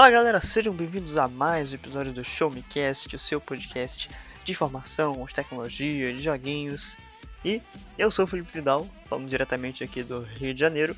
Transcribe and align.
Fala 0.00 0.12
galera, 0.12 0.40
sejam 0.40 0.72
bem-vindos 0.72 1.18
a 1.18 1.28
mais 1.28 1.72
um 1.72 1.74
episódio 1.74 2.10
do 2.10 2.24
Show 2.24 2.50
Me 2.50 2.62
Cast, 2.62 3.14
o 3.14 3.18
seu 3.18 3.38
podcast 3.38 4.08
de 4.42 4.50
informação, 4.50 5.26
de 5.26 5.34
tecnologia, 5.34 6.10
de 6.14 6.22
joguinhos. 6.22 6.96
E 7.44 7.60
eu 7.98 8.10
sou 8.10 8.24
o 8.24 8.26
Felipe 8.26 8.50
Vidal, 8.50 8.88
falando 9.04 9.28
diretamente 9.28 9.84
aqui 9.84 10.02
do 10.02 10.22
Rio 10.22 10.54
de 10.54 10.60
Janeiro. 10.60 10.96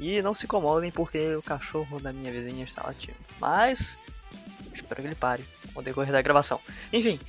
E 0.00 0.20
não 0.20 0.34
se 0.34 0.46
incomodem 0.46 0.90
porque 0.90 1.36
o 1.36 1.42
cachorro 1.42 2.00
da 2.00 2.12
minha 2.12 2.32
vizinha 2.32 2.64
está 2.64 2.82
latindo. 2.82 3.16
Mas 3.38 4.00
espero 4.74 5.00
que 5.00 5.06
ele 5.06 5.14
pare 5.14 5.44
ao 5.72 5.80
decorrer 5.80 6.10
da 6.10 6.20
gravação. 6.20 6.60
Enfim, 6.92 7.20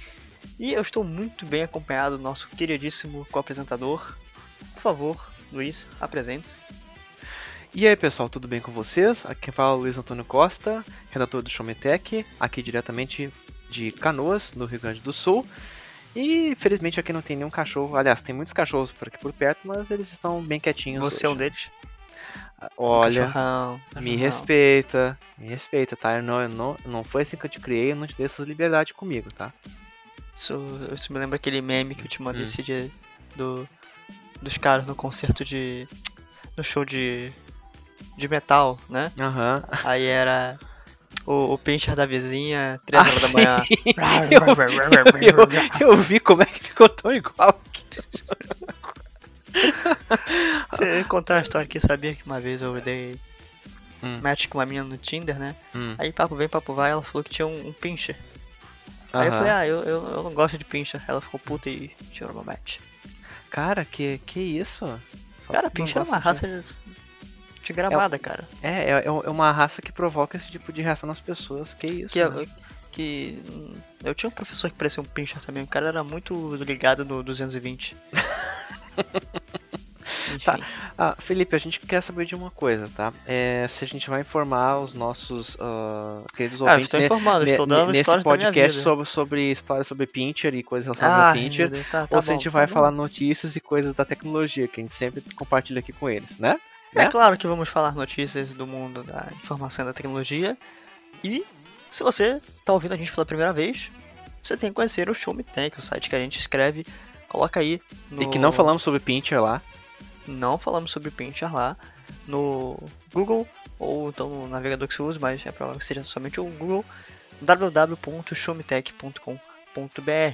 e 0.57 0.73
eu 0.73 0.81
estou 0.81 1.03
muito 1.03 1.45
bem 1.45 1.61
acompanhado 1.61 2.17
do 2.17 2.23
nosso 2.23 2.47
queridíssimo 2.47 3.27
co-apresentador. 3.31 4.17
Por 4.73 4.81
favor, 4.81 5.31
Luiz, 5.53 5.87
apresente-se. 5.99 6.59
E 7.73 7.87
aí 7.87 7.95
pessoal, 7.95 8.27
tudo 8.27 8.47
bem 8.47 8.59
com 8.59 8.71
vocês? 8.71 9.25
Aqui 9.25 9.41
quem 9.43 9.53
fala 9.53 9.71
é 9.71 9.75
o 9.75 9.81
Luiz 9.81 9.97
Antônio 9.97 10.25
Costa, 10.25 10.83
redator 11.09 11.41
do 11.41 11.49
Showmetech, 11.49 12.25
aqui 12.39 12.61
diretamente 12.61 13.31
de 13.69 13.91
Canoas, 13.91 14.53
no 14.53 14.65
Rio 14.65 14.79
Grande 14.79 14.99
do 14.99 15.13
Sul. 15.13 15.45
E 16.13 16.53
felizmente 16.57 16.99
aqui 16.99 17.13
não 17.13 17.21
tem 17.21 17.37
nenhum 17.37 17.49
cachorro, 17.49 17.95
aliás, 17.95 18.21
tem 18.21 18.35
muitos 18.35 18.51
cachorros 18.53 18.91
por 18.91 19.07
aqui 19.07 19.17
por 19.17 19.31
perto, 19.31 19.59
mas 19.65 19.89
eles 19.89 20.11
estão 20.11 20.41
bem 20.41 20.59
quietinhos. 20.59 21.01
Você 21.01 21.25
é 21.25 21.29
hoje. 21.29 21.35
um 21.35 21.37
deles? 21.37 21.69
Olha, 22.77 23.21
Cachorrão, 23.27 23.73
me 23.75 23.81
cachorrão. 23.91 24.17
respeita, 24.17 25.19
me 25.37 25.47
respeita, 25.47 25.95
tá? 25.95 26.17
Eu 26.17 26.23
não, 26.23 26.41
eu 26.41 26.49
não, 26.49 26.77
não 26.85 27.03
foi 27.05 27.21
assim 27.23 27.37
que 27.37 27.45
eu 27.45 27.49
te 27.49 27.59
criei, 27.59 27.93
eu 27.93 27.95
não 27.95 28.05
te 28.05 28.15
dei 28.15 28.25
essas 28.25 28.45
liberdades 28.45 28.91
comigo, 28.91 29.33
tá? 29.33 29.51
Isso, 30.35 30.61
isso 30.93 31.11
me 31.13 31.19
lembra 31.19 31.37
aquele 31.37 31.61
meme 31.61 31.95
que 31.95 32.03
eu 32.03 32.07
te 32.09 32.21
mandei 32.21 32.41
Hum. 32.41 32.43
esse 32.43 32.61
dia 32.61 32.91
do, 33.35 33.67
dos 34.41 34.57
caras 34.57 34.85
no 34.85 34.93
concerto 34.93 35.45
de. 35.45 35.87
no 36.57 36.63
show 36.63 36.83
de. 36.85 37.31
De 38.17 38.27
metal, 38.27 38.79
né? 38.89 39.11
Aham. 39.19 39.63
Aí 39.83 40.05
era 40.05 40.57
o, 41.25 41.53
o 41.53 41.57
pincher 41.57 41.95
da 41.95 42.05
vizinha, 42.05 42.79
3 42.85 43.03
Ah, 43.03 43.07
horas 43.09 43.21
da 43.21 43.27
manhã. 43.29 43.65
Eu, 45.81 45.89
eu 45.89 45.97
vi 45.97 46.19
como 46.19 46.43
é 46.43 46.45
que 46.45 46.63
ficou 46.63 46.87
tão 46.89 47.11
igual. 47.13 47.59
Você 50.71 51.03
contar 51.05 51.35
uma 51.35 51.41
história 51.41 51.65
aqui, 51.65 51.79
sabia 51.79 52.15
que 52.15 52.25
uma 52.25 52.39
vez 52.39 52.61
eu 52.61 52.79
dei 52.81 53.19
Hum. 54.03 54.17
match 54.19 54.47
com 54.47 54.57
uma 54.57 54.65
menina 54.65 54.83
no 54.85 54.97
Tinder, 54.97 55.37
né? 55.37 55.55
Hum, 55.75 55.95
Aí 55.99 56.11
papo 56.11 56.35
vem, 56.35 56.49
papo 56.49 56.73
vai, 56.73 56.89
ela 56.89 57.03
falou 57.03 57.23
que 57.23 57.29
tinha 57.29 57.45
um, 57.45 57.67
um 57.67 57.71
pincher. 57.73 58.17
Aí 59.13 59.27
eu 59.27 59.31
aham. 59.31 59.37
falei, 59.37 59.51
ah, 59.51 59.67
eu, 59.67 59.83
eu, 59.83 60.07
eu 60.07 60.23
não 60.23 60.33
gosto 60.33 60.57
de 60.57 60.65
pincher. 60.65 60.99
Ela 61.07 61.21
ficou 61.21 61.39
puta 61.39 61.69
e 61.69 61.89
tirou 62.11 62.33
meu 62.33 62.43
match. 62.43 62.79
Cara, 63.51 63.85
que, 63.85 64.17
que 64.25 64.39
isso? 64.39 64.87
Só 65.45 65.53
Cara, 65.53 65.69
pincher 65.69 66.01
é 66.01 66.05
uma 66.05 66.17
raça 66.17 66.47
de, 66.47 66.63
de 67.71 67.77
gramada, 67.77 68.19
cara. 68.19 68.43
É, 68.61 68.91
é, 68.91 69.03
é 69.05 69.29
uma 69.29 69.51
raça 69.51 69.81
que 69.81 69.91
provoca 69.91 70.37
esse 70.37 70.49
tipo 70.49 70.71
de 70.71 70.81
reação 70.81 71.07
nas 71.07 71.19
pessoas. 71.19 71.73
Que 71.73 71.87
isso? 71.87 72.13
Que, 72.13 72.23
né? 72.25 72.45
que 72.91 73.41
hum, 73.49 73.73
eu 74.03 74.13
tinha 74.13 74.27
um 74.29 74.33
professor 74.33 74.69
que 74.69 74.75
parecia 74.75 75.01
um 75.01 75.05
pincher 75.05 75.41
também. 75.41 75.63
O 75.63 75.67
cara 75.67 75.87
era 75.87 76.03
muito 76.03 76.55
ligado 76.55 77.05
no 77.05 77.23
220. 77.23 77.95
Enfim. 80.33 80.45
Tá. 80.45 80.59
Ah, 80.97 81.15
Felipe, 81.19 81.55
a 81.55 81.59
gente 81.59 81.79
quer 81.79 82.01
saber 82.01 82.25
de 82.25 82.35
uma 82.35 82.49
coisa, 82.51 82.89
tá? 82.95 83.11
É, 83.25 83.65
se 83.67 83.83
a 83.83 83.87
gente 83.87 84.09
vai 84.09 84.21
informar 84.21 84.79
os 84.79 84.93
nossos 84.93 85.57
ah, 85.59 86.21
queridos 86.35 86.61
Ah, 86.61 86.65
ouvintes 86.65 86.85
estou 86.85 86.99
ne- 86.99 87.05
informando, 87.05 87.45
ne- 87.45 87.51
estou 87.51 87.65
dando 87.65 87.91
nesse 87.91 88.21
podcast 88.23 88.79
sobre, 88.79 89.05
sobre 89.05 89.51
histórias 89.51 89.87
sobre 89.87 90.05
Pinter 90.07 90.53
e 90.55 90.63
coisas 90.63 90.85
relacionadas 90.85 91.25
a 91.25 91.29
Ah, 91.31 91.33
Pinter. 91.33 91.59
meu 91.69 91.69
Deus, 91.69 91.89
tá, 91.89 92.07
tá 92.07 92.15
ou 92.15 92.21
se 92.21 92.29
a 92.29 92.33
gente 92.33 92.45
tá 92.45 92.49
vai 92.49 92.67
bom. 92.67 92.73
falar 92.73 92.91
notícias 92.91 93.55
e 93.55 93.59
coisas 93.59 93.93
da 93.93 94.05
tecnologia, 94.05 94.67
que 94.67 94.79
a 94.79 94.83
gente 94.83 94.93
sempre 94.93 95.21
compartilha 95.35 95.79
aqui 95.79 95.91
com 95.91 96.09
eles, 96.09 96.37
né? 96.39 96.57
É 96.93 96.99
né? 96.99 97.07
claro 97.07 97.37
que 97.37 97.47
vamos 97.47 97.69
falar 97.69 97.95
notícias 97.95 98.53
do 98.53 98.67
mundo 98.67 99.03
da 99.03 99.27
informação 99.31 99.85
e 99.85 99.87
da 99.87 99.93
tecnologia. 99.93 100.57
E 101.23 101.45
se 101.89 102.03
você 102.03 102.41
está 102.59 102.73
ouvindo 102.73 102.93
a 102.93 102.97
gente 102.97 103.11
pela 103.11 103.25
primeira 103.25 103.53
vez, 103.53 103.89
você 104.43 104.57
tem 104.57 104.69
que 104.69 104.75
conhecer 104.75 105.09
o 105.09 105.13
Show 105.13 105.33
Me 105.33 105.43
Tech, 105.43 105.77
o 105.77 105.81
site 105.81 106.09
que 106.09 106.15
a 106.15 106.19
gente 106.19 106.39
escreve. 106.39 106.85
Coloca 107.29 107.59
aí 107.59 107.81
no... 108.09 108.23
E 108.23 108.27
que 108.27 108.37
não 108.37 108.51
falamos 108.51 108.81
sobre 108.81 108.99
Pinter 108.99 109.41
lá. 109.41 109.61
Não 110.27 110.57
falamos 110.57 110.91
sobre 110.91 111.09
Pincher 111.09 111.53
lá 111.53 111.77
no 112.27 112.77
Google 113.13 113.47
ou 113.79 114.09
então 114.09 114.29
no 114.29 114.47
navegador 114.47 114.87
que 114.87 114.93
você 114.93 115.01
usa, 115.01 115.19
mas 115.19 115.43
é 115.45 115.51
provável 115.51 115.79
que 115.79 115.85
seja 115.85 116.03
somente 116.03 116.39
o 116.39 116.45
Google 116.45 116.85
www.showmetech.com.br, 117.41 119.39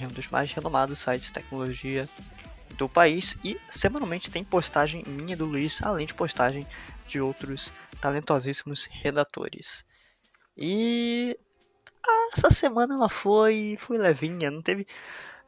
um 0.03 0.07
dos 0.09 0.27
mais 0.27 0.51
renomados 0.51 0.99
sites 0.99 1.27
de 1.27 1.33
tecnologia 1.33 2.09
do 2.77 2.87
país 2.87 3.37
e 3.43 3.59
semanalmente 3.69 4.29
tem 4.29 4.43
postagem 4.43 5.03
minha 5.05 5.35
do 5.35 5.45
Luiz, 5.45 5.81
além 5.81 6.05
de 6.05 6.13
postagem 6.13 6.65
de 7.07 7.19
outros 7.19 7.73
talentosíssimos 7.99 8.87
redatores. 8.91 9.85
E 10.55 11.37
essa 12.33 12.49
semana 12.51 12.95
ela 12.95 13.09
foi 13.09 13.75
foi 13.79 13.97
levinha, 13.97 14.51
não 14.51 14.61
teve 14.61 14.87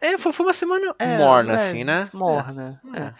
É, 0.02 0.18
foi, 0.18 0.34
foi 0.34 0.46
uma 0.46 0.54
semana 0.54 0.96
é, 0.98 1.18
morna, 1.18 1.54
é, 1.54 1.70
assim, 1.70 1.84
né? 1.84 2.10
Morna. 2.14 2.82
É. 2.94 3.00
é. 3.00 3.14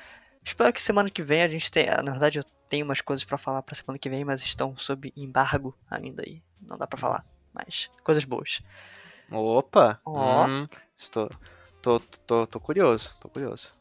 Espero 0.44 0.74
que 0.74 0.82
semana 0.82 1.10
que 1.10 1.22
vem 1.22 1.44
a 1.44 1.48
gente 1.48 1.72
tenha. 1.72 2.02
Na 2.02 2.12
verdade, 2.12 2.40
eu 2.40 2.44
tenho 2.70 2.86
umas 2.86 3.02
coisas 3.02 3.26
pra 3.26 3.38
falar 3.38 3.62
pra 3.62 3.76
semana 3.76 4.00
que 4.00 4.10
vem, 4.10 4.24
mas 4.24 4.42
estão 4.42 4.76
sob 4.78 5.12
embargo 5.16 5.78
ainda 5.90 6.24
aí. 6.26 6.42
Não 6.62 6.78
dá 6.78 6.88
pra 6.88 6.98
falar. 6.98 7.26
Mas 7.54 7.90
coisas 8.04 8.24
boas. 8.24 8.62
Opa! 9.32 10.00
Ó. 10.06 10.48
Hum, 10.48 10.66
estou, 10.98 11.30
tô, 11.82 12.00
tô, 12.00 12.48
tô 12.48 12.60
curioso, 12.60 13.16
tô 13.20 13.30
curioso. 13.30 13.74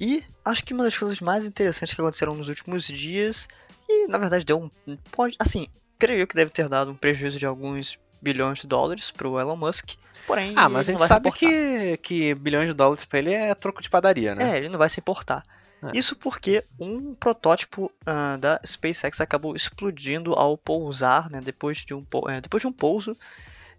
E 0.00 0.22
acho 0.44 0.64
que 0.64 0.72
uma 0.72 0.84
das 0.84 0.96
coisas 0.96 1.20
mais 1.20 1.46
interessantes 1.46 1.94
que 1.94 2.00
aconteceram 2.00 2.34
nos 2.34 2.48
últimos 2.48 2.84
dias. 2.86 3.48
E 3.88 4.06
na 4.06 4.18
verdade 4.18 4.44
deu 4.44 4.60
um. 4.86 4.96
Pode. 5.10 5.36
Assim, 5.38 5.68
creio 5.98 6.26
que 6.26 6.34
deve 6.34 6.50
ter 6.50 6.68
dado 6.68 6.90
um 6.90 6.94
prejuízo 6.94 7.38
de 7.38 7.46
alguns 7.46 7.98
bilhões 8.20 8.58
de 8.58 8.66
dólares 8.66 9.10
pro 9.10 9.38
Elon 9.38 9.56
Musk. 9.56 9.90
Porém, 10.26 10.52
Ah, 10.56 10.68
mas 10.68 10.88
a 10.88 10.92
gente 10.92 11.06
sabe 11.06 11.30
que, 11.32 11.96
que 11.98 12.34
bilhões 12.34 12.68
de 12.68 12.74
dólares 12.74 13.04
pra 13.04 13.18
ele 13.18 13.32
é 13.32 13.54
troco 13.54 13.80
de 13.80 13.88
padaria, 13.88 14.34
né? 14.34 14.54
É, 14.54 14.58
ele 14.58 14.68
não 14.68 14.78
vai 14.78 14.88
se 14.88 15.00
importar. 15.00 15.44
É. 15.82 15.96
Isso 15.96 16.16
porque 16.16 16.64
um 16.78 17.14
protótipo 17.14 17.90
ah, 18.04 18.36
da 18.36 18.60
SpaceX 18.66 19.20
acabou 19.20 19.54
explodindo 19.54 20.34
ao 20.34 20.58
pousar, 20.58 21.30
né, 21.30 21.40
depois, 21.40 21.78
de 21.78 21.94
um, 21.94 22.04
é, 22.28 22.40
depois 22.40 22.60
de 22.60 22.66
um 22.66 22.72
pouso. 22.72 23.16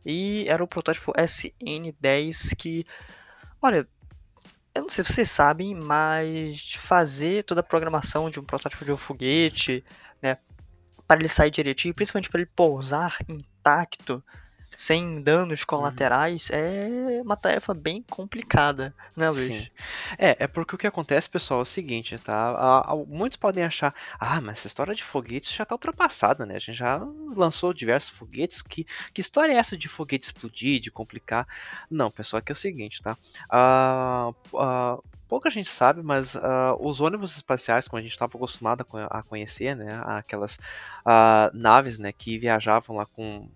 E 0.06 0.46
era 0.48 0.64
o 0.64 0.68
protótipo 0.68 1.12
SN10 1.14 2.56
que, 2.58 2.86
olha, 3.62 3.86
eu 4.80 4.84
não 4.84 4.90
sei 4.90 5.04
se 5.04 5.14
vocês 5.14 5.30
sabem, 5.30 5.76
mas 5.76 6.74
fazer 6.74 7.44
toda 7.44 7.62
a 7.62 7.64
programação 7.64 8.30
de 8.30 8.40
um 8.40 8.44
protótipo 8.44 8.86
de 8.86 8.92
um 8.92 8.98
foguete, 8.98 9.84
né, 10.22 10.38
para 11.08 11.20
ele 11.20 11.28
sair 11.28 11.52
direitinho, 11.52 11.94
principalmente 11.94 12.30
para 12.30 12.42
ele 12.42 12.50
pousar 12.56 13.18
intacto, 13.28 14.24
sem 14.82 15.22
danos 15.22 15.64
colaterais, 15.66 16.50
é 16.52 17.22
uma 17.22 17.36
tarefa 17.36 17.74
bem 17.74 18.02
complicada, 18.10 18.96
né, 19.16 19.30
Luiz? 19.30 19.58
Sim. 19.58 19.72
É, 20.18 20.46
é 20.46 20.48
porque 20.48 20.76
o 20.76 20.78
que 20.78 20.88
acontece, 20.88 21.30
pessoal, 21.30 21.60
é 21.60 21.64
o 21.64 21.66
seguinte, 21.66 22.18
tá? 22.18 22.86
Muitos 23.08 23.38
podem 23.38 23.64
achar, 23.64 23.94
ah, 24.20 24.40
mas 24.40 24.60
essa 24.60 24.68
história 24.68 24.96
de 24.96 25.04
foguetes 25.04 25.52
já 25.54 25.66
tá 25.66 25.76
ultrapassada, 25.76 26.46
né? 26.46 26.56
A 26.56 26.60
gente 26.60 26.74
já 26.78 26.98
lançou 27.36 27.74
diversos 27.74 28.10
foguetes. 28.12 28.62
Que, 28.62 28.86
que 29.14 29.20
história 29.22 29.52
é 29.54 29.58
essa 29.58 29.78
de 29.78 29.88
foguete 29.90 30.28
explodir, 30.28 30.80
de 30.80 30.90
complicar? 30.92 31.46
Não, 31.90 32.10
pessoal, 32.10 32.40
é 32.40 32.42
que 32.42 32.52
é 32.52 32.54
o 32.54 32.56
seguinte, 32.56 33.02
tá? 33.02 33.18
Ah, 33.50 34.32
ah, 34.56 34.98
pouca 35.28 35.50
gente 35.50 35.70
sabe, 35.70 36.02
mas 36.02 36.36
ah, 36.38 36.76
os 36.80 37.02
ônibus 37.02 37.36
espaciais, 37.36 37.88
como 37.88 38.00
a 38.00 38.02
gente 38.02 38.12
estava 38.12 38.32
acostumado 38.38 38.82
a 38.82 38.86
co- 38.86 38.98
a 38.98 39.24
conhecer, 39.24 39.76
né? 39.76 40.02
Aquelas 40.06 40.58
ah, 41.06 41.52
naves, 41.54 42.00
né, 42.00 42.12
que 42.14 42.38
viajavam 42.38 42.96
lá 42.96 43.06
com 43.06 43.50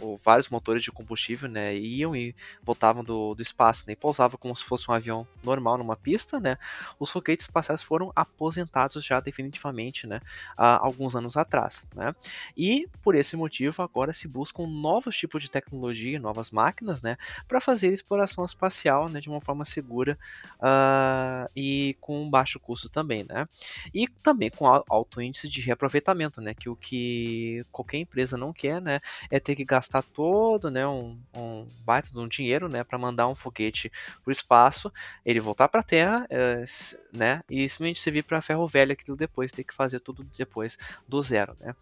o- 0.00 0.18
vários 0.24 0.48
motores 0.48 0.82
de 0.82 0.92
combustível, 0.92 1.48
né, 1.48 1.76
iam 1.76 2.14
e 2.16 2.34
voltavam 2.64 3.04
do, 3.04 3.34
do 3.34 3.42
espaço, 3.42 3.84
né, 3.86 3.92
e 3.94 3.96
pousavam 3.96 4.38
como 4.38 4.54
se 4.56 4.64
fosse 4.64 4.90
um 4.90 4.94
avião 4.94 5.28
normal 5.42 5.78
numa 5.78 5.96
pista, 5.96 6.40
né, 6.40 6.56
os 6.98 7.10
foguetes 7.10 7.46
espaciais 7.46 7.82
foram 7.82 8.12
aposentados 8.14 9.04
já 9.04 9.20
definitivamente, 9.20 10.06
né, 10.06 10.20
há 10.56 10.84
alguns 10.84 11.14
anos 11.16 11.36
atrás, 11.36 11.84
né, 11.94 12.14
e 12.56 12.88
por 13.02 13.14
esse 13.14 13.36
motivo 13.36 13.82
agora 13.82 14.12
se 14.12 14.28
buscam 14.28 14.66
novos 14.66 15.16
tipos 15.16 15.42
de 15.42 15.50
tecnologia, 15.50 16.18
novas 16.20 16.50
máquinas, 16.50 17.02
né, 17.02 17.16
para 17.46 17.60
fazer 17.60 17.92
exploração 17.92 18.44
espacial, 18.44 19.08
né, 19.08 19.20
de 19.20 19.28
uma 19.28 19.40
forma 19.40 19.64
segura 19.64 20.18
ah, 20.60 21.48
e 21.54 21.96
com 22.00 22.28
baixo 22.28 22.58
custo 22.60 22.88
também, 22.90 23.24
né, 23.28 23.46
e 23.94 24.06
também 24.22 24.50
com 24.50 24.66
al- 24.66 24.84
alto 24.88 25.20
índice 25.20 25.48
de 25.48 25.60
reaproveitamento, 25.60 26.40
né, 26.40 26.54
que 26.54 26.68
o 26.68 26.76
que 26.76 27.64
qualquer 27.70 27.98
empresa 27.98 28.36
não 28.36 28.52
quer, 28.52 28.80
né, 28.80 29.00
é 29.30 29.40
ter 29.40 29.54
que 29.56 29.64
gastar 29.64 29.87
todo, 30.02 30.70
né, 30.70 30.86
um, 30.86 31.20
um 31.34 31.66
baita 31.84 32.10
de 32.12 32.18
um 32.18 32.28
dinheiro, 32.28 32.68
né, 32.68 32.84
para 32.84 32.98
mandar 32.98 33.28
um 33.28 33.34
foguete 33.34 33.90
para 34.22 34.30
o 34.30 34.32
espaço, 34.32 34.92
ele 35.24 35.40
voltar 35.40 35.68
para 35.68 35.80
a 35.80 35.84
Terra, 35.84 36.26
s- 36.62 36.98
né, 37.12 37.42
e 37.48 37.68
simplesmente 37.68 38.00
servir 38.00 38.22
para 38.24 38.42
ferro 38.42 38.66
velho 38.68 38.92
aquilo 38.92 39.16
depois, 39.16 39.52
ter 39.52 39.64
que 39.64 39.74
fazer 39.74 40.00
tudo 40.00 40.24
depois 40.36 40.76
do 41.06 41.22
zero, 41.22 41.56
né. 41.60 41.74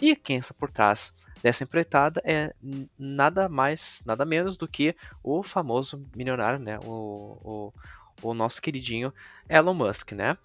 E 0.00 0.16
quem 0.16 0.38
está 0.38 0.54
por 0.54 0.70
trás 0.70 1.12
dessa 1.42 1.64
empreitada 1.64 2.20
é 2.24 2.52
nada 2.98 3.48
mais, 3.48 4.02
nada 4.04 4.24
menos 4.24 4.56
do 4.56 4.68
que 4.68 4.94
o 5.22 5.42
famoso 5.42 6.08
milionário, 6.14 6.58
né, 6.58 6.78
o, 6.80 7.72
o, 8.22 8.30
o 8.30 8.34
nosso 8.34 8.60
queridinho 8.62 9.12
Elon 9.48 9.74
Musk, 9.74 10.12
né. 10.12 10.36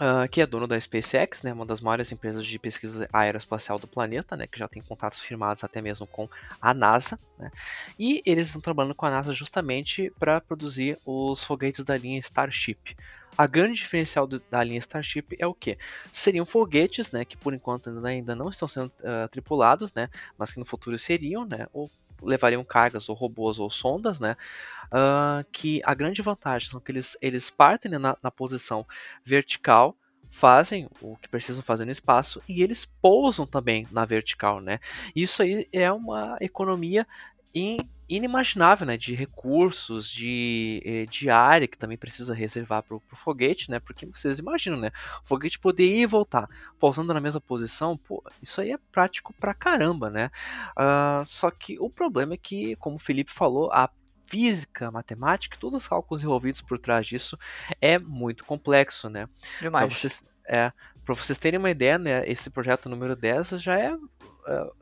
Uh, 0.00 0.26
que 0.30 0.40
é 0.40 0.46
dono 0.46 0.66
da 0.66 0.80
SpaceX, 0.80 1.42
né, 1.42 1.52
uma 1.52 1.66
das 1.66 1.78
maiores 1.78 2.10
empresas 2.10 2.46
de 2.46 2.58
pesquisa 2.58 3.06
aeroespacial 3.12 3.78
do 3.78 3.86
planeta, 3.86 4.34
né, 4.34 4.46
que 4.46 4.58
já 4.58 4.66
tem 4.66 4.80
contatos 4.80 5.20
firmados 5.20 5.62
até 5.62 5.82
mesmo 5.82 6.06
com 6.06 6.26
a 6.58 6.72
NASA, 6.72 7.20
né, 7.38 7.50
e 7.98 8.22
eles 8.24 8.46
estão 8.46 8.62
trabalhando 8.62 8.94
com 8.94 9.04
a 9.04 9.10
NASA 9.10 9.34
justamente 9.34 10.10
para 10.18 10.40
produzir 10.40 10.98
os 11.04 11.44
foguetes 11.44 11.84
da 11.84 11.98
linha 11.98 12.18
Starship. 12.18 12.96
A 13.36 13.46
grande 13.46 13.74
diferencial 13.74 14.26
do, 14.26 14.40
da 14.50 14.64
linha 14.64 14.78
Starship 14.78 15.36
é 15.38 15.46
o 15.46 15.52
que? 15.52 15.76
Seriam 16.10 16.46
foguetes, 16.46 17.12
né, 17.12 17.22
que 17.26 17.36
por 17.36 17.52
enquanto 17.52 17.90
ainda 18.06 18.34
não 18.34 18.48
estão 18.48 18.66
sendo 18.66 18.90
uh, 19.00 19.28
tripulados, 19.30 19.92
né, 19.92 20.08
mas 20.38 20.50
que 20.50 20.58
no 20.58 20.64
futuro 20.64 20.98
seriam, 20.98 21.44
né, 21.44 21.66
ou 21.74 21.90
levariam 22.22 22.64
cargas 22.64 23.08
ou 23.08 23.14
robôs 23.14 23.58
ou 23.58 23.70
sondas, 23.70 24.20
né? 24.20 24.36
Uh, 24.86 25.44
que 25.52 25.80
a 25.84 25.94
grande 25.94 26.20
vantagem 26.22 26.68
são 26.68 26.80
que 26.80 26.90
eles, 26.90 27.16
eles 27.20 27.48
partem 27.48 27.90
né, 27.90 27.98
na, 27.98 28.16
na 28.22 28.30
posição 28.30 28.86
vertical, 29.24 29.96
fazem 30.30 30.88
o 31.00 31.16
que 31.16 31.28
precisam 31.28 31.62
fazer 31.62 31.84
no 31.84 31.90
espaço 31.90 32.42
e 32.48 32.62
eles 32.62 32.84
pousam 33.00 33.46
também 33.46 33.86
na 33.90 34.04
vertical, 34.04 34.60
né? 34.60 34.78
Isso 35.14 35.42
aí 35.42 35.68
é 35.72 35.90
uma 35.92 36.36
economia 36.40 37.06
inimaginável, 38.10 38.86
né, 38.86 38.96
de 38.96 39.14
recursos, 39.14 40.10
de, 40.10 40.82
eh, 40.84 41.06
de 41.06 41.30
área 41.30 41.68
que 41.68 41.78
também 41.78 41.96
precisa 41.96 42.34
reservar 42.34 42.82
para 42.82 42.96
o 42.96 43.02
foguete, 43.14 43.70
né, 43.70 43.78
porque 43.78 44.04
vocês 44.04 44.38
imaginam, 44.38 44.78
né, 44.78 44.90
o 45.24 45.28
foguete 45.28 45.58
poder 45.58 45.86
ir 45.86 46.02
e 46.02 46.06
voltar, 46.06 46.48
pousando 46.78 47.14
na 47.14 47.20
mesma 47.20 47.40
posição, 47.40 47.96
pô, 47.96 48.22
isso 48.42 48.60
aí 48.60 48.72
é 48.72 48.78
prático 48.90 49.32
pra 49.34 49.54
caramba, 49.54 50.10
né, 50.10 50.30
uh, 50.76 51.24
só 51.24 51.50
que 51.50 51.78
o 51.78 51.88
problema 51.88 52.34
é 52.34 52.36
que, 52.36 52.74
como 52.76 52.96
o 52.96 53.00
Felipe 53.00 53.32
falou, 53.32 53.70
a 53.72 53.88
física, 54.26 54.90
matemática, 54.90 55.56
todos 55.58 55.82
os 55.82 55.88
cálculos 55.88 56.22
envolvidos 56.22 56.62
por 56.62 56.78
trás 56.78 57.06
disso 57.06 57.36
é 57.80 57.98
muito 57.98 58.44
complexo, 58.44 59.08
né. 59.08 59.28
Demais. 59.60 59.86
Pra 59.86 59.98
vocês, 59.98 60.24
é, 60.46 60.72
para 61.04 61.14
vocês 61.14 61.38
terem 61.38 61.58
uma 61.58 61.70
ideia, 61.70 61.98
né, 61.98 62.28
esse 62.28 62.50
projeto 62.50 62.88
número 62.88 63.16
10 63.16 63.50
já 63.60 63.78
é 63.78 63.96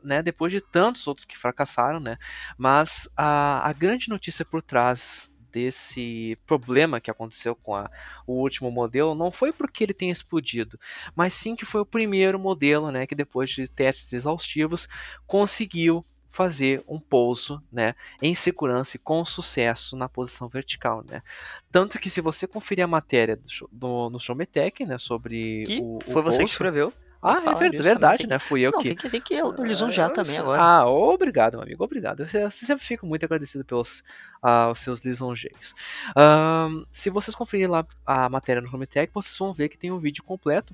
né, 0.03 0.21
depois 0.21 0.51
de 0.51 0.61
tantos 0.61 1.07
outros 1.07 1.25
que 1.25 1.37
fracassaram, 1.37 1.99
né? 1.99 2.17
Mas 2.57 3.09
a, 3.15 3.67
a 3.67 3.73
grande 3.73 4.09
notícia 4.09 4.45
por 4.45 4.61
trás 4.61 5.31
desse 5.51 6.37
problema 6.45 7.01
que 7.01 7.09
aconteceu 7.09 7.55
com 7.55 7.75
a, 7.75 7.89
o 8.25 8.33
último 8.33 8.69
modelo 8.71 9.15
não 9.15 9.31
foi 9.31 9.51
porque 9.51 9.83
ele 9.83 9.93
tenha 9.93 10.11
explodido, 10.11 10.79
mas 11.15 11.33
sim 11.33 11.55
que 11.55 11.65
foi 11.65 11.81
o 11.81 11.85
primeiro 11.85 12.39
modelo, 12.39 12.91
né, 12.91 13.07
que 13.07 13.15
depois 13.15 13.49
de 13.49 13.67
testes 13.67 14.13
exaustivos 14.13 14.87
conseguiu 15.25 16.05
fazer 16.29 16.83
um 16.87 16.99
pouso 16.99 17.61
né, 17.71 17.95
em 18.21 18.35
segurança 18.35 18.95
e 18.95 18.99
com 18.99 19.25
sucesso 19.25 19.97
na 19.97 20.07
posição 20.07 20.47
vertical. 20.47 21.03
Né? 21.03 21.23
Tanto 21.71 21.97
que 21.99 22.09
se 22.09 22.21
você 22.21 22.45
conferir 22.45 22.85
a 22.85 22.87
matéria 22.87 23.35
do, 23.35 23.69
do, 23.71 24.09
no 24.11 24.19
Showmetech 24.19 24.85
né, 24.85 24.97
sobre 24.97 25.63
que 25.65 25.79
o, 25.81 25.97
o 25.97 26.01
foi 26.11 26.21
você 26.21 26.43
que 26.43 26.49
escreveu? 26.51 26.93
Ah, 27.21 27.37
é 27.37 27.53
verdade, 27.55 27.83
verdade 27.83 28.27
né? 28.27 28.39
Fui 28.39 28.61
eu 28.61 28.71
não, 28.71 28.79
que. 28.79 28.89
Tem 28.89 28.95
que, 28.95 29.09
tem 29.09 29.21
que 29.21 29.35
lisonjear 29.61 30.09
também 30.11 30.37
agora. 30.37 30.61
Ah, 30.61 30.87
obrigado, 30.87 31.53
meu 31.53 31.63
amigo, 31.63 31.83
obrigado. 31.83 32.21
Eu, 32.21 32.41
eu 32.41 32.51
sempre 32.51 32.83
fico 32.83 33.05
muito 33.05 33.25
agradecido 33.25 33.65
pelos 33.65 33.99
uh, 34.43 34.71
os 34.71 34.79
seus 34.79 35.01
lisonjeios. 35.01 35.73
Um, 36.15 36.85
se 36.91 37.09
vocês 37.09 37.35
conferirem 37.35 37.69
lá 37.69 37.85
a 38.05 38.29
matéria 38.29 38.61
no 38.61 38.73
Home 38.73 38.87
Tech, 38.87 39.11
vocês 39.13 39.37
vão 39.37 39.53
ver 39.53 39.67
que 39.67 39.77
tem 39.77 39.91
um 39.91 39.99
vídeo 39.99 40.23
completo 40.23 40.73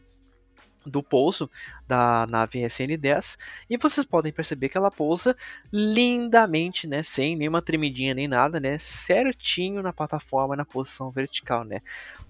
do 0.86 1.02
pouso 1.02 1.50
da 1.88 2.26
nave 2.28 2.60
SN-10 2.60 3.38
e 3.70 3.78
vocês 3.78 4.06
podem 4.06 4.32
perceber 4.32 4.70
que 4.70 4.78
ela 4.78 4.92
pousa 4.92 5.36
lindamente, 5.72 6.88
né, 6.88 7.04
sem 7.04 7.36
nenhuma 7.36 7.62
tremidinha 7.62 8.14
nem 8.14 8.28
nada, 8.28 8.60
né, 8.60 8.78
certinho 8.78 9.82
na 9.82 9.94
plataforma 9.94 10.56
na 10.56 10.66
posição 10.66 11.12
vertical, 11.12 11.64
né. 11.64 11.82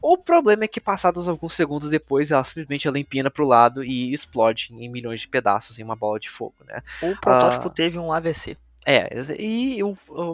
O 0.02 0.18
problema 0.18 0.66
é 0.66 0.68
que 0.68 0.82
passados 0.82 1.28
alguns 1.28 1.54
segundos 1.54 1.90
depois 1.90 2.32
ela 2.32 2.44
simplesmente 2.44 2.88
ela 2.88 3.00
empina 3.00 3.30
para 3.30 3.44
o 3.44 3.48
lado 3.48 3.84
e 3.84 4.14
explode 4.14 4.70
em 4.72 4.90
milhões 4.90 5.22
de 5.22 5.28
pedaços 5.28 5.80
em 5.80 5.84
uma 5.84 5.96
bola 5.96 6.20
de 6.20 6.30
fogo, 6.30 6.56
né. 6.66 6.82
O 7.02 7.16
protótipo 7.16 7.68
ah, 7.68 7.72
teve 7.72 7.98
um 7.98 8.12
AVC. 8.12 8.58
É, 8.86 9.10
e, 9.40 9.80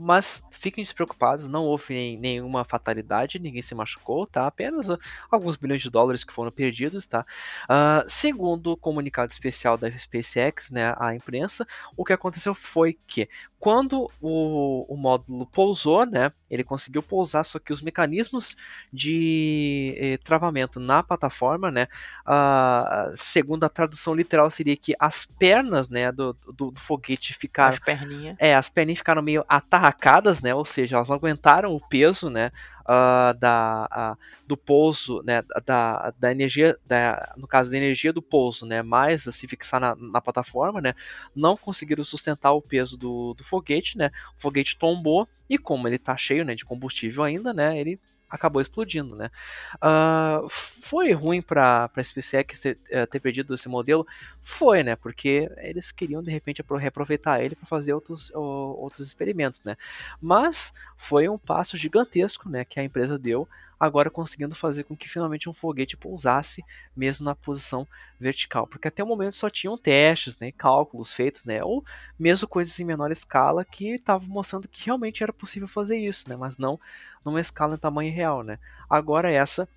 mas 0.01 0.45
fiquem 0.51 0.83
despreocupados, 0.83 1.47
não 1.47 1.63
houve 1.63 2.17
nenhuma 2.17 2.65
fatalidade, 2.65 3.39
ninguém 3.39 3.61
se 3.61 3.73
machucou, 3.73 4.27
tá? 4.27 4.45
Apenas 4.45 4.87
alguns 5.31 5.55
bilhões 5.55 5.81
de 5.81 5.89
dólares 5.89 6.25
que 6.25 6.33
foram 6.33 6.51
perdidos, 6.51 7.07
tá? 7.07 7.25
Uh, 7.63 8.03
segundo 8.07 8.73
o 8.73 8.77
comunicado 8.77 9.31
especial 9.31 9.77
da 9.77 9.89
SpaceX, 9.89 10.69
né, 10.69 10.93
à 10.97 11.15
imprensa, 11.15 11.65
o 11.95 12.03
que 12.03 12.11
aconteceu 12.11 12.53
foi 12.53 12.97
que 13.07 13.29
quando 13.57 14.11
o, 14.19 14.91
o 14.91 14.97
módulo 14.97 15.45
pousou, 15.45 16.05
né, 16.05 16.33
ele 16.49 16.63
conseguiu 16.63 17.01
pousar, 17.01 17.45
só 17.45 17.59
que 17.59 17.71
os 17.71 17.81
mecanismos 17.81 18.57
de 18.91 19.95
eh, 19.97 20.17
travamento 20.17 20.79
na 20.79 21.03
plataforma, 21.03 21.69
né, 21.69 21.87
uh, 22.25 23.15
segundo 23.15 23.63
a 23.63 23.69
tradução 23.69 24.15
literal 24.15 24.49
seria 24.49 24.75
que 24.75 24.95
as 24.99 25.25
pernas, 25.25 25.89
né, 25.89 26.11
do, 26.11 26.33
do, 26.33 26.71
do 26.71 26.79
foguete 26.79 27.35
ficaram... 27.35 27.75
As 27.75 27.79
perninhas. 27.79 28.35
É, 28.43 28.55
as 28.55 28.69
perninhas 28.69 28.97
ficaram 28.97 29.21
meio 29.21 29.45
atarracadas, 29.47 30.41
né, 30.41 30.51
ou 30.55 30.65
seja, 30.65 30.95
elas 30.95 31.07
não 31.07 31.15
aguentaram 31.15 31.75
o 31.75 31.79
peso, 31.79 32.27
né, 32.27 32.51
uh, 32.81 33.37
da, 33.37 34.17
uh, 34.17 34.47
do 34.47 34.57
pouso, 34.57 35.21
né, 35.23 35.43
da, 35.63 36.11
da 36.17 36.31
energia, 36.31 36.75
da, 36.83 37.35
no 37.37 37.47
caso 37.47 37.69
da 37.69 37.77
energia 37.77 38.11
do 38.11 38.19
pouso, 38.19 38.65
né, 38.65 38.81
mais 38.81 39.21
se 39.21 39.47
fixar 39.47 39.79
na, 39.79 39.95
na 39.95 40.19
plataforma, 40.19 40.81
né, 40.81 40.95
não 41.35 41.55
conseguiram 41.55 42.03
sustentar 42.03 42.51
o 42.53 42.63
peso 42.63 42.97
do, 42.97 43.35
do 43.35 43.43
foguete, 43.43 43.95
né, 43.95 44.09
o 44.35 44.41
foguete 44.41 44.75
tombou 44.75 45.29
e 45.47 45.55
como 45.55 45.87
ele 45.87 45.97
está 45.97 46.17
cheio, 46.17 46.43
né, 46.43 46.55
de 46.55 46.65
combustível 46.65 47.23
ainda, 47.23 47.53
né, 47.53 47.79
ele 47.79 47.99
acabou 48.31 48.61
explodindo, 48.61 49.15
né? 49.15 49.29
Uh, 49.75 50.47
foi 50.49 51.11
ruim 51.11 51.41
para 51.41 51.89
a 51.93 52.03
SpaceX 52.03 52.61
ter, 52.61 52.79
uh, 52.89 53.05
ter, 53.05 53.19
perdido 53.19 53.53
esse 53.53 53.67
modelo? 53.67 54.07
Foi, 54.41 54.81
né? 54.81 54.95
Porque 54.95 55.51
eles 55.57 55.91
queriam 55.91 56.23
de 56.23 56.31
repente 56.31 56.63
reaproveitar 56.79 57.43
ele 57.43 57.55
para 57.55 57.67
fazer 57.67 57.93
outros, 57.93 58.31
outros 58.33 59.05
experimentos, 59.05 59.63
né? 59.63 59.75
Mas 60.21 60.73
foi 60.95 61.27
um 61.27 61.37
passo 61.37 61.75
gigantesco, 61.75 62.49
né? 62.49 62.63
Que 62.63 62.79
a 62.79 62.83
empresa 62.83 63.19
deu 63.19 63.47
agora 63.81 64.11
conseguindo 64.11 64.53
fazer 64.53 64.83
com 64.83 64.95
que 64.95 65.09
finalmente 65.09 65.49
um 65.49 65.53
foguete 65.53 65.97
pousasse 65.97 66.63
mesmo 66.95 67.25
na 67.25 67.33
posição 67.33 67.87
vertical, 68.19 68.67
porque 68.67 68.87
até 68.87 69.03
o 69.03 69.07
momento 69.07 69.35
só 69.35 69.49
tinham 69.49 69.75
testes, 69.75 70.37
né, 70.37 70.51
cálculos 70.51 71.11
feitos, 71.11 71.43
né, 71.45 71.63
ou 71.63 71.83
mesmo 72.19 72.47
coisas 72.47 72.79
em 72.79 72.85
menor 72.85 73.11
escala 73.11 73.65
que 73.65 73.95
estavam 73.95 74.29
mostrando 74.29 74.67
que 74.67 74.85
realmente 74.85 75.23
era 75.23 75.33
possível 75.33 75.67
fazer 75.67 75.97
isso, 75.97 76.29
né, 76.29 76.35
mas 76.35 76.59
não 76.59 76.79
numa 77.23 77.41
escala 77.41 77.75
em 77.75 77.79
tamanho 77.79 78.13
real, 78.13 78.43
né. 78.43 78.57
Agora 78.89 79.31
essa 79.31 79.67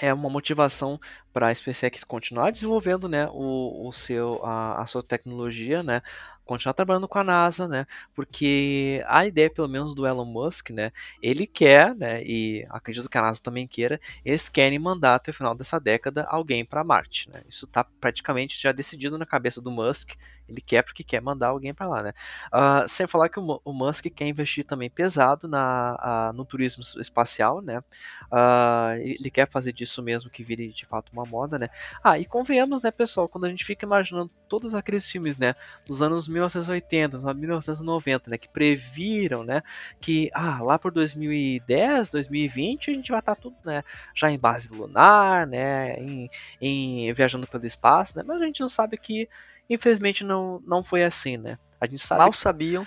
é 0.00 0.12
uma 0.12 0.30
motivação 0.30 0.98
para 1.32 1.48
a 1.48 1.54
SpaceX 1.54 2.04
continuar 2.04 2.50
desenvolvendo 2.50 3.08
né, 3.08 3.28
o, 3.32 3.86
o 3.88 3.92
seu, 3.92 4.44
a, 4.44 4.80
a, 4.80 4.86
sua 4.86 5.02
tecnologia, 5.02 5.82
né, 5.82 6.02
continuar 6.50 6.74
trabalhando 6.74 7.06
com 7.06 7.16
a 7.16 7.22
NASA, 7.22 7.68
né, 7.68 7.86
porque 8.12 9.04
a 9.06 9.24
ideia, 9.24 9.48
pelo 9.48 9.68
menos 9.68 9.94
do 9.94 10.04
Elon 10.04 10.24
Musk, 10.24 10.70
né, 10.70 10.90
ele 11.22 11.46
quer, 11.46 11.94
né, 11.94 12.24
e 12.24 12.66
acredito 12.70 13.08
que 13.08 13.16
a 13.16 13.22
NASA 13.22 13.40
também 13.40 13.68
queira, 13.68 14.00
eles 14.24 14.48
querem 14.48 14.76
mandar 14.76 15.14
até 15.14 15.30
o 15.30 15.34
final 15.34 15.54
dessa 15.54 15.78
década 15.78 16.24
alguém 16.28 16.64
para 16.64 16.82
Marte. 16.82 17.30
Né, 17.30 17.42
isso 17.48 17.66
está 17.66 17.84
praticamente 17.84 18.60
já 18.60 18.72
decidido 18.72 19.16
na 19.16 19.24
cabeça 19.24 19.60
do 19.60 19.70
Musk, 19.70 20.10
ele 20.48 20.60
quer 20.60 20.82
porque 20.82 21.04
quer 21.04 21.22
mandar 21.22 21.48
alguém 21.48 21.72
para 21.72 21.86
lá. 21.86 22.02
Né. 22.02 22.12
Uh, 22.52 22.88
sem 22.88 23.06
falar 23.06 23.28
que 23.28 23.38
o, 23.38 23.60
o, 23.64 23.72
Musk 23.72 24.06
quer 24.06 24.26
investir 24.26 24.64
também 24.64 24.90
pesado 24.90 25.46
na, 25.46 26.30
uh, 26.32 26.36
no 26.36 26.44
turismo 26.44 26.82
espacial, 27.00 27.62
né, 27.62 27.78
uh, 27.78 28.98
ele 28.98 29.30
quer 29.30 29.48
fazer 29.48 29.72
disso 29.72 30.02
mesmo 30.02 30.28
que 30.28 30.42
vire 30.42 30.66
de 30.66 30.84
fato 30.84 31.12
uma 31.12 31.24
moda, 31.24 31.60
né? 31.60 31.68
Ah, 32.02 32.18
e 32.18 32.24
convenhamos, 32.24 32.82
né, 32.82 32.90
pessoal, 32.90 33.28
quando 33.28 33.44
a 33.44 33.48
gente 33.48 33.64
fica 33.64 33.86
imaginando 33.86 34.28
todos 34.48 34.74
aqueles 34.74 35.08
filmes, 35.08 35.38
né, 35.38 35.54
dos 35.86 36.02
anos 36.02 36.26
1980, 36.40 37.34
1990, 37.34 38.30
né, 38.30 38.38
que 38.38 38.48
previram, 38.48 39.44
né, 39.44 39.62
que 40.00 40.30
ah, 40.34 40.62
lá 40.62 40.78
por 40.78 40.90
2010, 40.92 42.08
2020 42.08 42.90
a 42.90 42.94
gente 42.94 43.10
vai 43.10 43.20
estar 43.20 43.34
tá 43.34 43.40
tudo, 43.40 43.56
né, 43.64 43.84
já 44.14 44.30
em 44.30 44.38
base 44.38 44.68
lunar, 44.68 45.46
né, 45.46 45.94
em, 45.98 46.30
em 46.60 47.12
viajando 47.12 47.46
pelo 47.46 47.66
espaço, 47.66 48.16
né? 48.16 48.24
Mas 48.26 48.40
a 48.40 48.44
gente 48.46 48.60
não 48.60 48.68
sabe 48.68 48.96
que 48.96 49.28
infelizmente 49.68 50.24
não 50.24 50.62
não 50.66 50.82
foi 50.82 51.02
assim, 51.02 51.36
né? 51.36 51.58
A 51.80 51.86
gente 51.86 52.04
sabe 52.04 52.20
Mal 52.20 52.30
que... 52.30 52.36
sabiam 52.36 52.86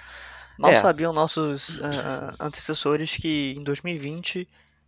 Mal 0.57 0.71
é. 0.71 0.75
sabiam 0.75 1.11
nossos 1.11 1.77
uh, 1.77 2.35
antecessores 2.39 3.15
que 3.15 3.55
em 3.57 3.63
2020 3.63 4.47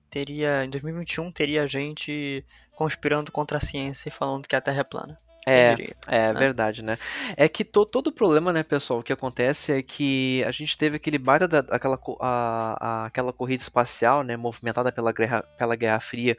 teria, 0.10 0.64
em 0.64 0.70
2021 0.70 1.32
teria 1.32 1.68
gente 1.68 2.46
conspirando 2.72 3.32
contra 3.32 3.58
a 3.58 3.62
ciência 3.62 4.10
e 4.10 4.12
falando 4.12 4.48
que 4.48 4.56
a 4.56 4.62
Terra 4.62 4.82
é 4.82 4.84
plana. 4.84 5.20
É, 5.46 5.76
diria, 5.76 5.96
é 6.08 6.34
né? 6.34 6.40
verdade, 6.40 6.82
né? 6.82 6.98
É 7.38 7.48
que 7.48 7.64
to, 7.64 7.86
todo 7.86 8.08
o 8.08 8.12
problema, 8.12 8.52
né, 8.52 8.64
pessoal, 8.64 9.00
o 9.00 9.04
que 9.04 9.14
acontece 9.14 9.72
é 9.72 9.84
que 9.84 10.44
a 10.44 10.52
gente 10.52 10.76
teve 10.76 10.96
aquele 10.96 11.20
baita 11.20 11.48
da, 11.48 11.60
aquela, 11.60 12.00
a, 12.20 12.78
a, 12.80 13.06
aquela 13.06 13.32
corrida 13.32 13.62
espacial, 13.62 14.24
né, 14.24 14.36
movimentada 14.36 14.92
pela 14.92 15.12
guerra, 15.12 15.44
pela 15.58 15.76
Guerra 15.76 16.00
Fria 16.00 16.36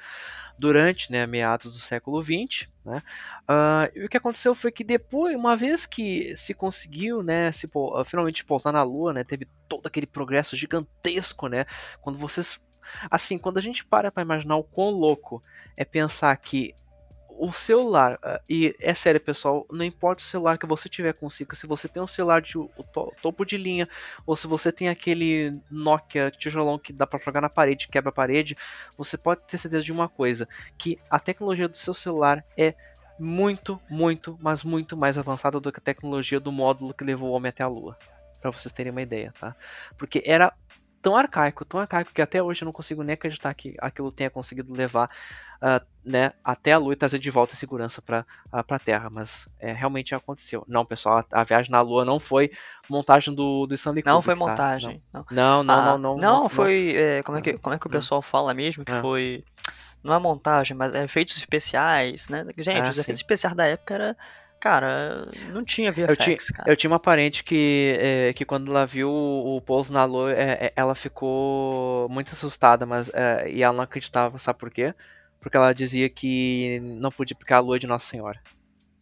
durante, 0.58 1.12
né, 1.12 1.24
meados 1.24 1.72
do 1.74 1.78
século 1.78 2.20
XX, 2.20 2.66
né? 2.84 3.02
Uh, 3.42 3.92
e 3.94 4.04
o 4.06 4.08
que 4.08 4.16
aconteceu 4.16 4.54
foi 4.54 4.72
que 4.72 4.82
depois, 4.82 5.36
uma 5.36 5.54
vez 5.54 5.86
que 5.86 6.36
se 6.36 6.52
conseguiu, 6.52 7.22
né, 7.22 7.52
se, 7.52 7.70
finalmente 8.06 8.44
pousar 8.44 8.72
na 8.72 8.82
Lua, 8.82 9.12
né, 9.12 9.22
teve 9.22 9.46
todo 9.68 9.86
aquele 9.86 10.06
progresso 10.06 10.56
gigantesco, 10.56 11.46
né? 11.46 11.64
Quando 12.00 12.18
vocês 12.18 12.60
Assim, 13.10 13.36
quando 13.36 13.58
a 13.58 13.60
gente 13.60 13.84
para 13.84 14.12
para 14.12 14.22
imaginar 14.22 14.56
o 14.56 14.62
quão 14.62 14.90
louco 14.90 15.42
é 15.76 15.84
pensar 15.84 16.36
que 16.36 16.72
o 17.38 17.52
celular, 17.52 18.14
uh, 18.14 18.40
e 18.48 18.74
é 18.80 18.94
sério 18.94 19.20
pessoal, 19.20 19.66
não 19.70 19.84
importa 19.84 20.22
o 20.22 20.26
celular 20.26 20.58
que 20.58 20.66
você 20.66 20.88
tiver 20.88 21.12
consigo, 21.12 21.54
se 21.54 21.66
você 21.66 21.88
tem 21.88 22.02
um 22.02 22.06
celular 22.06 22.40
de 22.40 22.52
to 22.52 23.12
topo 23.22 23.44
de 23.44 23.56
linha, 23.56 23.88
ou 24.26 24.36
se 24.36 24.46
você 24.46 24.72
tem 24.72 24.88
aquele 24.88 25.58
Nokia 25.70 26.30
tijolão 26.30 26.78
que 26.78 26.92
dá 26.92 27.06
para 27.06 27.22
jogar 27.24 27.40
na 27.40 27.48
parede, 27.48 27.88
quebra 27.88 28.10
a 28.10 28.12
parede, 28.12 28.56
você 28.96 29.16
pode 29.16 29.42
ter 29.42 29.58
certeza 29.58 29.82
de 29.82 29.92
uma 29.92 30.08
coisa, 30.08 30.48
que 30.78 30.98
a 31.10 31.18
tecnologia 31.18 31.68
do 31.68 31.76
seu 31.76 31.94
celular 31.94 32.44
é 32.56 32.74
muito, 33.18 33.80
muito, 33.88 34.38
mas 34.40 34.62
muito 34.62 34.96
mais 34.96 35.16
avançada 35.16 35.58
do 35.58 35.72
que 35.72 35.80
a 35.80 35.82
tecnologia 35.82 36.38
do 36.38 36.52
módulo 36.52 36.92
que 36.92 37.04
levou 37.04 37.30
o 37.30 37.32
homem 37.32 37.50
até 37.50 37.62
a 37.62 37.68
Lua. 37.68 37.96
Para 38.40 38.50
vocês 38.50 38.72
terem 38.72 38.92
uma 38.92 39.02
ideia, 39.02 39.32
tá? 39.40 39.56
Porque 39.96 40.22
era 40.24 40.52
tão 41.06 41.16
arcaico, 41.16 41.64
tão 41.64 41.78
arcaico 41.78 42.12
que 42.12 42.20
até 42.20 42.42
hoje 42.42 42.62
eu 42.62 42.66
não 42.66 42.72
consigo 42.72 43.00
nem 43.04 43.14
acreditar 43.14 43.54
que 43.54 43.76
aquilo 43.78 44.10
tenha 44.10 44.28
conseguido 44.28 44.74
levar 44.74 45.08
uh, 45.62 45.86
né, 46.04 46.32
até 46.42 46.72
a 46.72 46.78
Lua 46.78 46.94
e 46.94 46.96
trazer 46.96 47.20
de 47.20 47.30
volta 47.30 47.54
a 47.54 47.56
segurança 47.56 48.02
para 48.02 48.26
uh, 48.52 48.74
a 48.74 48.78
Terra, 48.80 49.08
mas 49.08 49.48
é, 49.60 49.72
realmente 49.72 50.16
aconteceu. 50.16 50.64
Não, 50.66 50.84
pessoal, 50.84 51.18
a, 51.18 51.40
a, 51.42 51.44
viagem 51.44 51.70
na 51.70 51.80
Lua 51.80 52.04
não 52.04 52.18
foi 52.18 52.50
montagem 52.88 53.32
do, 53.32 53.68
do 53.68 53.74
Stanley 53.76 54.02
Kubrick. 54.02 54.16
Não 54.16 54.20
foi 54.20 54.34
tá? 54.34 54.38
montagem. 54.40 55.00
Tá? 55.12 55.24
Não, 55.30 55.62
não, 55.62 55.64
não, 55.64 55.74
ah, 55.74 55.84
não, 55.84 55.98
não, 55.98 56.16
não, 56.16 56.42
não, 56.42 56.48
foi. 56.48 56.96
É, 56.96 57.22
como, 57.22 57.38
é 57.38 57.40
que, 57.40 57.56
como 57.56 57.76
é 57.76 57.78
que 57.78 57.86
o 57.86 57.90
pessoal 57.90 58.20
fala 58.20 58.52
mesmo? 58.52 58.84
Que 58.84 59.00
foi. 59.00 59.44
Não 60.02 60.12
é 60.12 60.18
montagem, 60.18 60.76
mas 60.76 60.92
é 60.92 61.04
efeitos 61.04 61.36
especiais, 61.36 62.28
né? 62.28 62.44
Gente, 62.58 62.80
ah, 62.80 62.90
os 62.90 62.98
efeitos 62.98 63.20
especiais 63.20 63.54
da 63.54 63.64
época 63.64 63.94
era 63.94 64.16
Cara, 64.60 65.28
não 65.52 65.64
tinha 65.64 65.92
VFX, 65.92 66.08
eu 66.08 66.16
tinha, 66.16 66.36
cara. 66.54 66.70
Eu 66.70 66.76
tinha 66.76 66.90
uma 66.90 66.98
parente 66.98 67.44
que, 67.44 67.96
é, 68.00 68.32
que 68.32 68.44
quando 68.44 68.70
ela 68.70 68.86
viu 68.86 69.10
o, 69.10 69.60
pouso 69.60 69.92
na 69.92 70.04
lua, 70.04 70.32
é, 70.32 70.66
é, 70.66 70.72
ela 70.74 70.94
ficou 70.94 72.08
muito 72.08 72.32
assustada, 72.32 72.86
mas 72.86 73.10
é, 73.12 73.50
e 73.50 73.62
ela 73.62 73.74
não 73.76 73.84
acreditava, 73.84 74.38
sabe 74.38 74.58
por 74.58 74.70
quê? 74.70 74.94
Porque 75.40 75.56
ela 75.56 75.72
dizia 75.72 76.08
que 76.08 76.80
não 76.82 77.12
podia 77.12 77.36
picar 77.36 77.58
a 77.58 77.60
lua 77.60 77.78
de 77.78 77.86
Nossa 77.86 78.06
Senhora. 78.06 78.40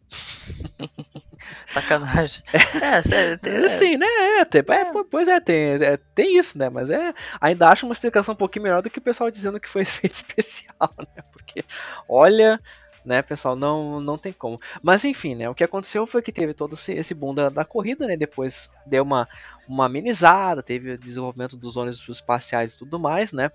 Sacanagem. 1.67 2.43
É, 2.53 2.97
é, 2.97 3.69
Sim, 3.69 3.97
né? 3.97 4.05
É, 4.39 4.45
tem, 4.45 4.61
é, 4.61 5.03
pois 5.09 5.27
é 5.27 5.39
tem, 5.39 5.83
é, 5.83 5.97
tem 6.13 6.37
isso, 6.37 6.57
né? 6.57 6.69
Mas 6.69 6.89
é. 6.89 7.13
Ainda 7.39 7.69
acho 7.69 7.85
uma 7.85 7.93
explicação 7.93 8.33
um 8.33 8.37
pouquinho 8.37 8.63
melhor 8.63 8.81
do 8.81 8.89
que 8.89 8.99
o 8.99 9.01
pessoal 9.01 9.31
dizendo 9.31 9.59
que 9.59 9.69
foi 9.69 9.81
efeito 9.83 10.13
especial, 10.13 10.93
né? 10.99 11.23
Porque, 11.31 11.63
olha 12.07 12.59
né, 13.05 13.21
pessoal? 13.21 13.55
Não, 13.55 13.99
não 14.01 14.17
tem 14.17 14.33
como. 14.33 14.59
Mas 14.81 15.05
enfim, 15.05 15.35
né? 15.35 15.49
O 15.49 15.55
que 15.55 15.63
aconteceu 15.63 16.05
foi 16.07 16.21
que 16.21 16.31
teve 16.31 16.53
todo 16.53 16.73
esse, 16.73 16.93
esse 16.93 17.13
boom 17.13 17.33
da, 17.33 17.49
da 17.49 17.63
corrida, 17.63 18.07
né? 18.07 18.17
Depois 18.17 18.69
deu 18.85 19.03
uma, 19.03 19.27
uma 19.67 19.85
amenizada, 19.85 20.63
teve 20.63 20.91
o 20.91 20.97
desenvolvimento 20.97 21.55
dos 21.55 21.77
ônibus 21.77 22.07
espaciais 22.07 22.73
e 22.73 22.77
tudo 22.77 22.99
mais, 22.99 23.31
né? 23.31 23.51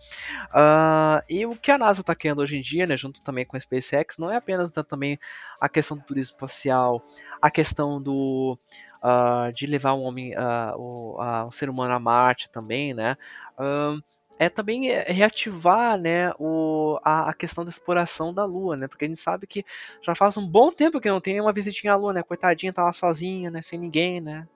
Uh, 0.54 1.22
e 1.28 1.44
o 1.46 1.56
que 1.56 1.70
a 1.70 1.78
NASA 1.78 2.00
está 2.00 2.14
querendo 2.14 2.40
hoje 2.40 2.56
em 2.56 2.62
dia, 2.62 2.86
né? 2.86 2.96
Junto 2.96 3.22
também 3.22 3.44
com 3.44 3.56
a 3.56 3.60
SpaceX, 3.60 4.18
não 4.18 4.30
é 4.30 4.36
apenas 4.36 4.72
né, 4.72 4.82
também 4.82 5.18
a 5.60 5.68
questão 5.68 5.96
do 5.96 6.04
turismo 6.04 6.34
espacial, 6.34 7.02
a 7.42 7.50
questão 7.50 8.00
do 8.00 8.58
uh, 9.02 9.52
de 9.52 9.66
levar 9.66 9.94
um 9.94 10.02
homem, 10.02 10.32
uh, 10.34 10.76
o, 10.78 11.18
um 11.46 11.50
ser 11.50 11.68
humano 11.68 11.92
a 11.94 11.98
Marte 11.98 12.50
também, 12.50 12.94
né? 12.94 13.16
É 14.40 14.48
também 14.48 14.88
é, 14.88 15.02
reativar 15.12 15.98
né, 15.98 16.32
o, 16.38 16.98
a, 17.04 17.28
a, 17.28 17.34
questão 17.34 17.62
da 17.62 17.68
exploração 17.68 18.32
da 18.32 18.42
Lua, 18.42 18.74
né? 18.74 18.88
Porque 18.88 19.04
a 19.04 19.08
gente 19.08 19.20
sabe 19.20 19.46
que 19.46 19.62
já 20.00 20.14
faz 20.14 20.38
um 20.38 20.48
bom 20.48 20.72
tempo 20.72 20.98
que 20.98 21.10
não 21.10 21.20
tem 21.20 21.38
uma 21.38 21.52
visitinha 21.52 21.92
à 21.92 21.96
Lua, 21.96 22.14
né? 22.14 22.22
Coitadinha 22.22 22.72
tá 22.72 22.82
lá 22.82 22.90
sozinha, 22.90 23.50
né? 23.50 23.60
Sem 23.60 23.78
ninguém, 23.78 24.18
né? 24.18 24.48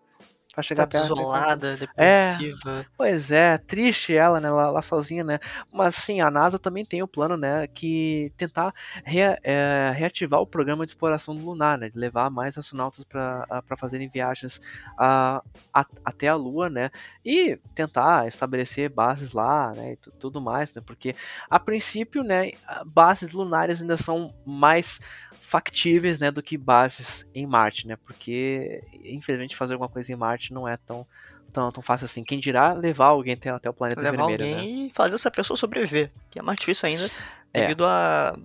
Pra 0.54 0.62
chegar 0.62 0.86
tá 0.86 0.98
perto. 0.98 1.14
Isolada, 1.14 1.76
depressiva. 1.76 2.80
É, 2.80 2.86
pois 2.96 3.30
é, 3.32 3.58
triste 3.58 4.14
ela, 4.14 4.40
né? 4.40 4.48
Lá, 4.48 4.70
lá, 4.70 4.80
sozinha, 4.80 5.24
né? 5.24 5.40
Mas 5.72 5.96
sim, 5.96 6.20
a 6.20 6.30
NASA 6.30 6.58
também 6.60 6.84
tem 6.84 7.02
o 7.02 7.08
plano, 7.08 7.36
né? 7.36 7.66
Que 7.66 8.32
tentar 8.36 8.72
é, 9.04 9.90
reativar 9.90 10.40
o 10.40 10.46
programa 10.46 10.86
de 10.86 10.92
exploração 10.92 11.34
lunar, 11.34 11.76
né? 11.76 11.90
De 11.90 11.98
levar 11.98 12.30
mais 12.30 12.56
astronautas 12.56 13.02
para 13.04 13.76
fazerem 13.76 14.08
viagens 14.08 14.60
a, 14.96 15.42
a, 15.72 15.84
até 16.04 16.28
a 16.28 16.36
Lua, 16.36 16.70
né? 16.70 16.90
E 17.24 17.58
tentar 17.74 18.28
estabelecer 18.28 18.88
bases 18.88 19.32
lá, 19.32 19.72
né? 19.72 19.94
E 19.94 19.96
tudo 20.20 20.40
mais, 20.40 20.72
né? 20.72 20.80
Porque 20.86 21.16
a 21.50 21.58
princípio, 21.58 22.22
né? 22.22 22.52
Bases 22.86 23.32
lunares 23.32 23.82
ainda 23.82 23.96
são 23.96 24.32
mais 24.46 25.00
factíveis, 25.44 26.18
né, 26.18 26.30
do 26.30 26.42
que 26.42 26.56
bases 26.56 27.26
em 27.34 27.46
Marte, 27.46 27.86
né? 27.86 27.96
Porque 27.96 28.82
infelizmente 29.04 29.56
fazer 29.56 29.74
alguma 29.74 29.88
coisa 29.88 30.12
em 30.12 30.16
Marte 30.16 30.52
não 30.52 30.66
é 30.66 30.76
tão 30.76 31.06
tão, 31.52 31.70
tão 31.70 31.82
fácil 31.82 32.06
assim. 32.06 32.24
Quem 32.24 32.40
dirá 32.40 32.72
levar 32.72 33.06
alguém 33.06 33.34
até, 33.34 33.50
até 33.50 33.70
o 33.70 33.72
planeta 33.72 34.00
levar 34.00 34.26
vermelho, 34.26 34.44
alguém 34.44 34.56
né? 34.56 34.86
e 34.86 34.90
fazer 34.92 35.14
essa 35.14 35.30
pessoa 35.30 35.56
sobreviver, 35.56 36.10
que 36.30 36.38
é 36.38 36.42
mais 36.42 36.58
difícil 36.58 36.88
ainda 36.88 37.08
é. 37.52 37.60
devido 37.60 37.84
a, 37.86 38.36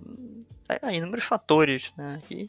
a, 0.80 0.92
inúmeros 0.92 1.24
fatores, 1.24 1.92
né? 1.96 2.22
Que, 2.28 2.48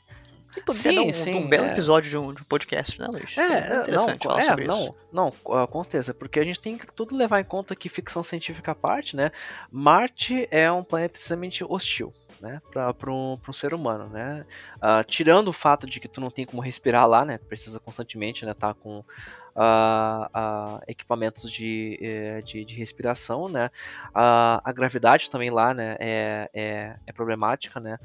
que 0.53 0.61
poderia 0.61 0.91
sim, 0.91 0.95
dar 0.95 1.01
um, 1.01 1.13
sim, 1.13 1.33
um 1.33 1.49
belo 1.49 1.65
é. 1.65 1.71
episódio 1.71 2.09
de 2.09 2.17
um, 2.17 2.33
de 2.33 2.41
um, 2.41 2.45
podcast, 2.45 2.99
né, 2.99 3.07
Luiz? 3.07 3.35
É, 3.37 3.41
é 3.41 3.81
interessante 3.81 4.25
não, 4.25 4.31
falar 4.31 4.41
é, 4.41 4.45
sobre 4.45 4.67
não, 4.67 4.83
isso. 4.83 4.95
Não, 5.11 5.31
com 5.31 5.83
certeza, 5.83 6.13
porque 6.13 6.39
a 6.39 6.43
gente 6.43 6.59
tem 6.59 6.77
que 6.77 6.93
tudo 6.93 7.15
levar 7.15 7.39
em 7.39 7.45
conta 7.45 7.75
que 7.75 7.89
ficção 7.89 8.21
científica 8.21 8.73
à 8.73 8.75
parte, 8.75 9.15
né? 9.15 9.31
Marte 9.71 10.47
é 10.51 10.71
um 10.71 10.83
planeta 10.83 11.17
extremamente 11.17 11.63
hostil 11.63 12.13
né, 12.41 12.61
para 12.71 13.11
um, 13.11 13.37
um 13.47 13.53
ser 13.53 13.73
humano, 13.73 14.07
né? 14.07 14.45
Uh, 14.77 15.03
tirando 15.05 15.49
o 15.49 15.53
fato 15.53 15.87
de 15.87 15.99
que 15.99 16.07
tu 16.07 16.19
não 16.19 16.31
tem 16.31 16.45
como 16.45 16.61
respirar 16.61 17.07
lá, 17.07 17.23
né? 17.23 17.37
Precisa 17.37 17.79
constantemente, 17.79 18.45
né, 18.45 18.53
tá 18.53 18.73
com 18.73 19.03
uh, 19.55 20.25
uh, 20.25 20.81
equipamentos 20.87 21.51
de, 21.51 21.97
eh, 22.01 22.41
de, 22.41 22.63
de, 22.65 22.75
respiração, 22.75 23.49
né? 23.49 23.69
a 24.13 24.71
gravidade 24.73 25.29
também 25.29 25.49
lá, 25.49 25.73
né, 25.73 25.95
é, 25.99 26.49
é, 26.53 26.95
é 27.05 27.13
problemática, 27.13 27.79
né? 27.79 27.97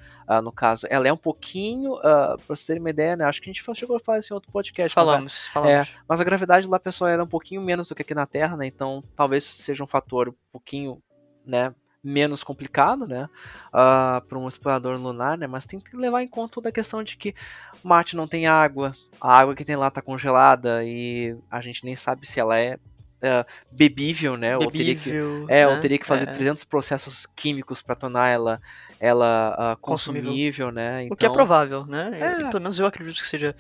no 0.42 0.52
caso, 0.52 0.86
ela 0.90 1.08
é 1.08 1.12
um 1.12 1.16
pouquinho, 1.16 1.94
uh, 1.94 2.00
para 2.00 2.46
vocês 2.48 2.66
terem 2.66 2.80
uma 2.80 2.90
ideia, 2.90 3.16
né? 3.16 3.24
Acho 3.24 3.40
que 3.40 3.50
a 3.50 3.52
gente 3.52 3.64
chegou 3.74 3.96
a 3.96 4.00
falar 4.00 4.18
isso 4.18 4.32
em 4.32 4.34
outro 4.34 4.50
podcast. 4.50 4.94
Falamos, 4.94 5.22
mas, 5.22 5.48
falamos. 5.48 5.88
É, 5.88 5.94
mas 6.08 6.20
a 6.20 6.24
gravidade 6.24 6.66
lá, 6.66 6.78
pessoal, 6.78 7.10
era 7.10 7.22
um 7.22 7.28
pouquinho 7.28 7.60
menos 7.60 7.88
do 7.88 7.94
que 7.94 8.02
aqui 8.02 8.14
na 8.14 8.26
Terra, 8.26 8.56
né? 8.56 8.66
Então, 8.66 9.02
talvez 9.14 9.44
seja 9.44 9.82
um 9.82 9.86
fator 9.86 10.28
um 10.28 10.34
pouquinho, 10.52 11.02
né? 11.46 11.74
Menos 12.06 12.44
complicado, 12.44 13.06
né, 13.06 13.24
uh, 13.24 13.28
ah, 13.72 14.22
para 14.28 14.38
um 14.38 14.46
explorador 14.46 14.96
lunar, 14.96 15.36
né, 15.36 15.46
mas 15.46 15.66
tem 15.66 15.80
que 15.80 15.96
levar 15.96 16.22
em 16.22 16.28
conta 16.28 16.54
toda 16.54 16.68
a 16.68 16.72
questão 16.72 17.02
de 17.02 17.16
que 17.16 17.34
Marte 17.82 18.16
não 18.16 18.28
tem 18.28 18.46
água, 18.46 18.92
a 19.20 19.38
água 19.38 19.54
que 19.54 19.64
tem 19.64 19.76
lá 19.76 19.88
está 19.88 20.00
congelada 20.00 20.84
e 20.84 21.36
a 21.50 21.60
gente 21.60 21.84
nem 21.84 21.96
sabe 21.96 22.26
se 22.26 22.38
ela 22.38 22.58
é 22.58 22.76
uh, 22.76 23.44
bebível, 23.76 24.36
né, 24.36 24.56
bebível, 24.56 24.66
ou 24.66 24.70
teria 24.70 24.94
que, 24.94 25.52
é, 25.52 25.66
né? 25.66 25.68
ou 25.68 25.80
teria 25.80 25.98
que 25.98 26.06
fazer 26.06 26.28
é. 26.28 26.32
300 26.32 26.64
processos 26.64 27.26
químicos 27.34 27.82
para 27.82 27.96
tornar 27.96 28.28
ela, 28.28 28.60
ela 29.00 29.74
uh, 29.74 29.76
consumível, 29.78 30.30
consumível, 30.30 30.70
né. 30.72 31.04
Então, 31.04 31.14
o 31.14 31.16
que 31.16 31.24
é 31.24 31.28
então 31.28 31.34
provável, 31.34 31.84
né? 31.84 32.10
É. 32.20 32.48
pelo 32.48 32.60
menos 32.60 32.78
eu 32.78 32.86
acredito 32.86 33.20
que 33.20 33.28
seja 33.28 33.54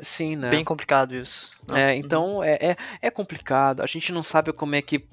Sim, 0.00 0.36
né? 0.36 0.50
Bem 0.50 0.64
complicado 0.64 1.14
isso. 1.14 1.52
É, 1.72 1.94
então 1.94 2.36
uhum. 2.36 2.44
é, 2.44 2.54
é, 2.60 2.76
é, 3.00 3.10
complicado. 3.10 3.80
A 3.80 3.86
gente 3.86 4.12
não 4.12 4.22
sabe 4.22 4.52
como 4.52 4.74
é 4.74 4.82
que 4.82 5.04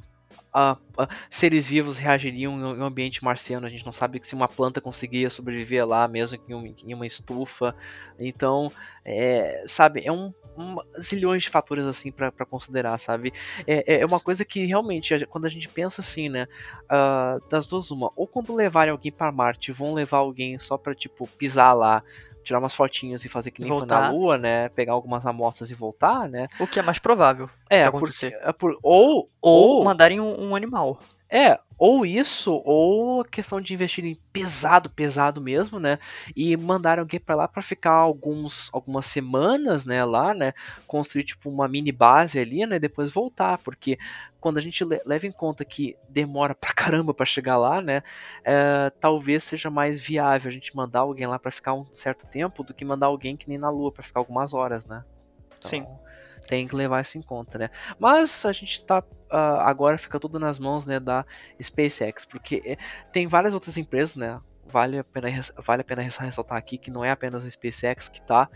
uh, 0.56 1.02
uh, 1.02 1.08
seres 1.30 1.68
vivos 1.68 1.98
reagiriam 1.98 2.58
em 2.58 2.80
um 2.80 2.86
ambiente 2.86 3.24
marciano. 3.24 3.66
A 3.66 3.70
gente 3.70 3.86
não 3.86 3.94
sabe 3.94 4.22
se 4.24 4.36
uma 4.36 4.48
planta 4.48 4.82
conseguia 4.82 5.30
sobreviver 5.30 5.86
lá, 5.88 6.08
mesmo 6.08 6.40
em, 6.48 6.54
um, 6.54 6.76
em 6.86 6.94
uma 6.94 7.08
estufa. 7.08 7.76
Então, 8.20 8.72
é, 9.04 9.64
sabe, 9.66 10.02
é 10.06 10.12
um, 10.12 10.34
um, 10.58 10.78
zilhões 11.00 11.44
de 11.44 11.50
fatores 11.50 11.86
assim 11.86 12.12
para 12.12 12.32
considerar, 12.46 12.98
sabe? 12.98 13.34
É, 13.66 13.96
é, 13.96 14.02
é 14.02 14.06
uma 14.06 14.20
coisa 14.20 14.46
que 14.46 14.66
realmente, 14.66 15.26
quando 15.28 15.46
a 15.46 15.50
gente 15.50 15.68
pensa 15.68 16.02
assim, 16.02 16.30
né, 16.30 16.48
uh, 16.86 17.42
das 17.50 17.66
duas 17.66 17.92
uma, 17.92 18.12
ou 18.16 18.28
quando 18.28 18.54
levarem 18.54 18.92
alguém 18.92 19.12
para 19.12 19.32
Marte, 19.32 19.72
vão 19.72 19.94
levar 19.94 20.18
alguém 20.18 20.58
só 20.60 20.78
para 20.78 20.94
tipo 20.94 21.28
pisar 21.38 21.74
lá 21.74 22.04
tirar 22.44 22.60
umas 22.60 22.74
fotinhas 22.74 23.24
e 23.26 23.30
fazer 23.30 23.52
que 23.52 23.62
nem 23.62 23.70
voltar. 23.70 23.98
foi 23.98 24.06
na 24.06 24.12
Lua, 24.12 24.38
né? 24.38 24.70
Pegar 24.70 24.94
algumas 24.94 25.26
amostras 25.26 25.70
e 25.70 25.76
voltar, 25.76 26.28
né? 26.30 26.48
O 26.60 26.68
que 26.68 26.80
é 26.80 26.82
mais 26.82 27.00
provável 27.00 27.50
é, 27.70 27.84
acontecer. 27.84 28.32
Por, 28.32 28.50
é 28.50 28.54
por, 28.54 28.80
ou, 28.84 29.30
ou, 29.42 29.78
ou 29.78 29.84
mandarem 29.84 30.20
um, 30.20 30.50
um 30.50 30.56
animal. 30.56 31.00
É, 31.34 31.58
ou 31.78 32.06
isso, 32.06 32.62
ou 32.66 33.22
a 33.22 33.26
questão 33.26 33.62
de 33.62 33.74
investirem 33.74 34.20
pesado, 34.34 34.90
pesado 34.90 35.40
mesmo, 35.40 35.80
né? 35.80 35.98
E 36.36 36.58
mandar 36.58 37.00
alguém 37.00 37.22
para 37.22 37.36
lá 37.36 37.48
para 37.48 37.62
ficar 37.62 37.94
alguns, 37.94 38.70
algumas 38.74 39.06
semanas, 39.06 39.86
né? 39.86 40.04
Lá, 40.04 40.34
né? 40.34 40.54
Construir 40.86 41.24
tipo 41.24 41.50
uma 41.50 41.70
mini 41.70 41.90
base 41.90 42.38
ali, 42.38 42.66
né? 42.66 42.76
E 42.76 42.80
depois 42.80 43.10
voltar, 43.10 43.60
porque 43.60 43.98
quando 44.42 44.58
a 44.58 44.62
gente 44.62 44.84
leva 44.84 45.26
em 45.26 45.32
conta 45.32 45.64
que 45.64 45.96
demora 46.10 46.54
pra 46.54 46.74
caramba 46.76 47.14
para 47.14 47.26
chegar 47.26 47.56
lá, 47.56 47.82
né? 47.82 48.04
É, 48.44 48.92
talvez 49.00 49.46
seja 49.46 49.70
mais 49.70 50.02
viável 50.02 50.50
a 50.50 50.54
gente 50.54 50.76
mandar 50.76 51.00
alguém 51.00 51.28
lá 51.28 51.40
para 51.40 51.50
ficar 51.50 51.74
um 51.74 51.86
certo 51.94 52.28
tempo 52.28 52.62
do 52.62 52.74
que 52.74 52.84
mandar 52.84 53.08
alguém 53.08 53.38
que 53.38 53.48
nem 53.48 53.58
na 53.58 53.70
Lua 53.70 53.90
para 53.90 54.04
ficar 54.04 54.20
algumas 54.20 54.54
horas, 54.54 54.86
né? 54.86 55.06
Então, 55.58 55.70
Sim 55.70 55.86
tem 56.48 56.68
que 56.68 56.76
levar 56.76 57.02
isso 57.02 57.18
em 57.18 57.22
conta, 57.22 57.58
né? 57.58 57.70
Mas 58.00 58.46
a 58.46 58.52
gente 58.52 58.78
está 58.78 59.00
uh, 59.00 59.60
agora 59.60 59.98
fica 59.98 60.20
tudo 60.20 60.40
nas 60.40 60.60
mãos, 60.60 60.86
né, 60.86 61.00
da 61.00 61.26
SpaceX, 61.62 62.26
porque 62.26 62.62
eh, 62.66 62.78
tem 63.12 63.28
várias 63.28 63.54
outras 63.54 63.78
empresas, 63.78 64.16
né? 64.16 64.40
Vale 64.66 65.00
a 65.00 65.04
pena 65.04 65.28
vale 65.58 65.82
a 65.82 65.86
pena 65.86 66.02
ressaltar 66.02 66.58
aqui 66.58 66.78
que 66.78 66.92
não 66.92 67.04
é 67.04 67.12
apenas 67.12 67.46
a 67.46 67.50
SpaceX 67.50 68.08
que 68.08 68.20
está 68.20 68.50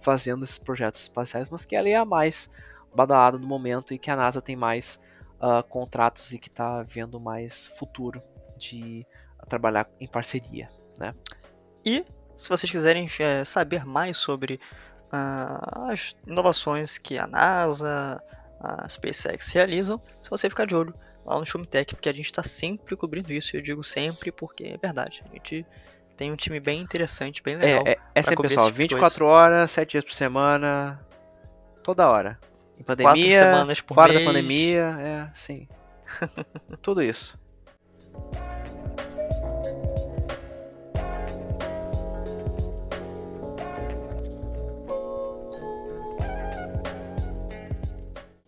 fazendo 0.00 0.44
esses 0.44 0.58
projetos 0.58 1.02
espaciais, 1.02 1.48
mas 1.48 1.64
que 1.64 1.76
ela 1.76 1.88
é 1.88 1.94
a 1.94 2.04
mais 2.04 2.50
badalada 2.94 3.38
no 3.38 3.46
momento 3.46 3.94
e 3.94 3.98
que 3.98 4.10
a 4.10 4.16
NASA 4.16 4.42
tem 4.42 4.56
mais 4.56 5.00
uh, 5.40 5.62
contratos 5.68 6.32
e 6.32 6.38
que 6.38 6.48
está 6.48 6.82
vendo 6.82 7.18
mais 7.18 7.66
futuro 7.78 8.22
de 8.58 9.06
trabalhar 9.48 9.88
em 10.00 10.06
parceria, 10.06 10.68
né? 10.98 11.14
E 11.84 12.04
se 12.36 12.48
vocês 12.48 12.70
quiserem 12.70 13.08
é, 13.18 13.44
saber 13.44 13.84
mais 13.84 14.16
sobre 14.16 14.60
uh, 15.12 15.90
as 15.90 16.16
inovações 16.26 16.98
que 16.98 17.18
a 17.18 17.26
NASA, 17.26 18.22
a 18.60 18.88
SpaceX 18.88 19.50
realizam, 19.52 20.00
se 20.22 20.30
você 20.30 20.48
ficar 20.48 20.66
de 20.66 20.74
olho 20.74 20.94
lá 21.24 21.38
no 21.38 21.46
Showmetech, 21.46 21.94
porque 21.94 22.08
a 22.08 22.12
gente 22.12 22.26
está 22.26 22.42
sempre 22.42 22.96
cobrindo 22.96 23.32
isso, 23.32 23.56
eu 23.56 23.60
digo 23.60 23.84
sempre 23.84 24.32
porque 24.32 24.64
é 24.64 24.76
verdade. 24.76 25.22
A 25.28 25.34
gente 25.34 25.66
tem 26.16 26.32
um 26.32 26.36
time 26.36 26.60
bem 26.60 26.80
interessante, 26.80 27.42
bem 27.42 27.56
legal. 27.56 27.86
É, 27.86 27.92
é, 27.92 27.98
é 28.14 28.20
assim, 28.20 28.34
pessoal, 28.34 28.66
tipo 28.66 28.78
24 28.78 29.26
horas, 29.26 29.70
7 29.70 29.90
dias 29.90 30.04
por 30.04 30.14
semana, 30.14 31.00
toda 31.82 32.08
hora. 32.08 32.38
Em 32.78 32.82
pandemia, 32.82 33.38
semanas 33.38 33.80
por 33.80 33.94
fora 33.94 34.12
mês. 34.12 34.24
da 34.24 34.30
pandemia, 34.30 34.96
é, 34.98 35.30
sim. 35.34 35.68
Tudo 36.82 37.02
isso. 37.02 37.38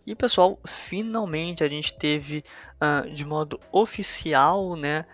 E 0.06 0.14
pessoal, 0.14 0.58
finalmente 0.66 1.64
a 1.64 1.68
gente 1.68 1.96
teve 1.96 2.44
uh, 2.76 3.08
de 3.10 3.24
modo 3.24 3.58
oficial, 3.72 4.76
né, 4.76 5.06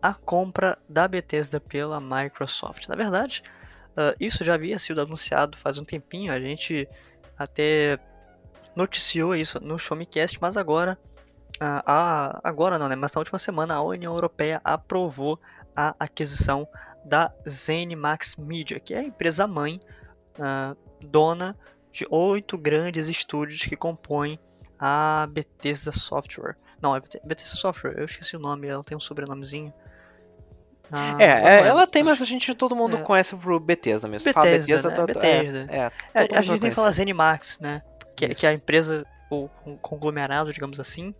a 0.00 0.14
compra 0.14 0.78
da 0.88 1.06
Bethesda 1.06 1.60
pela 1.60 2.00
Microsoft. 2.00 2.88
Na 2.88 2.94
verdade, 2.94 3.42
uh, 3.90 4.16
isso 4.18 4.42
já 4.42 4.54
havia 4.54 4.78
sido 4.78 5.00
anunciado 5.02 5.58
faz 5.58 5.76
um 5.76 5.84
tempinho, 5.84 6.32
a 6.32 6.40
gente 6.40 6.88
até 7.36 7.98
noticiou 8.74 9.34
isso 9.34 9.60
no 9.60 9.78
Showmecast, 9.78 10.38
mas 10.40 10.56
agora, 10.56 10.98
uh, 11.56 11.82
a, 11.84 12.40
agora 12.42 12.78
não, 12.78 12.88
né, 12.88 12.96
mas 12.96 13.12
na 13.12 13.18
última 13.18 13.38
semana 13.38 13.74
a 13.74 13.82
União 13.82 14.14
Europeia 14.14 14.62
aprovou 14.64 15.38
a 15.76 15.94
aquisição 16.00 16.66
da 17.04 17.32
ZeniMax 17.46 18.36
Media, 18.36 18.80
que 18.80 18.94
é 18.94 18.98
a 18.98 19.04
empresa 19.04 19.46
mãe, 19.46 19.80
dona 21.00 21.56
de 21.90 22.06
oito 22.10 22.56
grandes 22.56 23.08
estúdios 23.08 23.62
que 23.62 23.76
compõem 23.76 24.38
a 24.78 25.28
Bethesda 25.30 25.92
Software. 25.92 26.56
Não, 26.80 26.94
é 26.94 27.02
Bethesda 27.24 27.56
Software, 27.56 27.94
eu 27.98 28.04
esqueci 28.04 28.36
o 28.36 28.38
nome, 28.38 28.68
ela 28.68 28.82
tem 28.84 28.96
um 28.96 29.00
sobrenomezinho. 29.00 29.72
Ah, 30.90 31.16
é, 31.18 31.24
é 31.24 31.66
ela 31.66 31.86
tem, 31.86 32.02
mas 32.02 32.22
a 32.22 32.24
gente 32.24 32.54
todo 32.54 32.74
mundo 32.74 32.96
é. 32.96 33.02
conhece 33.02 33.36
pro 33.36 33.60
Bethesda 33.60 34.08
mesmo. 34.08 34.32
Bethesda, 34.32 34.72
Bethesda, 34.72 34.88
né? 34.90 35.06
Bethesda. 35.06 35.66
É, 35.68 35.78
é, 36.14 36.28
é 36.32 36.38
a 36.38 36.42
gente 36.42 36.60
tem 36.60 36.70
que 36.70 36.76
falar 36.76 36.92
ZeniMax, 36.92 37.58
né? 37.60 37.82
Que, 38.16 38.34
que 38.34 38.46
é 38.46 38.50
a 38.50 38.52
empresa, 38.52 39.04
o 39.30 39.48
conglomerado, 39.82 40.52
digamos 40.52 40.80
assim, 40.80 41.14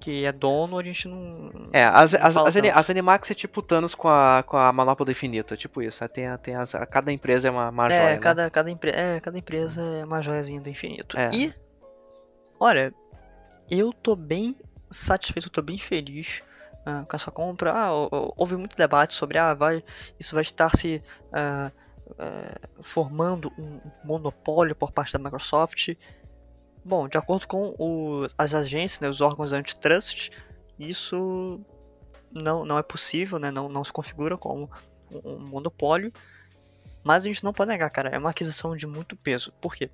que 0.00 0.24
é 0.24 0.32
dono, 0.32 0.78
a 0.78 0.82
gente 0.82 1.06
não. 1.06 1.68
É, 1.72 1.84
as, 1.84 2.14
as, 2.14 2.36
as, 2.36 2.56
as 2.56 2.90
Animax 2.90 3.30
é 3.30 3.34
tipo 3.34 3.60
Thanos 3.60 3.94
com 3.94 4.08
a, 4.08 4.42
com 4.46 4.56
a 4.56 4.72
manopla 4.72 5.04
do 5.04 5.12
infinito, 5.12 5.52
é 5.52 5.56
tipo 5.56 5.82
isso. 5.82 6.08
Tem, 6.08 6.24
tem 6.38 6.56
as, 6.56 6.72
cada 6.90 7.12
empresa 7.12 7.48
é 7.48 7.50
uma, 7.50 7.68
uma 7.68 7.86
é, 7.86 7.90
joia. 7.90 8.10
Né? 8.14 8.18
Cada, 8.18 8.44
né? 8.44 8.50
cada, 8.50 8.70
empre, 8.70 8.90
é, 8.90 9.20
cada 9.20 9.38
empresa 9.38 9.82
é 9.82 10.04
uma 10.04 10.22
joiazinha 10.22 10.60
do 10.60 10.70
infinito. 10.70 11.18
É. 11.18 11.30
E, 11.34 11.54
olha, 12.58 12.94
eu 13.70 13.92
tô 13.92 14.16
bem 14.16 14.56
satisfeito, 14.90 15.50
tô 15.50 15.60
bem 15.60 15.78
feliz 15.78 16.42
uh, 16.86 17.06
com 17.06 17.14
essa 17.14 17.30
compra. 17.30 17.72
Ah, 17.72 17.92
houve 18.36 18.56
muito 18.56 18.76
debate 18.76 19.14
sobre 19.14 19.36
ah, 19.36 19.52
vai, 19.52 19.84
isso 20.18 20.34
vai 20.34 20.42
estar 20.42 20.74
se 20.76 21.02
uh, 21.26 21.70
uh, 22.12 22.82
formando 22.82 23.52
um 23.58 23.80
monopólio 24.02 24.74
por 24.74 24.92
parte 24.92 25.12
da 25.12 25.18
Microsoft. 25.18 25.90
Bom, 26.84 27.08
de 27.08 27.18
acordo 27.18 27.46
com 27.46 27.74
o, 27.78 28.26
as 28.38 28.54
agências, 28.54 29.00
né, 29.00 29.08
os 29.08 29.20
órgãos 29.20 29.52
antitrust, 29.52 30.30
isso 30.78 31.60
não, 32.32 32.64
não 32.64 32.78
é 32.78 32.82
possível, 32.82 33.38
né, 33.38 33.50
não, 33.50 33.68
não 33.68 33.84
se 33.84 33.92
configura 33.92 34.36
como 34.36 34.70
um, 35.12 35.38
monopólio. 35.38 36.12
Mas 37.04 37.24
a 37.24 37.28
gente 37.28 37.44
não 37.44 37.52
pode 37.52 37.70
negar, 37.70 37.90
cara, 37.90 38.10
é 38.10 38.18
uma 38.18 38.30
aquisição 38.30 38.76
de 38.76 38.86
muito 38.86 39.16
peso. 39.16 39.52
Por 39.60 39.74
quê? 39.74 39.90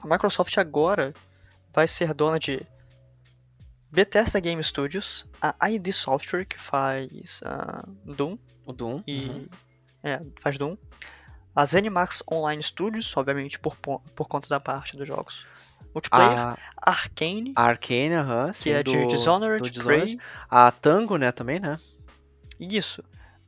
A 0.00 0.06
Microsoft 0.06 0.56
agora 0.58 1.14
vai 1.72 1.86
ser 1.86 2.12
dona 2.14 2.38
de 2.38 2.64
Bethesda 3.90 4.40
Game 4.40 4.62
Studios, 4.62 5.28
a 5.40 5.70
ID 5.70 5.92
Software, 5.92 6.44
que 6.44 6.58
faz 6.60 7.40
uh, 7.42 7.88
Doom. 8.04 8.38
O 8.64 8.72
Doom. 8.72 9.02
E, 9.06 9.26
uhum. 9.26 9.48
É, 10.02 10.20
faz 10.40 10.58
Doom. 10.58 10.76
A 11.54 11.64
ZeniMax 11.64 12.24
Online 12.30 12.62
Studios, 12.62 13.16
obviamente 13.16 13.58
por, 13.58 13.76
por 13.76 14.26
conta 14.26 14.48
da 14.48 14.58
parte 14.58 14.96
dos 14.96 15.06
jogos 15.06 15.46
multiplayer. 15.94 16.38
A 16.38 16.58
Arcane. 16.76 17.52
Arcane, 17.54 18.14
aham. 18.14 18.46
Uh 18.46 18.50
-huh, 18.50 18.62
que 18.62 18.70
é 18.70 18.82
de 18.82 19.06
Dishonored, 19.06 19.62
do 19.62 19.70
Dishonored. 19.70 20.18
A 20.50 20.70
Tango, 20.70 21.16
né, 21.16 21.32
também, 21.32 21.60
né? 21.60 21.78
Isso. 22.58 23.02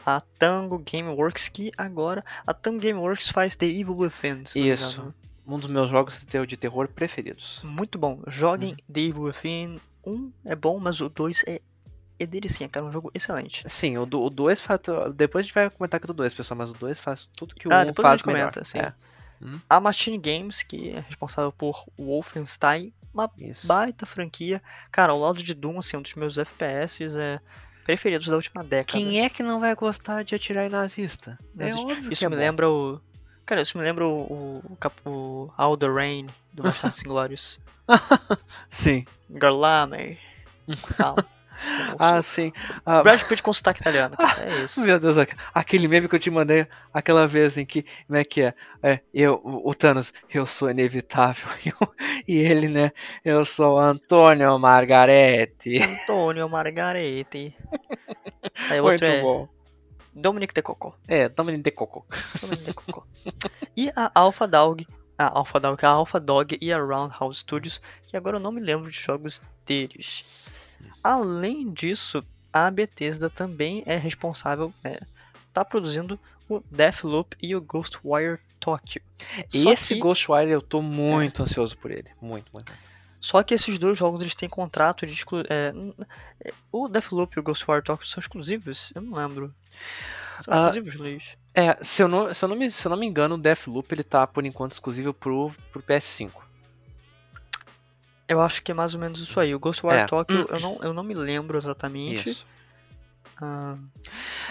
A 0.04 0.20
Tango 0.20 0.78
Gameworks, 0.78 1.48
que 1.48 1.72
agora... 1.76 2.24
A 2.46 2.52
Tango 2.52 2.80
Gameworks 2.80 3.30
faz 3.30 3.56
The 3.56 3.66
Evil 3.66 3.96
Within. 3.96 4.42
Isso. 4.54 5.14
Um 5.46 5.58
dos 5.58 5.68
meus 5.68 5.88
jogos 5.88 6.24
de 6.24 6.56
terror 6.56 6.88
preferidos. 6.88 7.60
Muito 7.64 7.98
bom. 7.98 8.22
Joguem 8.26 8.70
uhum. 8.70 8.92
The 8.92 9.00
Evil 9.00 9.22
Within. 9.22 9.80
Um 10.06 10.30
é 10.44 10.54
bom, 10.54 10.78
mas 10.78 11.00
o 11.00 11.08
dois 11.08 11.42
é 11.46 11.60
é 12.18 12.26
delicinha, 12.26 12.68
cara. 12.68 12.86
É 12.86 12.88
um 12.88 12.92
jogo 12.92 13.10
excelente. 13.14 13.64
Sim, 13.68 13.98
o 13.98 14.06
2 14.06 14.60
faz. 14.60 14.80
Depois 15.14 15.44
a 15.44 15.46
gente 15.46 15.54
vai 15.54 15.70
comentar 15.70 15.98
aqui 15.98 16.06
do 16.06 16.14
2, 16.14 16.34
pessoal, 16.34 16.58
mas 16.58 16.70
o 16.70 16.74
2 16.74 16.98
faz 16.98 17.28
tudo 17.36 17.54
que 17.54 17.68
o 17.68 17.70
1 17.72 17.90
um 17.90 17.94
faz 17.94 18.22
a 18.22 18.26
melhor. 18.26 18.50
Comenta, 18.50 18.64
sim. 18.64 18.78
É. 18.78 18.92
Hum? 19.44 19.60
A 19.68 19.78
Machine 19.78 20.18
Games, 20.18 20.62
que 20.62 20.90
é 20.90 21.00
responsável 21.00 21.52
por 21.52 21.84
Wolfenstein, 21.98 22.92
uma 23.12 23.30
Isso. 23.38 23.66
baita 23.66 24.06
franquia. 24.06 24.62
Cara, 24.90 25.12
ao 25.12 25.20
lado 25.20 25.42
de 25.42 25.54
Doom, 25.54 25.78
assim, 25.78 25.96
um 25.96 26.02
dos 26.02 26.14
meus 26.14 26.38
FPS 26.38 27.04
é 27.16 27.40
preferidos 27.84 28.26
da 28.26 28.34
última 28.36 28.64
década. 28.64 28.98
Quem 28.98 29.22
é 29.22 29.28
que 29.28 29.42
não 29.42 29.60
vai 29.60 29.74
gostar 29.74 30.24
de 30.24 30.34
atirar 30.34 30.66
em 30.66 30.70
nazista? 30.70 31.38
É 31.58 31.72
óbvio 31.74 32.12
Isso 32.12 32.24
é 32.24 32.28
me 32.28 32.34
bom. 32.34 32.40
lembra 32.40 32.70
o... 32.70 33.00
Cara, 33.44 33.60
isso 33.60 33.76
me 33.76 33.84
lembra 33.84 34.06
o, 34.06 34.62
o, 35.04 35.10
o 35.10 35.52
All 35.56 35.76
the 35.76 35.86
Rain 35.86 36.28
do 36.52 36.62
Bastardos 36.62 37.02
Inglórios. 37.04 37.60
Sim. 38.70 39.04
Garlame. 39.28 40.18
Fala 40.96 41.26
ah, 41.98 42.22
sim. 42.22 42.52
Ah, 42.84 43.02
Brad 43.02 43.22
Pitt 43.22 43.42
com 43.42 43.52
sotaque 43.52 43.80
italiano, 43.80 44.16
cara. 44.16 44.44
É 44.44 44.64
isso. 44.64 44.80
Meu 44.82 44.98
Deus, 44.98 45.16
aquele 45.54 45.88
meme 45.88 46.08
que 46.08 46.14
eu 46.14 46.20
te 46.20 46.30
mandei 46.30 46.66
aquela 46.92 47.26
vez 47.26 47.56
em 47.56 47.64
que. 47.64 47.84
Como 48.06 48.18
é 48.18 48.24
que 48.24 48.42
é? 48.42 48.54
é 48.82 49.00
eu, 49.12 49.40
o 49.44 49.74
Thanos, 49.74 50.12
eu 50.32 50.46
sou 50.46 50.70
inevitável. 50.70 51.48
e 52.26 52.38
ele, 52.38 52.68
né? 52.68 52.92
Eu 53.24 53.44
sou 53.44 53.78
Antônio 53.78 54.58
Margarete. 54.58 55.78
Antônio 55.82 56.48
Margarete. 56.48 57.56
Aí 58.70 58.80
o 58.80 58.84
outro 58.84 59.06
Muito 59.06 59.18
é. 59.18 59.22
Bom. 59.22 59.48
Dominic 60.14 60.54
de 60.54 60.62
Coco. 60.62 60.96
É, 61.08 61.28
Dominic 61.28 61.62
de 61.62 61.70
Coco. 61.70 62.06
Dominic 62.40 62.64
de 62.64 62.72
Coco. 62.72 63.06
e 63.76 63.90
a 63.96 64.10
Alpha 64.14 64.46
Dog 64.46 64.86
a 65.18 65.38
Alpha 65.38 65.60
Dog, 65.60 65.84
a 65.84 65.88
Alpha 65.88 66.20
Dog 66.20 66.58
e 66.60 66.72
a 66.72 66.78
Roundhouse 66.78 67.40
Studios, 67.40 67.80
que 68.06 68.16
agora 68.16 68.36
eu 68.36 68.40
não 68.40 68.52
me 68.52 68.60
lembro 68.60 68.90
de 68.90 68.98
jogos 68.98 69.40
deles. 69.64 70.24
Além 71.02 71.72
disso, 71.72 72.24
a 72.52 72.70
Bethesda 72.70 73.28
também 73.28 73.82
é 73.86 73.96
responsável, 73.96 74.72
é, 74.82 75.00
tá 75.52 75.64
produzindo 75.64 76.18
o 76.48 76.62
Deathloop 76.70 77.36
e 77.42 77.54
o 77.54 77.60
Ghostwire 77.60 78.38
Tokyo. 78.60 79.02
Esse 79.52 79.94
que... 79.94 80.00
Ghostwire 80.00 80.50
eu 80.50 80.62
tô 80.62 80.80
muito 80.80 81.42
é. 81.42 81.44
ansioso 81.44 81.76
por 81.76 81.90
ele, 81.90 82.08
muito, 82.20 82.50
muito. 82.52 82.72
Só 83.20 83.42
que 83.42 83.54
esses 83.54 83.78
dois 83.78 83.98
jogos 83.98 84.20
eles 84.20 84.34
têm 84.34 84.48
contrato 84.48 85.06
de 85.06 85.12
exclu... 85.14 85.40
é, 85.48 85.72
é 86.44 86.52
o 86.70 86.88
Deathloop 86.88 87.34
e 87.36 87.40
o 87.40 87.42
Ghostwire 87.42 87.82
Tokyo 87.82 88.06
são 88.06 88.20
exclusivos? 88.20 88.92
Eu 88.94 89.00
não 89.00 89.16
lembro. 89.16 89.54
São 90.40 90.52
ah, 90.52 90.68
exclusivos, 90.68 90.94
Luiz? 90.96 91.36
É, 91.54 91.76
se 91.82 92.02
eu, 92.02 92.08
não, 92.08 92.34
se, 92.34 92.44
eu 92.44 92.48
não 92.48 92.56
me, 92.56 92.70
se 92.70 92.86
eu 92.86 92.90
não 92.90 92.98
me 92.98 93.06
engano, 93.06 93.36
o 93.36 93.38
Deathloop 93.38 93.94
ele 93.94 94.04
tá 94.04 94.26
por 94.26 94.44
enquanto 94.44 94.72
exclusivo 94.72 95.14
pro, 95.14 95.54
pro 95.72 95.82
PS5. 95.82 96.43
Eu 98.28 98.40
acho 98.40 98.62
que 98.62 98.72
é 98.72 98.74
mais 98.74 98.94
ou 98.94 99.00
menos 99.00 99.20
isso 99.20 99.38
aí. 99.38 99.54
O 99.54 99.58
Ghostwire 99.58 100.00
é. 100.00 100.06
Tokyo, 100.06 100.42
hum. 100.42 100.46
eu, 100.48 100.60
não, 100.60 100.78
eu 100.82 100.94
não 100.94 101.02
me 101.02 101.14
lembro 101.14 101.58
exatamente. 101.58 102.30
Isso. 102.30 102.46
Ah. 103.40 103.76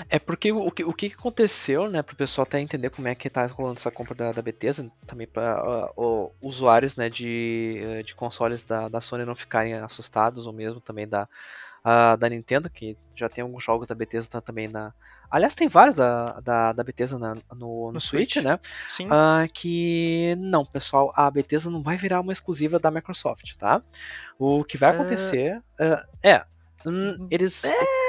É 0.10 0.20
porque 0.20 0.52
o, 0.52 0.70
que, 0.70 0.84
o 0.84 0.94
que 0.94 1.08
aconteceu, 1.08 1.90
né, 1.90 2.02
pro 2.02 2.16
pessoal 2.16 2.44
até 2.44 2.60
entender 2.60 2.90
como 2.90 3.08
é 3.08 3.16
que 3.16 3.30
tá 3.30 3.46
rolando 3.46 3.80
essa 3.80 3.92
compra 3.92 4.14
da, 4.14 4.32
da 4.32 4.42
Bethesda, 4.42 4.92
também 5.08 5.26
para 5.26 5.92
uh, 5.96 6.32
usuários, 6.42 6.96
né, 6.96 7.10
de, 7.10 7.80
eh, 7.82 8.04
de 8.04 8.14
consoles 8.14 8.66
da, 8.66 8.90
da 8.90 9.00
Sony 9.00 9.26
não 9.26 9.36
ficarem 9.36 9.74
assustados, 9.76 10.48
ou 10.48 10.54
mesmo 10.54 10.82
também 10.82 11.08
da, 11.08 11.30
uh, 11.86 12.18
da 12.18 12.30
Nintendo, 12.30 12.70
que 12.70 12.98
já 13.16 13.30
tem 13.30 13.42
alguns 13.42 13.64
jogos 13.64 13.88
da 13.88 13.96
Bethesda 13.96 14.42
também 14.42 14.68
na, 14.68 14.94
Aliás, 15.34 15.56
tem 15.56 15.68
vários 15.68 15.96
da, 15.96 16.40
da, 16.42 16.74
da 16.74 16.84
Bethesda 16.84 17.18
na, 17.18 17.34
no, 17.34 17.42
no, 17.56 17.92
no 17.94 18.00
Switch, 18.00 18.34
Switch, 18.34 18.46
né? 18.46 18.60
Sim. 18.88 19.08
Uh, 19.08 19.52
que 19.52 20.36
não, 20.38 20.64
pessoal, 20.64 21.12
a 21.16 21.32
Bethesda 21.32 21.72
não 21.72 21.82
vai 21.82 21.98
virar 21.98 22.22
uma 22.22 22.32
exclusiva 22.32 22.78
da 22.78 22.92
Microsoft, 22.92 23.56
tá? 23.58 23.82
O 24.38 24.64
que 24.64 24.78
vai 24.78 24.92
é. 24.92 24.94
acontecer 24.94 25.58
uh, 25.58 26.08
é. 26.22 26.46
Hum, 26.86 27.28
eles. 27.32 27.64
É... 27.64 28.04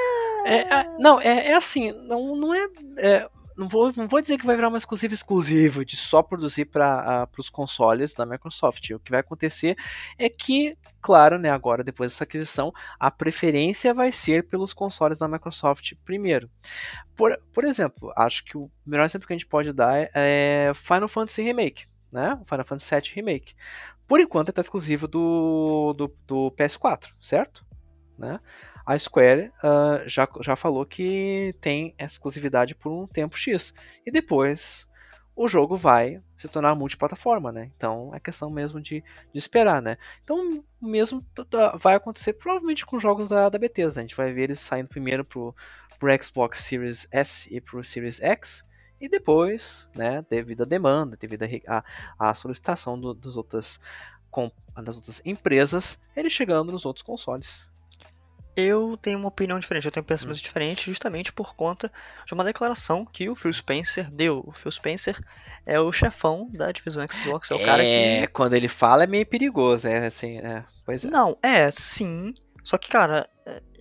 É, 0.45 0.57
é, 0.57 0.97
não, 0.99 1.19
é, 1.19 1.47
é 1.47 1.55
assim, 1.55 1.91
não, 2.07 2.35
não 2.35 2.53
é, 2.53 2.67
é 2.97 3.27
não 3.57 3.67
vou, 3.67 3.91
não 3.95 4.07
vou 4.07 4.21
dizer 4.21 4.37
que 4.37 4.45
vai 4.45 4.55
virar 4.55 4.69
uma 4.69 4.77
exclusiva 4.77 5.13
exclusiva 5.13 5.85
de 5.85 5.95
só 5.95 6.21
produzir 6.21 6.65
para 6.65 7.25
uh, 7.25 7.39
os 7.39 7.49
consoles 7.49 8.13
da 8.13 8.25
Microsoft. 8.25 8.89
O 8.91 8.99
que 8.99 9.11
vai 9.11 9.21
acontecer 9.21 9.77
é 10.17 10.29
que, 10.29 10.77
claro, 11.01 11.37
né, 11.37 11.49
agora 11.49 11.83
depois 11.83 12.11
dessa 12.11 12.23
aquisição, 12.23 12.73
a 12.99 13.09
preferência 13.09 13.93
vai 13.93 14.11
ser 14.11 14.47
pelos 14.47 14.73
consoles 14.73 15.19
da 15.19 15.27
Microsoft 15.27 15.93
primeiro. 16.03 16.49
Por, 17.15 17.37
por 17.53 17.63
exemplo, 17.63 18.11
acho 18.15 18.43
que 18.43 18.57
o 18.57 18.69
melhor 18.85 19.05
exemplo 19.05 19.27
que 19.27 19.33
a 19.33 19.37
gente 19.37 19.47
pode 19.47 19.71
dar 19.71 20.09
é 20.13 20.71
Final 20.75 21.07
Fantasy 21.07 21.41
Remake, 21.41 21.85
né? 22.11 22.39
Final 22.45 22.65
Fantasy 22.65 22.93
VII 22.93 23.11
Remake. 23.15 23.55
Por 24.07 24.19
enquanto 24.19 24.49
está 24.49 24.61
exclusivo 24.61 25.07
do, 25.07 25.93
do, 25.93 26.15
do 26.27 26.51
PS4, 26.51 27.07
certo? 27.19 27.65
Né? 28.17 28.39
A 28.85 28.97
Square 28.97 29.51
uh, 29.63 30.07
já, 30.07 30.27
já 30.41 30.55
falou 30.55 30.85
que 30.85 31.55
tem 31.59 31.95
exclusividade 31.97 32.75
por 32.75 32.91
um 32.91 33.07
tempo 33.07 33.37
X. 33.37 33.73
E 34.05 34.11
depois 34.11 34.87
o 35.35 35.49
jogo 35.49 35.75
vai 35.75 36.21
se 36.37 36.47
tornar 36.47 36.75
multiplataforma, 36.75 37.51
né? 37.51 37.71
Então 37.75 38.13
é 38.13 38.19
questão 38.19 38.49
mesmo 38.49 38.79
de, 38.79 39.03
de 39.33 39.37
esperar, 39.37 39.81
né? 39.81 39.97
Então 40.23 40.63
mesmo 40.81 41.25
vai 41.79 41.95
acontecer 41.95 42.33
provavelmente 42.33 42.85
com 42.85 42.99
jogos 42.99 43.27
da, 43.27 43.49
da 43.49 43.57
Bethesda. 43.57 43.99
A 43.99 44.03
gente 44.03 44.15
vai 44.15 44.31
ver 44.31 44.43
eles 44.43 44.59
saindo 44.59 44.87
primeiro 44.87 45.25
pro, 45.25 45.53
pro 45.99 46.23
Xbox 46.23 46.59
Series 46.59 47.07
S 47.11 47.53
e 47.53 47.59
pro 47.59 47.83
Series 47.83 48.21
X. 48.21 48.63
E 49.01 49.09
depois, 49.09 49.89
né, 49.93 50.25
devido 50.29 50.61
à 50.61 50.65
demanda, 50.65 51.17
devido 51.17 51.43
à 52.17 52.33
solicitação 52.33 52.97
do, 52.97 53.13
dos 53.13 53.35
outras, 53.35 53.81
com, 54.31 54.49
das 54.81 54.95
outras 54.95 55.21
empresas, 55.25 55.99
ele 56.15 56.29
chegando 56.29 56.71
nos 56.71 56.85
outros 56.85 57.03
consoles 57.03 57.67
eu 58.55 58.97
tenho 59.01 59.19
uma 59.19 59.27
opinião 59.27 59.59
diferente, 59.59 59.85
eu 59.85 59.91
tenho 59.91 60.05
pensamentos 60.05 60.41
hum. 60.41 60.43
diferentes 60.43 60.85
justamente 60.85 61.33
por 61.33 61.55
conta 61.55 61.91
de 62.25 62.33
uma 62.33 62.43
declaração 62.43 63.05
que 63.05 63.29
o 63.29 63.35
Phil 63.35 63.51
Spencer 63.53 64.09
deu. 64.09 64.43
O 64.45 64.51
Phil 64.51 64.71
Spencer 64.71 65.19
é 65.65 65.79
o 65.79 65.91
chefão 65.91 66.49
da 66.53 66.71
divisão 66.71 67.05
Xbox, 67.07 67.51
é 67.51 67.55
o 67.55 67.63
cara 67.63 67.83
que. 67.83 67.89
É, 67.89 68.27
quando 68.27 68.53
ele 68.53 68.67
fala 68.67 69.03
é 69.03 69.07
meio 69.07 69.25
perigoso, 69.25 69.87
é 69.87 70.07
assim, 70.07 70.37
é, 70.39 70.63
pois 70.85 71.03
é. 71.03 71.09
Não, 71.09 71.37
é, 71.41 71.69
sim. 71.71 72.33
Só 72.63 72.77
que, 72.77 72.89
cara, 72.89 73.29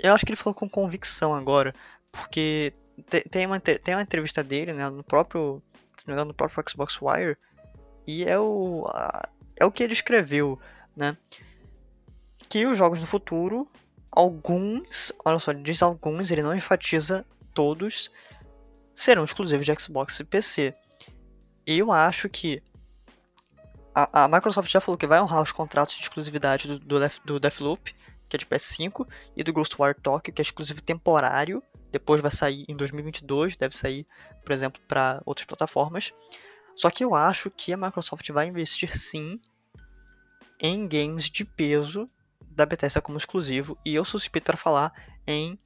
eu 0.03 0.13
acho 0.13 0.27
que 0.27 0.33
ele 0.33 0.37
falou 0.37 0.55
com 0.55 0.69
convicção 0.69 1.35
agora, 1.35 1.75
porque 2.13 2.73
tem 3.31 3.47
uma, 3.47 3.59
tem 3.61 3.95
uma 3.95 4.03
entrevista 4.03 4.43
dele, 4.43 4.73
né, 4.73 4.89
no 4.91 5.03
próprio, 5.03 5.63
no 6.07 6.35
próprio 6.35 6.65
Xbox 6.69 6.99
Wire, 7.01 7.37
e 8.07 8.25
é 8.25 8.39
o, 8.39 8.87
é 9.59 9.65
o 9.65 9.73
que 9.73 9.83
ele 9.83 9.93
escreveu, 9.93 10.59
né, 10.97 11.17
que 12.49 12.67
os 12.67 12.77
jogos 12.77 13.01
no 13.01 13.07
futuro 13.07 13.69
alguns, 14.15 15.13
olha 15.25 15.39
só, 15.41 15.51
ele 15.51 15.63
diz 15.63 15.83
alguns, 15.83 16.31
ele 16.31 16.43
não 16.43 16.55
enfatiza 16.55 17.27
todos, 17.53 18.11
serão 18.95 19.25
exclusivos 19.25 19.67
de 19.67 19.75
Xbox 19.75 20.21
e 20.21 20.25
PC. 20.25 20.73
Eu 21.67 21.91
acho 21.91 22.29
que 22.29 22.63
a, 23.93 24.25
a, 24.25 24.29
Microsoft 24.29 24.71
já 24.71 24.81
falou 24.81 24.97
que 24.97 25.07
vai 25.07 25.21
honrar 25.21 25.43
os 25.43 25.51
contratos 25.51 25.97
de 25.97 26.03
exclusividade 26.03 26.69
do, 26.69 26.79
do, 26.79 27.01
do 27.25 27.41
Deathloop, 27.41 27.95
que 28.29 28.37
é 28.37 28.39
de 28.39 28.47
PS5, 28.47 29.07
e 29.37 29.43
do 29.43 29.53
Ghostwire 29.53 30.01
Tokyo, 30.01 30.33
que 30.33 30.41
é 30.41 30.45
exclusivo 30.45 30.81
temporário. 30.81 31.63
Depois 31.91 32.21
vai 32.21 32.31
sair 32.31 32.65
em 32.69 32.77
2022, 32.77 33.57
deve 33.57 33.77
sair, 33.77 34.07
por 34.45 34.53
exemplo, 34.53 34.81
para 34.87 35.23
outras 35.25 35.47
plataformas. 35.47 36.13
Só 36.77 36.91
que 36.91 37.05
eu 37.05 37.15
acho 37.15 37.51
que 37.51 37.73
a 37.73 37.77
Microsoft 37.77 38.29
vai 38.31 38.47
investir 38.47 38.97
sim 38.97 39.41
em 40.61 40.87
games 40.87 41.31
de 41.31 41.45
peso 41.45 42.09
da 42.55 42.67
Bethesda 42.67 43.01
como 43.01 43.19
exclusivo, 43.19 43.77
e 43.85 43.95
eu 43.95 44.05
sou 44.05 44.19
suspeito 44.19 44.47
para 44.47 44.57
falar 44.57 44.93
em 45.27 45.59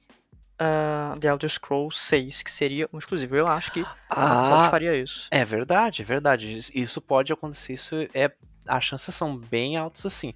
uh, 0.59 1.19
The 1.19 1.27
Elder 1.27 1.49
Scrolls 1.49 1.97
6, 1.99 2.43
que 2.43 2.51
seria 2.51 2.89
um 2.91 2.97
exclusivo. 2.97 3.35
Eu 3.35 3.47
acho 3.47 3.71
que 3.71 3.85
a 4.09 4.21
Microsoft 4.21 4.65
ah, 4.65 4.69
faria 4.69 4.95
isso. 4.95 5.27
É 5.31 5.45
verdade, 5.45 6.01
é 6.01 6.05
verdade. 6.05 6.59
Isso 6.73 7.01
pode 7.01 7.31
acontecer, 7.31 7.73
isso 7.73 7.95
é 8.13 8.31
as 8.69 8.83
chances 8.83 9.15
são 9.15 9.35
bem 9.35 9.77
altas 9.77 10.05
assim. 10.05 10.33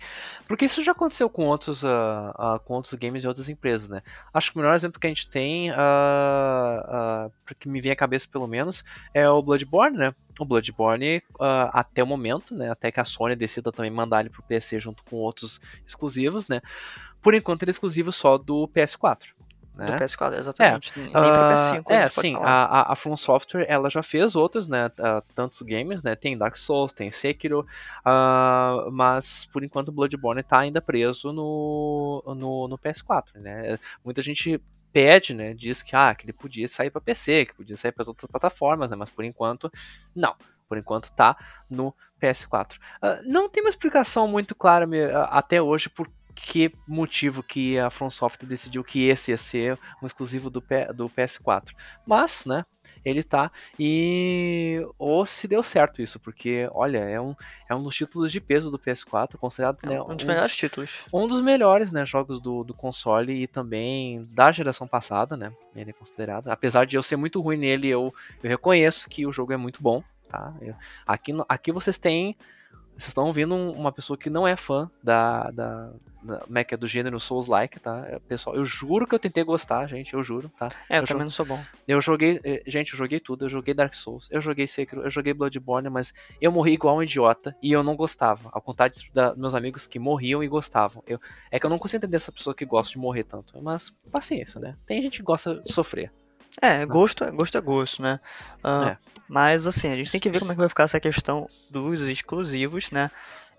Porque 0.47 0.65
isso 0.65 0.83
já 0.83 0.91
aconteceu 0.91 1.29
com 1.29 1.45
outros, 1.45 1.83
uh, 1.83 1.87
uh, 2.35 2.59
com 2.65 2.73
outros 2.73 2.93
games 2.95 3.21
de 3.21 3.27
outras 3.27 3.47
empresas, 3.47 3.87
né? 3.87 4.01
Acho 4.33 4.51
que 4.51 4.57
o 4.57 4.59
melhor 4.59 4.73
exemplo 4.73 4.99
que 4.99 5.05
a 5.05 5.09
gente 5.09 5.29
tem, 5.29 5.69
uh, 5.69 7.31
que 7.59 7.69
me 7.69 7.79
vem 7.79 7.91
à 7.91 7.95
cabeça 7.95 8.27
pelo 8.31 8.47
menos, 8.47 8.83
é 9.13 9.29
o 9.29 9.41
Bloodborne, 9.41 9.97
né? 9.97 10.15
O 10.39 10.45
Bloodborne, 10.45 11.21
até 11.71 12.03
o 12.03 12.07
momento, 12.07 12.55
né? 12.55 12.71
Até 12.71 12.91
que 12.91 12.99
a 12.99 13.05
Sony 13.05 13.35
decida 13.35 13.71
também 13.71 13.91
mandar 13.91 14.21
ele 14.21 14.29
pro 14.29 14.41
PC 14.43 14.79
junto 14.79 15.03
com 15.03 15.17
outros 15.17 15.61
exclusivos, 15.85 16.47
né? 16.47 16.61
Por 17.21 17.33
enquanto 17.33 17.63
ele 17.63 17.69
é 17.69 17.73
exclusivo 17.73 18.11
só 18.11 18.37
do 18.37 18.67
PS4. 18.67 19.27
Né? 19.75 19.87
Do 19.87 19.93
PS4, 19.93 20.37
exatamente. 20.37 20.91
É, 20.95 20.99
Nem 20.99 21.09
uh, 21.09 21.11
pro 21.11 21.21
PS5. 21.21 21.83
É, 21.89 22.09
sim. 22.09 22.35
A, 22.39 22.93
a 22.93 22.95
From 22.95 23.17
Software 23.17 23.65
ela 23.67 23.89
já 23.89 24.03
fez 24.03 24.35
outros, 24.35 24.67
né? 24.67 24.87
Uh, 24.87 25.23
tantos 25.33 25.61
games, 25.61 26.03
né? 26.03 26.15
Tem 26.15 26.37
Dark 26.37 26.55
Souls, 26.55 26.93
tem 26.93 27.09
Sekiro, 27.09 27.61
uh, 28.05 28.91
mas 28.91 29.45
por 29.45 29.63
enquanto 29.63 29.89
o 29.89 29.91
Bloodborne 29.91 30.41
está 30.41 30.59
ainda 30.59 30.81
preso 30.81 31.33
no, 31.33 32.23
no, 32.37 32.67
no, 32.67 32.77
PS4, 32.77 33.35
né? 33.35 33.79
Muita 34.05 34.21
gente 34.21 34.61
pede, 34.93 35.33
né? 35.33 35.53
Diz 35.53 35.81
que, 35.81 35.95
ah, 35.95 36.13
que 36.13 36.25
ele 36.25 36.31
podia 36.31 36.67
sair 36.67 36.91
para 36.91 37.01
PC, 37.01 37.47
que 37.47 37.55
podia 37.55 37.75
sair 37.75 37.91
para 37.91 38.07
outras 38.07 38.29
plataformas, 38.29 38.91
né? 38.91 38.95
Mas 38.95 39.09
por 39.09 39.25
enquanto, 39.25 39.71
não. 40.15 40.35
Por 40.69 40.77
enquanto 40.77 41.11
tá 41.11 41.35
no 41.69 41.93
PS4. 42.21 42.79
não 43.25 43.49
tem 43.49 43.61
uma 43.61 43.69
explicação 43.69 44.27
muito 44.27 44.55
clara 44.55 44.87
até 45.29 45.61
hoje 45.61 45.89
por 45.89 46.09
que 46.35 46.71
motivo 46.87 47.43
que 47.43 47.77
a 47.79 47.89
From 47.89 48.09
Software 48.09 48.47
decidiu 48.47 48.83
que 48.83 49.07
esse 49.07 49.31
ia 49.31 49.37
ser 49.37 49.79
um 50.01 50.07
exclusivo 50.07 50.49
do, 50.49 50.61
P, 50.61 50.91
do 50.93 51.09
PS4. 51.09 51.71
Mas, 52.05 52.45
né, 52.45 52.65
ele 53.05 53.23
tá 53.23 53.51
e 53.77 54.81
ou 54.97 55.25
se 55.25 55.47
deu 55.47 55.61
certo 55.61 56.01
isso, 56.01 56.19
porque 56.19 56.69
olha, 56.71 56.99
é 56.99 57.19
um, 57.19 57.35
é 57.69 57.75
um 57.75 57.83
dos 57.83 57.95
títulos 57.95 58.31
de 58.31 58.39
peso 58.39 58.71
do 58.71 58.79
PS4, 58.79 59.35
considerado 59.37 59.79
é 59.83 59.87
né, 59.87 60.01
um 60.01 60.15
dos 60.15 60.25
melhores 60.25 60.55
títulos. 60.55 61.05
Um 61.13 61.27
dos 61.27 61.41
melhores, 61.41 61.91
né, 61.91 62.05
jogos 62.05 62.39
do, 62.39 62.63
do 62.63 62.73
console 62.73 63.43
e 63.43 63.47
também 63.47 64.27
da 64.31 64.51
geração 64.51 64.87
passada, 64.87 65.35
né? 65.35 65.51
Ele 65.75 65.89
é 65.89 65.93
considerado. 65.93 66.49
Apesar 66.49 66.85
de 66.85 66.95
eu 66.95 67.03
ser 67.03 67.17
muito 67.17 67.41
ruim 67.41 67.57
nele, 67.57 67.89
eu, 67.89 68.13
eu 68.41 68.49
reconheço 68.49 69.09
que 69.09 69.25
o 69.25 69.31
jogo 69.31 69.51
é 69.51 69.57
muito 69.57 69.81
bom, 69.81 70.03
tá? 70.29 70.53
Eu, 70.61 70.75
aqui, 71.05 71.31
aqui 71.49 71.71
vocês 71.71 71.97
têm 71.97 72.37
vocês 72.97 73.07
estão 73.07 73.25
ouvindo 73.25 73.55
uma 73.55 73.91
pessoa 73.91 74.17
que 74.17 74.29
não 74.29 74.47
é 74.47 74.55
fã 74.55 74.89
da, 75.01 75.49
da, 75.51 75.91
da 76.21 76.41
é 76.59 76.65
é 76.73 76.77
do 76.77 76.87
gênero 76.87 77.19
Souls-like, 77.19 77.79
tá? 77.79 78.05
É, 78.07 78.19
pessoal, 78.19 78.55
eu 78.55 78.63
juro 78.65 79.07
que 79.07 79.15
eu 79.15 79.19
tentei 79.19 79.43
gostar, 79.43 79.87
gente, 79.87 80.13
eu 80.13 80.23
juro, 80.23 80.49
tá? 80.57 80.69
É, 80.89 80.97
eu, 80.97 81.01
eu 81.01 81.07
também 81.07 81.23
não 81.23 81.31
sou 81.31 81.45
bom. 81.45 81.61
Eu 81.87 81.99
joguei, 82.01 82.39
eh, 82.43 82.63
gente, 82.65 82.93
eu 82.93 82.97
joguei 82.97 83.19
tudo, 83.19 83.45
eu 83.45 83.49
joguei 83.49 83.73
Dark 83.73 83.93
Souls, 83.93 84.27
eu 84.31 84.39
joguei 84.39 84.67
Sekiro, 84.67 85.01
eu 85.01 85.09
joguei 85.09 85.33
Bloodborne, 85.33 85.89
mas 85.89 86.13
eu 86.39 86.51
morri 86.51 86.73
igual 86.73 86.97
um 86.97 87.03
idiota 87.03 87.55
e 87.61 87.71
eu 87.71 87.83
não 87.83 87.95
gostava. 87.95 88.49
Ao 88.51 88.61
contrário 88.61 88.95
dos 88.95 89.37
meus 89.37 89.55
amigos 89.55 89.87
que 89.87 89.99
morriam 89.99 90.43
e 90.43 90.47
gostavam. 90.47 91.03
Eu, 91.07 91.19
é 91.51 91.59
que 91.59 91.65
eu 91.65 91.69
não 91.69 91.79
consigo 91.79 91.97
entender 91.97 92.17
essa 92.17 92.31
pessoa 92.31 92.55
que 92.55 92.65
gosta 92.65 92.91
de 92.91 92.99
morrer 92.99 93.23
tanto, 93.23 93.61
mas 93.61 93.91
paciência, 94.11 94.59
né? 94.59 94.77
Tem 94.85 95.01
gente 95.01 95.17
que 95.17 95.23
gosta 95.23 95.55
de 95.55 95.73
sofrer. 95.73 96.11
É, 96.61 96.85
gosto 96.85 97.23
é 97.23 97.31
gosto, 97.31 97.57
é 97.57 97.61
gosto 97.61 98.01
né? 98.01 98.19
Uh, 98.63 98.89
é. 98.89 98.97
Mas 99.27 99.65
assim, 99.65 99.89
a 99.89 99.95
gente 99.95 100.11
tem 100.11 100.19
que 100.19 100.29
ver 100.29 100.39
como 100.39 100.51
é 100.51 100.55
que 100.55 100.59
vai 100.59 100.69
ficar 100.69 100.83
essa 100.83 100.99
questão 100.99 101.49
dos 101.69 102.01
exclusivos, 102.01 102.91
né? 102.91 103.09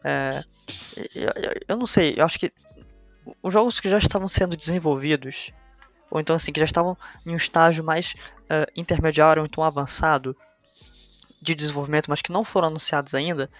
É, 0.02 0.44
eu, 1.14 1.30
eu 1.68 1.76
não 1.76 1.86
sei, 1.86 2.14
eu 2.16 2.24
acho 2.24 2.38
que 2.38 2.52
os 3.42 3.52
jogos 3.52 3.80
que 3.80 3.88
já 3.88 3.98
estavam 3.98 4.28
sendo 4.28 4.56
desenvolvidos, 4.56 5.50
ou 6.10 6.20
então 6.20 6.36
assim, 6.36 6.52
que 6.52 6.60
já 6.60 6.66
estavam 6.66 6.96
em 7.24 7.32
um 7.32 7.36
estágio 7.36 7.82
mais 7.82 8.14
uh, 8.42 8.70
intermediário 8.76 9.42
ou 9.42 9.46
então 9.46 9.64
avançado 9.64 10.36
de 11.40 11.54
desenvolvimento, 11.54 12.08
mas 12.08 12.22
que 12.22 12.32
não 12.32 12.44
foram 12.44 12.68
anunciados 12.68 13.14
ainda, 13.14 13.50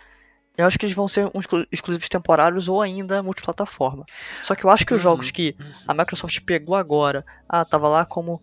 eu 0.56 0.66
acho 0.66 0.78
que 0.78 0.86
eles 0.86 0.94
vão 0.94 1.08
ser 1.08 1.30
uns 1.34 1.46
exclusivos 1.72 2.08
temporários 2.08 2.68
ou 2.68 2.80
ainda 2.80 3.22
multiplataforma. 3.22 4.04
Só 4.42 4.54
que 4.54 4.64
eu 4.64 4.70
acho 4.70 4.86
que 4.86 4.94
os 4.94 5.00
uhum. 5.00 5.10
jogos 5.10 5.30
que 5.30 5.56
a 5.86 5.92
Microsoft 5.92 6.40
pegou 6.42 6.76
agora, 6.76 7.26
ah, 7.48 7.64
tava 7.64 7.88
lá 7.88 8.06
como 8.06 8.40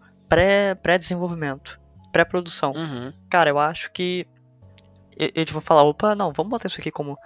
pré-desenvolvimento, 0.82 1.80
pré 2.12 2.24
pré-produção. 2.24 2.72
Uhum. 2.72 3.14
Cara, 3.30 3.50
eu 3.50 3.60
acho 3.60 3.92
que 3.92 4.26
eles 5.18 5.52
vão 5.52 5.62
falar, 5.62 5.84
opa, 5.84 6.16
não, 6.16 6.32
vamos 6.32 6.50
botar 6.50 6.68
isso 6.68 6.80
aqui 6.80 6.90
como 6.90 7.18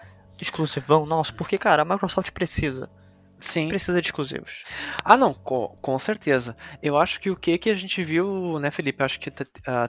exclusivão 0.41 1.05
nosso, 1.05 1.33
porque, 1.35 1.57
cara, 1.57 1.83
a 1.83 1.85
Microsoft 1.85 2.31
precisa. 2.31 2.89
Sim. 3.37 3.67
Precisa 3.67 4.01
de 4.01 4.07
exclusivos. 4.07 4.63
Ah, 5.03 5.17
não, 5.17 5.33
com, 5.33 5.75
com 5.81 5.99
certeza. 5.99 6.55
Eu 6.81 6.97
acho 6.97 7.19
que 7.19 7.29
o 7.29 7.35
que 7.35 7.57
que 7.57 7.69
a 7.69 7.75
gente 7.75 8.01
viu, 8.01 8.57
né, 8.59 8.71
Felipe? 8.71 9.03
Acho 9.03 9.19
que 9.19 9.29
uh, 9.29 9.33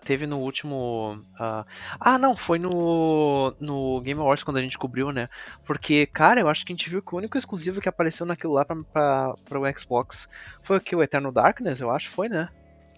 teve 0.04 0.26
no 0.26 0.38
último. 0.38 1.24
Uh... 1.34 1.64
Ah, 1.98 2.18
não, 2.18 2.36
foi 2.36 2.58
no, 2.58 3.54
no 3.60 4.00
Game 4.00 4.20
Awards 4.20 4.42
quando 4.42 4.56
a 4.56 4.62
gente 4.62 4.76
cobriu, 4.76 5.12
né? 5.12 5.28
Porque, 5.64 6.06
cara, 6.06 6.40
eu 6.40 6.48
acho 6.48 6.66
que 6.66 6.72
a 6.72 6.76
gente 6.76 6.90
viu 6.90 7.00
que 7.00 7.14
o 7.14 7.18
único 7.18 7.38
exclusivo 7.38 7.80
que 7.80 7.88
apareceu 7.88 8.26
naquilo 8.26 8.52
lá 8.52 8.64
pra, 8.64 8.76
pra, 8.92 9.34
pra 9.48 9.60
o 9.60 9.78
Xbox 9.78 10.28
foi 10.62 10.76
o 10.78 10.80
que? 10.80 10.96
O 10.96 11.02
Eternal 11.02 11.32
Darkness, 11.32 11.80
eu 11.80 11.90
acho, 11.90 12.10
foi, 12.10 12.28
né? 12.28 12.48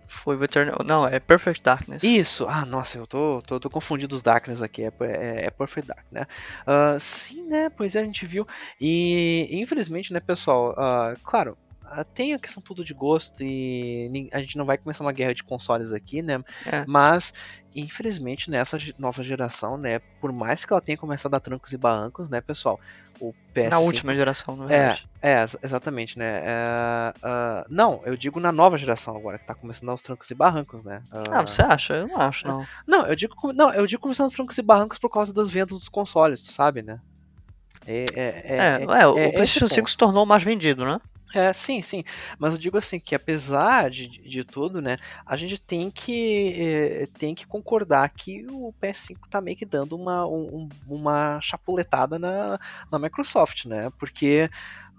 Foi 0.08 0.36
o 0.36 0.42
Eternal. 0.42 0.80
Não, 0.84 1.06
é 1.06 1.20
Perfect 1.20 1.62
Darkness. 1.62 2.02
Isso! 2.02 2.46
Ah, 2.48 2.64
nossa, 2.64 2.96
eu 2.96 3.06
tô, 3.06 3.42
tô, 3.46 3.60
tô 3.60 3.70
confundindo 3.70 4.16
os 4.16 4.22
Darkness 4.22 4.62
aqui. 4.62 4.82
É, 4.82 4.92
é, 5.00 5.46
é 5.46 5.50
Perfect 5.50 5.86
Dark, 5.86 6.04
né? 6.10 6.26
Uh, 6.66 6.98
sim, 6.98 7.42
né? 7.42 7.68
Pois 7.68 7.94
é, 7.94 8.00
a 8.00 8.04
gente 8.04 8.24
viu. 8.26 8.46
E 8.80 9.48
infelizmente, 9.52 10.12
né, 10.12 10.18
pessoal? 10.18 10.72
Uh, 10.72 11.18
claro, 11.22 11.56
tem 12.14 12.34
a 12.34 12.38
questão 12.38 12.62
tudo 12.62 12.84
de 12.84 12.94
gosto 12.94 13.42
e 13.42 14.28
a 14.32 14.38
gente 14.40 14.56
não 14.56 14.64
vai 14.64 14.78
começar 14.78 15.04
uma 15.04 15.12
guerra 15.12 15.34
de 15.34 15.42
consoles 15.44 15.92
aqui, 15.92 16.22
né? 16.22 16.40
É. 16.66 16.84
Mas, 16.86 17.32
infelizmente, 17.74 18.50
nessa 18.50 18.78
nova 18.98 19.22
geração, 19.22 19.76
né? 19.76 20.00
Por 20.20 20.32
mais 20.32 20.64
que 20.64 20.72
ela 20.72 20.82
tenha 20.82 20.98
começado 20.98 21.34
a 21.34 21.38
dar 21.38 21.40
trancos 21.40 21.72
e 21.72 21.78
barrancos, 21.78 22.28
né, 22.28 22.40
pessoal? 22.40 22.78
O 23.20 23.32
PS5 23.52 23.70
Na 23.70 23.78
última 23.80 24.14
geração, 24.14 24.56
na 24.56 24.72
É, 24.72 24.96
é, 25.20 25.40
ex- 25.40 25.56
exatamente, 25.62 26.18
né? 26.18 26.40
É, 26.44 27.14
ah, 27.22 27.64
não, 27.68 28.00
eu 28.06 28.16
digo 28.16 28.38
na 28.38 28.52
nova 28.52 28.78
geração 28.78 29.16
agora, 29.16 29.38
que 29.38 29.46
tá 29.46 29.54
começando 29.54 29.88
aos 29.88 30.02
trancos 30.02 30.30
e 30.30 30.34
barrancos, 30.34 30.84
né? 30.84 31.02
Ah, 31.12 31.44
você 31.44 31.62
acha? 31.62 31.94
Eu 31.94 32.08
não 32.08 32.20
acho, 32.20 32.46
não. 32.46 32.64
Não, 32.86 33.06
eu 33.06 33.16
digo, 33.16 33.34
não, 33.52 33.72
eu 33.72 33.86
digo 33.86 34.02
começando 34.02 34.26
aos 34.26 34.34
trancos 34.34 34.56
e 34.58 34.62
barrancos 34.62 34.98
por 34.98 35.10
causa 35.10 35.32
das 35.32 35.50
vendas 35.50 35.78
dos 35.78 35.88
consoles, 35.88 36.42
tu 36.42 36.52
sabe, 36.52 36.82
né? 36.82 36.98
É, 37.86 38.04
é, 38.14 38.56
É, 38.58 38.84
é, 38.84 39.06
o 39.06 39.18
é 39.18 39.32
PlayStation 39.32 39.64
esse 39.66 39.74
5 39.76 39.90
se 39.90 39.96
tornou 39.96 40.26
mais 40.26 40.42
vendido, 40.42 40.84
né? 40.84 40.98
É, 41.34 41.52
sim, 41.52 41.82
sim. 41.82 42.02
Mas 42.38 42.54
eu 42.54 42.58
digo 42.58 42.78
assim 42.78 42.98
que 42.98 43.14
apesar 43.14 43.90
de, 43.90 44.08
de 44.08 44.44
tudo, 44.44 44.80
né, 44.80 44.96
a 45.26 45.36
gente 45.36 45.58
tem 45.60 45.90
que 45.90 46.54
eh, 47.02 47.06
tem 47.18 47.34
que 47.34 47.46
concordar 47.46 48.08
que 48.14 48.46
o 48.48 48.72
PS5 48.80 49.28
tá 49.28 49.40
meio 49.40 49.56
que 49.56 49.66
dando 49.66 49.94
uma, 49.94 50.26
um- 50.26 50.72
uma 50.86 51.38
chapuletada 51.42 52.18
na, 52.18 52.58
na 52.90 52.98
Microsoft, 52.98 53.66
né? 53.66 53.90
Porque 53.98 54.48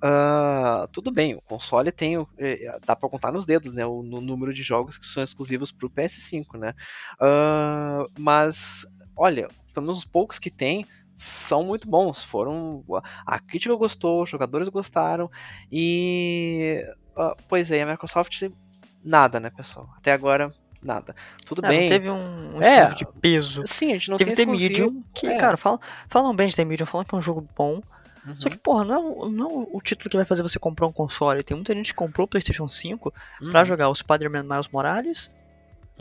ah, 0.03 0.87
tudo 0.93 1.11
bem, 1.11 1.35
o 1.35 1.41
console 1.41 1.91
tem, 1.91 2.17
o- 2.17 2.27
eh, 2.39 2.79
dá 2.85 2.95
pra 2.95 3.09
contar 3.09 3.31
nos 3.31 3.45
dedos, 3.45 3.73
né, 3.73 3.85
o 3.85 4.03
no 4.03 4.21
número 4.21 4.53
de 4.53 4.63
jogos 4.63 4.97
que 4.99 5.05
são 5.07 5.23
exclusivos 5.23 5.71
pro 5.71 5.89
PS5, 5.89 6.57
né? 6.57 6.73
Ah, 7.19 8.05
mas 8.17 8.85
olha, 9.15 9.49
pelo 9.73 9.85
menos 9.87 9.99
os 9.99 10.05
poucos 10.05 10.39
que 10.39 10.51
tem 10.51 10.85
são 11.21 11.63
muito 11.63 11.87
bons. 11.89 12.23
Foram 12.23 12.83
a 13.25 13.39
crítica 13.39 13.75
gostou, 13.75 14.23
os 14.23 14.29
jogadores 14.29 14.69
gostaram 14.69 15.29
e 15.71 16.85
ah, 17.15 17.35
pois 17.47 17.69
é, 17.71 17.81
a 17.81 17.85
Microsoft 17.85 18.43
nada, 19.03 19.39
né, 19.39 19.49
pessoal? 19.55 19.89
Até 19.97 20.11
agora 20.13 20.53
nada. 20.81 21.13
Tudo 21.45 21.65
É, 21.65 21.69
bem. 21.69 21.89
teve 21.89 22.09
um, 22.09 22.57
um 22.57 22.61
É. 22.61 22.85
de 22.93 23.05
peso. 23.05 23.63
Sim, 23.65 23.91
a 23.91 23.93
gente 23.95 24.09
não 24.09 24.17
teve 24.17 24.31
tem 24.33 24.45
The. 24.45 24.51
Medium, 24.51 25.03
que, 25.13 25.27
É. 25.27 25.37
cara, 25.37 25.57
falam, 25.57 25.79
falam 26.07 26.33
bem 26.35 26.47
de 26.47 26.55
The 26.55 26.63
Medium, 26.65 26.85
falam 26.87 27.05
que 27.05 27.13
é 27.13 27.17
um 27.17 27.21
jogo 27.21 27.45
bom. 27.57 27.81
Uhum. 28.25 28.35
Só 28.39 28.49
que, 28.49 28.57
porra, 28.57 28.85
não 28.85 28.93
é, 28.95 28.97
o- 28.99 29.29
não 29.29 29.49
é 29.63 29.65
o 29.73 29.81
título 29.81 30.09
que 30.09 30.15
vai 30.17 30.25
fazer 30.25 30.41
você 30.43 30.59
comprar 30.59 30.85
um 30.87 30.91
console. 30.91 31.43
Tem 31.43 31.55
muita 31.55 31.73
gente 31.73 31.91
que 31.93 31.97
comprou 31.97 32.25
o 32.25 32.27
PlayStation 32.27 32.67
5 32.67 33.13
pra 33.51 33.59
Uhum. 33.61 33.65
jogar 33.65 33.89
o 33.89 33.95
Spider-Man 33.95 34.43
Miles 34.43 34.67
Morales 34.69 35.31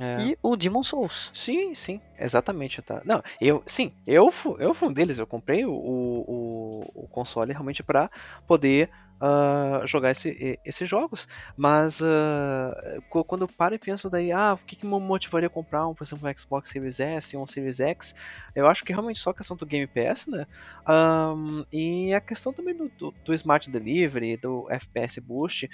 É. 0.01 0.21
e 0.23 0.39
o 0.43 0.57
Demon 0.57 0.83
Souls. 0.83 1.31
Sim, 1.35 1.75
sim, 1.75 2.01
exatamente, 2.19 2.81
tá. 2.83 3.03
Não, 3.05 3.23
eu, 3.41 3.63
sim, 3.67 3.89
eu, 4.07 4.33
eu 4.59 4.75
fui 4.75 4.89
um 4.89 4.93
deles, 4.93 5.19
eu 5.19 5.27
comprei 5.27 5.65
o, 5.65 5.73
o, 5.73 6.85
o 6.95 7.09
console 7.09 7.53
realmente 7.53 7.83
pra 7.83 8.11
poder 8.47 8.91
ah, 9.21 9.83
jogar 9.87 10.11
esse- 10.13 10.61
esses 10.65 10.89
jogos, 10.89 11.27
mas 11.57 12.01
co- 13.09 13.25
quando 13.25 13.43
eu 13.43 13.49
paro 13.49 13.75
e 13.75 13.79
penso 13.79 14.09
daí, 14.11 14.33
ah, 14.33 14.55
o 14.55 14.59
que, 14.67 14.77
que 14.77 14.87
me 14.87 14.99
motivaria 15.01 15.47
a 15.49 15.51
comprar 15.51 15.87
um, 15.87 15.95
por 15.95 16.05
exemplo, 16.05 16.29
um 16.29 16.33
Xbox 16.39 16.71
Series 16.71 17.01
S 17.01 17.37
ou 17.37 17.43
um 17.43 17.47
Series 17.47 17.81
X, 17.81 18.15
eu 18.55 18.67
acho 18.67 18.85
que 18.85 18.93
realmente 18.93 19.21
só 19.21 19.31
a 19.31 19.35
questão 19.35 19.57
do 19.57 19.67
Game 19.67 19.87
Pass, 19.87 20.27
né, 20.27 20.47
Ahn, 20.87 21.65
e 21.73 22.13
a 22.15 22.21
questão 22.21 22.53
também 22.53 22.77
do, 22.77 22.93
do, 22.97 23.15
do 23.25 23.35
Smart 23.35 23.71
Delivery, 23.71 24.37
do 24.37 24.67
FPS 24.71 25.21
Boost, 25.21 25.69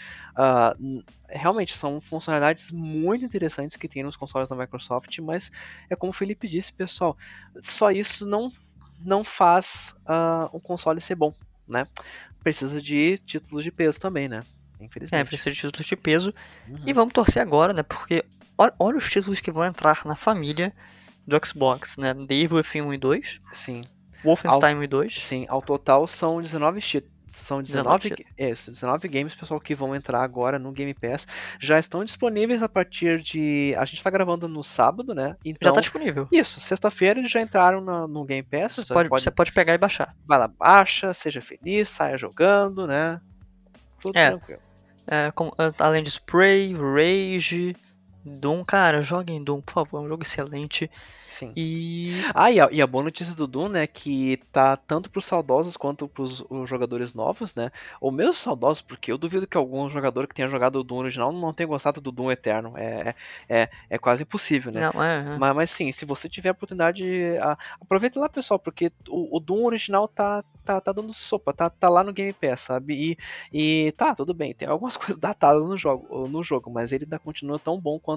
n- 0.79 1.03
realmente 1.29 1.77
são 1.77 2.01
funcionalidades 2.01 2.67
muito 2.71 3.25
interessantes 3.25 3.77
que 3.77 3.89
tem 3.89 4.03
nos 4.03 4.17
consoles 4.17 4.49
da 4.49 4.57
Microsoft, 4.57 5.19
mas 5.21 5.51
é 5.91 5.97
como 5.97 6.11
o 6.11 6.15
Felipe 6.15 6.49
disse, 6.49 6.73
pessoal, 6.75 7.17
só 7.63 7.91
isso 7.91 8.27
não, 8.27 8.51
não 8.99 9.25
faz 9.25 9.95
ah, 10.07 10.49
um 10.53 10.61
console 10.61 11.01
ser 11.01 11.15
bom, 11.17 11.33
né? 11.67 11.87
Precisa 12.45 12.81
de 12.81 13.19
títulos 13.27 13.65
de 13.65 13.73
peso 13.73 13.99
também, 13.99 14.29
né? 14.29 14.45
Infelizmente. 14.81 15.21
É, 15.21 15.25
precisa 15.25 15.51
de 15.51 15.57
títulos 15.57 15.87
de 15.87 15.97
peso. 15.97 16.35
Uhum. 16.69 16.77
E 16.87 16.93
vamos 16.93 17.13
torcer 17.15 17.41
agora, 17.43 17.73
né? 17.73 17.83
Porque 17.83 18.25
olha, 18.57 18.73
olha 18.79 18.99
os 18.99 19.11
títulos 19.11 19.41
que 19.41 19.51
vão 19.51 19.65
entrar 19.65 20.03
na 20.05 20.15
família 20.15 20.73
do 21.27 21.41
Xbox, 21.45 21.97
né? 21.97 22.13
The 22.15 22.35
Evil 22.35 22.59
Within 22.59 22.83
1 22.83 22.95
e 22.95 22.99
2, 22.99 23.41
Sim, 23.53 23.81
Wolfenstein 24.23 24.77
1 24.77 24.83
e 24.83 24.87
2. 24.87 25.15
sim, 25.23 25.47
ao 25.49 25.63
total 25.63 26.07
são 26.07 26.41
19 26.41 26.81
títulos. 26.81 27.14
São 27.27 27.63
19, 27.63 28.09
19 28.11 28.25
ga- 28.39 28.51
isso, 28.51 28.71
19 28.71 29.09
games, 29.09 29.35
pessoal, 29.35 29.59
que 29.59 29.75
vão 29.75 29.95
entrar 29.97 30.23
agora 30.23 30.59
no 30.59 30.71
Game 30.73 30.95
Pass. 30.95 31.27
Já 31.59 31.79
estão 31.79 32.05
disponíveis 32.05 32.63
a 32.63 32.69
partir 32.69 33.21
de. 33.21 33.75
A 33.77 33.85
gente 33.85 34.03
tá 34.03 34.11
gravando 34.11 34.47
no 34.47 34.63
sábado, 34.63 35.15
né? 35.15 35.35
Então, 35.45 35.71
Já 35.71 35.75
tá 35.75 35.81
disponível. 35.81 36.29
Isso, 36.31 36.61
sexta-feira 36.61 37.19
eles 37.19 37.31
já 37.33 37.41
entraram 37.41 37.81
na- 37.81 38.07
no 38.07 38.25
Game 38.25 38.43
Pass. 38.43 38.75
Você 38.75 38.85
Você 38.87 38.93
pode, 38.95 39.09
pode, 39.09 39.23
você 39.25 39.31
pode 39.31 39.53
pegar 39.53 39.75
e 39.75 39.79
baixar. 39.79 40.13
vai 40.27 40.39
lá, 40.39 40.47
baixa, 40.49 41.13
seja 41.15 41.41
feliz, 41.43 41.89
saia 41.89 42.17
jogando, 42.19 42.87
né? 42.87 43.21
Tudo 44.01 44.17
É. 44.19 44.31
tranquilo. 44.31 44.61
É, 45.07 45.31
com- 45.33 45.53
além 45.79 46.03
de 46.03 46.11
Spray, 46.11 46.73
Rage, 46.75 47.75
Doom. 48.25 48.65
Cara, 48.65 49.03
joguem 49.03 49.43
Doom, 49.43 49.61
por 49.61 49.73
favor. 49.73 49.99
É 49.99 50.01
um 50.03 50.09
jogo 50.09 50.23
excelente. 50.23 50.91
Sim. 51.27 51.53
E. 51.57 52.13
Ah, 52.35 52.51
e 52.51 52.61
a, 52.61 52.69
e 52.71 52.81
a 52.81 52.87
boa 52.87 53.03
notícia 53.05 53.35
do 53.35 53.47
Doom, 53.47 53.69
né, 53.69 53.87
que 53.87 54.37
tá 54.53 54.77
tanto 54.77 55.11
pros 55.11 55.25
saudosos 55.25 55.77
quanto 55.77 56.07
pros 56.09 56.45
os 56.49 56.69
jogadores 56.69 57.13
novos, 57.13 57.55
né, 57.55 57.71
ou 58.01 58.13
mesmo 58.13 58.31
os 58.31 58.39
saudosos, 58.39 58.83
porque 58.83 59.11
eu 59.11 59.19
duvido 59.19 59.47
que 59.47 59.57
algum 59.57 59.89
jogador 59.89 60.27
que 60.29 60.35
tenha 60.35 60.49
jogado 60.49 60.77
o 60.77 60.85
Doom 60.85 60.99
original 60.99 61.33
não 61.33 61.53
tenha 61.53 61.67
gostado 61.67 62.01
do 62.01 62.13
Doom 62.13 62.31
Eterno, 62.31 62.75
é, 62.77 63.15
é, 63.49 63.69
é 63.91 63.99
quase 63.99 64.23
impossível, 64.23 64.71
né. 64.73 64.89
Não, 64.95 65.03
é, 65.03 65.35
é. 65.35 65.39
Mas, 65.39 65.57
mas 65.57 65.71
sim, 65.71 65.91
se 65.91 66.05
você 66.05 66.29
tiver 66.29 66.51
a 66.51 66.53
oportunidade, 66.53 67.05
a- 67.39 67.57
aproveita 67.81 68.21
lá, 68.21 68.29
pessoal, 68.29 68.59
porque 68.59 68.93
o, 69.09 69.37
o 69.37 69.41
Doom 69.41 69.65
original 69.65 70.07
tá, 70.07 70.45
tá, 70.65 70.81
tá 70.81 70.93
dando 70.93 71.13
sopa, 71.13 71.53
tá, 71.53 71.69
tá 71.69 71.89
lá 71.89 72.05
no 72.05 72.13
Game 72.13 72.33
Pass, 72.33 72.61
sabe? 72.63 73.17
E, 73.53 73.87
e 73.89 73.93
tá, 73.93 74.15
tudo 74.15 74.33
bem, 74.35 74.55
tem 74.55 74.69
algumas 74.69 74.97
coisas 74.97 75.19
datadas 75.19 75.65
no 75.65 75.77
jogo, 75.77 76.29
no 76.29 76.43
jogo 76.45 76.71
mas 76.71 76.93
ele 76.93 77.05
ainda 77.05 77.19
continua 77.19 77.59
tão 77.59 77.81
bom 77.81 77.99
quanto 77.99 78.14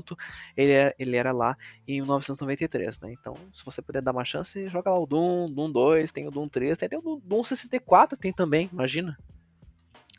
ele 0.55 0.71
era, 0.71 0.95
ele 0.97 1.15
era 1.15 1.31
lá 1.31 1.57
em 1.87 2.01
1993, 2.01 2.99
né? 3.01 3.13
Então, 3.13 3.35
se 3.53 3.63
você 3.65 3.81
puder 3.81 4.01
dar 4.01 4.11
uma 4.11 4.25
chance, 4.25 4.67
joga 4.67 4.91
lá 4.91 4.99
o 4.99 5.05
Doom, 5.05 5.51
Doom 5.51 5.71
2, 5.71 6.11
tem 6.11 6.27
o 6.27 6.31
Doom 6.31 6.47
3, 6.49 6.77
tem 6.77 6.87
até 6.87 6.97
o 6.97 7.01
Doom, 7.01 7.19
Doom 7.23 7.43
64 7.43 8.17
tem 8.17 8.33
também, 8.33 8.69
imagina. 8.71 9.17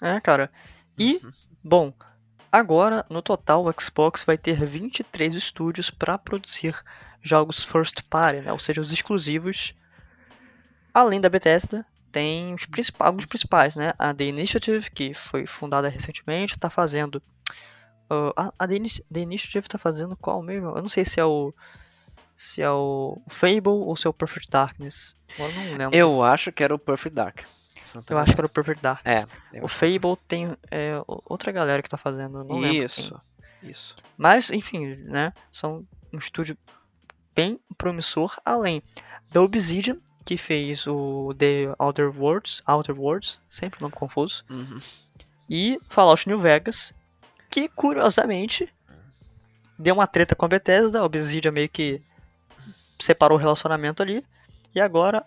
É, 0.01 0.21
cara. 0.21 0.51
E, 0.99 1.21
Uhum. 1.23 1.33
bom, 1.63 1.93
agora 2.51 3.05
no 3.11 3.23
total 3.23 3.65
o 3.65 3.81
Xbox 3.81 4.25
vai 4.25 4.39
ter 4.39 4.65
23 4.65 5.35
estúdios 5.35 5.91
para 5.91 6.19
produzir 6.19 6.75
jogos 7.23 7.65
first 7.65 8.03
party, 8.09 8.41
né? 8.41 8.53
Ou 8.53 8.59
seja, 8.59 8.81
os 8.81 8.93
exclusivos. 8.93 9.75
Além 10.93 11.21
da 11.21 11.29
Bethesda, 11.29 11.85
tem 12.11 12.55
os 12.55 12.65
principais, 12.67 13.07
alguns 13.07 13.27
principais, 13.27 13.77
né? 13.77 13.93
A 13.99 14.13
The 14.15 14.25
Initiative, 14.25 14.91
que 14.91 15.15
foi 15.15 15.47
fundada 15.47 15.89
recentemente, 15.89 16.55
está 16.55 16.71
fazendo. 16.71 17.23
Ah, 18.11 18.33
a 18.37 18.53
a 18.65 18.69
The, 18.69 18.75
Ini- 18.77 19.05
The 19.13 19.21
Initiative 19.21 19.67
está 19.67 19.79
fazendo 19.79 20.17
qual 20.17 20.43
mesmo? 20.43 20.69
Eu 20.71 20.83
não 20.83 20.89
sei 20.89 21.05
se 21.05 21.19
é 21.21 21.25
o. 21.25 21.53
Se 22.37 22.63
é 22.63 22.71
o 22.71 23.21
Fable 23.29 23.61
ou 23.69 23.97
se 23.97 24.07
é 24.07 24.11
o 24.11 24.13
Perfect 24.13 24.49
Darkness. 24.51 25.17
Agora 25.35 25.53
eu 25.53 25.57
não 25.65 25.77
lembro. 25.77 25.97
Eu 25.97 26.23
acho 26.23 26.53
que 26.53 26.63
era 26.63 26.75
o 26.75 26.79
Perfect 26.79 27.15
Dark. 27.17 27.41
Eu 28.09 28.19
acho 28.19 28.33
que 28.35 28.41
era 28.41 28.47
o 28.47 28.51
Perfect 28.51 28.81
Darkness. 28.83 29.27
É, 29.53 29.65
O. 29.65 29.67
Fable 29.69 30.17
tem 30.29 30.57
é, 30.71 30.99
o- 31.09 31.23
outra 31.27 31.51
galera 31.51 31.83
que 31.83 31.89
tá 31.89 31.97
fazendo, 31.97 32.45
não 32.45 32.59
lembro. 32.59 32.69
quem. 32.71 32.85
Isso, 32.85 33.21
isso. 33.63 33.97
Mas, 34.17 34.51
enfim, 34.51 34.87
né? 35.07 35.33
São 35.51 35.85
um 36.13 36.19
estúdio 36.19 36.57
bem 37.35 37.59
promissor, 37.77 38.39
além 38.45 38.83
da 39.33 39.43
Obsidian, 39.43 39.99
que 40.25 40.37
fez 40.37 40.87
o 40.87 41.35
The 41.37 41.75
Outer 41.79 42.17
Worlds, 42.17 42.63
Outer 42.67 42.97
Worlds, 43.01 43.41
sempre 43.49 43.81
nome 43.81 43.95
confuso, 43.95 44.45
Uhum. 44.51 44.79
e 45.49 45.81
Fallout 45.89 46.29
New 46.29 46.39
Vegas, 46.39 46.93
que 47.61 47.69
curiosamente 47.69 48.73
deu 49.79 49.95
uma 49.95 50.07
treta 50.07 50.35
com 50.35 50.45
a 50.45 50.49
Bethesda, 50.49 51.01
a 51.01 51.05
Obsidian 51.05 51.53
meio 51.53 51.69
que 51.69 52.03
separou 52.99 53.39
o 53.39 53.41
relacionamento 53.41 54.03
ali, 54.03 54.25
e 54.75 54.81
agora 54.81 55.25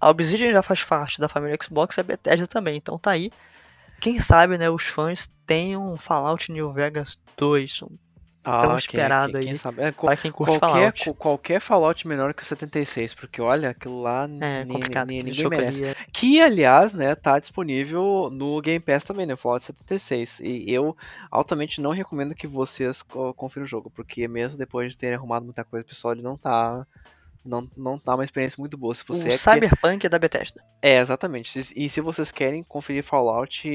a 0.00 0.08
Obsidian 0.08 0.52
já 0.52 0.62
faz 0.62 0.82
parte 0.82 1.20
da 1.20 1.28
família 1.28 1.58
Xbox 1.60 1.96
e 1.96 2.00
a 2.00 2.04
Bethesda 2.04 2.46
também, 2.46 2.76
então 2.76 2.98
tá 2.98 3.10
aí. 3.10 3.30
Quem 4.00 4.18
sabe, 4.18 4.56
né, 4.56 4.70
os 4.70 4.84
fãs 4.84 5.30
tenham 5.46 5.92
um 5.92 5.98
Fallout 5.98 6.50
New 6.50 6.72
Vegas 6.72 7.18
2, 7.36 7.82
um 7.82 7.90
Ah, 8.42 8.60
tão 8.62 8.76
esperado 8.76 9.32
quem, 9.32 9.42
quem 9.42 9.50
aí 9.52 9.58
sabe? 9.58 9.82
É, 9.82 9.92
para 9.92 10.16
quem 10.16 10.30
curte 10.32 10.58
qualquer, 10.58 10.92
Fallout. 10.94 11.14
qualquer 11.14 11.60
Fallout 11.60 12.08
menor 12.08 12.32
que 12.32 12.42
o 12.42 12.46
76, 12.46 13.12
porque 13.14 13.42
olha, 13.42 13.70
aquilo 13.70 14.00
lá 14.00 14.26
É 14.40 14.64
complicado, 14.64 15.08
ninguém 15.10 15.48
merece. 15.48 15.84
ali 15.84 15.92
é- 15.92 15.96
Que, 16.10 16.40
aliás, 16.40 16.94
né, 16.94 17.14
tá 17.14 17.38
disponível 17.38 18.30
no 18.32 18.60
Game 18.62 18.80
Pass 18.80 19.04
também, 19.04 19.26
né, 19.26 19.36
Fallout 19.36 19.62
76. 19.64 20.40
E 20.40 20.64
eu 20.72 20.96
altamente 21.30 21.80
não 21.82 21.90
recomendo 21.90 22.34
que 22.34 22.46
vocês 22.46 23.02
co- 23.02 23.34
confiram 23.34 23.64
o 23.64 23.68
jogo, 23.68 23.90
porque 23.90 24.26
mesmo 24.26 24.56
depois 24.56 24.90
de 24.92 24.96
terem 24.98 25.16
arrumado 25.16 25.44
muita 25.44 25.62
coisa, 25.64 25.84
pessoal, 25.86 26.14
ele 26.14 26.22
não 26.22 26.36
tá 26.36 26.86
não, 27.44 27.68
não 27.76 27.98
tá 27.98 28.14
uma 28.14 28.24
experiência 28.24 28.56
muito 28.58 28.76
boa. 28.76 28.94
Se 28.94 29.04
você 29.06 29.28
o 29.28 29.28
é 29.28 29.36
Cyberpunk 29.36 29.98
que... 29.98 30.06
é 30.06 30.10
da 30.10 30.18
Bethesda. 30.18 30.62
É, 30.82 30.98
exatamente. 30.98 31.58
E 31.76 31.88
se 31.88 32.00
vocês 32.00 32.30
querem 32.30 32.62
conferir 32.62 33.02
Fallout, 33.02 33.68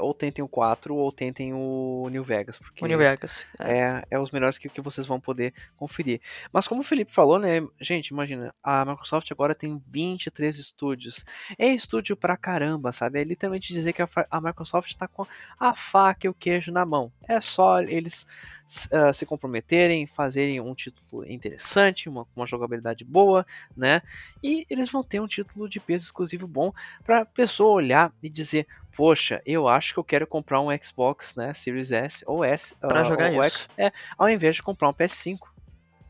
ou 0.00 0.14
tentem 0.14 0.44
o 0.44 0.48
4 0.48 0.94
ou 0.94 1.10
tentem 1.10 1.52
o 1.54 2.08
New 2.10 2.22
Vegas. 2.22 2.58
Porque 2.58 2.84
o 2.84 2.88
New 2.88 2.98
Vegas. 2.98 3.46
É, 3.58 3.78
é, 3.78 4.04
é 4.12 4.18
os 4.18 4.30
melhores 4.30 4.58
que, 4.58 4.68
que 4.68 4.80
vocês 4.80 5.06
vão 5.06 5.20
poder 5.20 5.54
conferir. 5.76 6.20
Mas 6.52 6.68
como 6.68 6.80
o 6.82 6.84
Felipe 6.84 7.12
falou, 7.12 7.38
né, 7.38 7.66
gente, 7.80 8.08
imagina, 8.08 8.54
a 8.62 8.84
Microsoft 8.84 9.30
agora 9.32 9.54
tem 9.54 9.82
23 9.88 10.58
estúdios. 10.58 11.24
É 11.58 11.66
estúdio 11.68 12.16
pra 12.16 12.36
caramba, 12.36 12.92
sabe? 12.92 13.20
É 13.20 13.24
literalmente 13.24 13.72
dizer 13.72 13.92
que 13.92 14.02
a, 14.02 14.08
a 14.30 14.40
Microsoft 14.40 14.90
está 14.90 15.08
com 15.08 15.26
a 15.58 15.74
faca 15.74 16.26
e 16.26 16.30
o 16.30 16.34
queijo 16.34 16.70
na 16.70 16.84
mão. 16.84 17.10
É 17.26 17.40
só 17.40 17.80
eles 17.80 18.26
uh, 18.66 19.12
se 19.14 19.24
comprometerem, 19.24 20.06
fazerem 20.06 20.60
um 20.60 20.74
título 20.74 21.24
interessante, 21.30 22.08
uma, 22.08 22.26
uma 22.34 22.46
jogabilidade 22.46 23.04
boa, 23.06 23.46
né? 23.76 24.02
E 24.42 24.66
eles 24.68 24.90
vão 24.90 25.02
ter 25.02 25.20
um 25.20 25.26
título 25.26 25.68
de 25.68 25.80
peso 25.80 26.04
exclusivo 26.04 26.46
bom 26.46 26.72
para 27.04 27.22
a 27.22 27.24
pessoa 27.24 27.74
olhar 27.74 28.12
e 28.22 28.28
dizer, 28.28 28.66
poxa, 28.96 29.42
eu 29.44 29.68
acho 29.68 29.92
que 29.92 29.98
eu 29.98 30.04
quero 30.04 30.26
comprar 30.26 30.60
um 30.60 30.68
Xbox, 30.82 31.34
né, 31.34 31.52
Series 31.52 31.92
S 31.92 32.24
ou 32.26 32.42
S 32.42 32.74
para 32.76 33.02
uh, 33.02 33.04
jogar 33.04 33.32
isso. 33.32 33.42
X, 33.42 33.70
é, 33.76 33.92
ao 34.16 34.28
invés 34.28 34.56
de 34.56 34.62
comprar 34.62 34.88
um 34.88 34.94
PS5. 34.94 35.38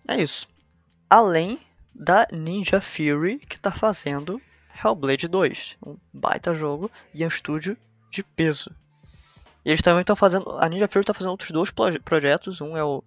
É 0.09 0.23
isso. 0.23 0.49
Além 1.11 1.59
da 1.95 2.27
Ninja 2.33 2.81
Fury 2.81 3.39
que 3.39 3.57
está 3.57 3.71
fazendo 3.71 4.41
Hellblade 4.85 5.27
2, 5.27 5.79
um 5.85 5.97
baita 6.13 6.55
jogo 6.55 6.91
e 7.13 7.23
é 7.23 7.27
um 7.27 7.29
estúdio 7.29 7.77
de 8.11 8.23
peso. 8.23 8.71
E 9.65 9.71
eles 9.71 9.83
também 9.83 10.03
estão 10.03 10.15
fazendo. 10.15 10.57
A 10.61 10.69
Ninja 10.69 10.87
Fury 10.87 11.03
está 11.03 11.13
fazendo 11.13 11.33
outros 11.33 11.51
dois 11.51 11.71
projetos. 12.05 12.61
Um 12.61 12.77
é 12.77 12.85
o, 12.85 13.03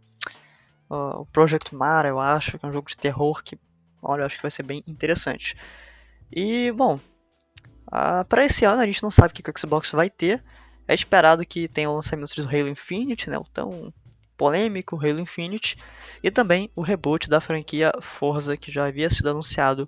o 0.89 1.25
Project 1.27 1.73
Mara, 1.73 2.09
eu 2.09 2.19
acho, 2.19 2.59
que 2.59 2.65
é 2.65 2.69
um 2.69 2.71
jogo 2.73 2.89
de 2.89 2.97
terror 2.97 3.41
que, 3.41 3.57
olha, 4.01 4.21
eu 4.21 4.25
acho 4.25 4.37
que 4.37 4.41
vai 4.41 4.51
ser 4.51 4.63
bem 4.63 4.83
interessante. 4.87 5.55
E, 6.31 6.71
bom, 6.71 6.99
para 8.27 8.45
esse 8.45 8.65
ano 8.65 8.81
a 8.81 8.85
gente 8.85 9.03
não 9.03 9.11
sabe 9.11 9.29
o 9.29 9.33
que 9.33 9.49
o 9.49 9.59
Xbox 9.59 9.91
vai 9.91 10.09
ter. 10.09 10.43
É 10.87 10.93
esperado 10.93 11.45
que 11.45 11.67
tenha 11.67 11.89
o 11.89 11.95
lançamento 11.95 12.35
do 12.35 12.47
Halo 12.47 12.67
Infinite, 12.67 13.29
né, 13.29 13.37
o 13.37 13.43
tão 13.43 13.93
polêmico 14.35 14.95
Halo 14.95 15.19
Infinite, 15.19 15.77
e 16.23 16.31
também 16.31 16.71
o 16.75 16.81
reboot 16.81 17.29
da 17.29 17.41
franquia 17.41 17.91
Forza, 18.01 18.55
que 18.55 18.71
já 18.71 18.87
havia 18.87 19.09
sido 19.09 19.29
anunciado 19.29 19.87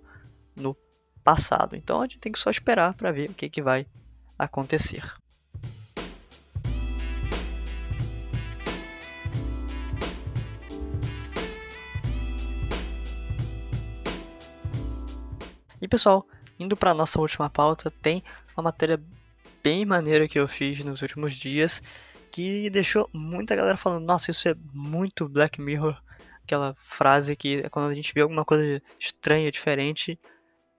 no 0.56 0.76
passado. 1.24 1.76
Então 1.76 2.02
a 2.02 2.06
gente 2.06 2.19
tem 2.19 2.32
que 2.32 2.39
só 2.39 2.52
esperar 2.52 2.93
para 2.93 3.12
ver 3.12 3.30
o 3.30 3.34
que, 3.34 3.50
que 3.50 3.62
vai 3.62 3.88
acontecer. 4.38 5.20
E 15.81 15.87
pessoal, 15.87 16.27
indo 16.59 16.77
para 16.77 16.93
nossa 16.93 17.19
última 17.19 17.49
pauta, 17.49 17.89
tem 17.89 18.23
uma 18.55 18.63
matéria 18.63 19.01
bem 19.63 19.85
maneira 19.85 20.27
que 20.27 20.39
eu 20.39 20.47
fiz 20.47 20.83
nos 20.83 21.01
últimos 21.01 21.33
dias 21.33 21.81
que 22.31 22.69
deixou 22.69 23.09
muita 23.13 23.55
galera 23.55 23.77
falando: 23.77 24.05
Nossa, 24.05 24.31
isso 24.31 24.47
é 24.47 24.55
muito 24.73 25.27
Black 25.27 25.59
Mirror. 25.59 25.99
Aquela 26.43 26.75
frase 26.77 27.35
que 27.35 27.67
quando 27.69 27.91
a 27.91 27.93
gente 27.93 28.13
vê 28.13 28.21
alguma 28.21 28.45
coisa 28.45 28.81
estranha, 28.99 29.51
diferente, 29.51 30.19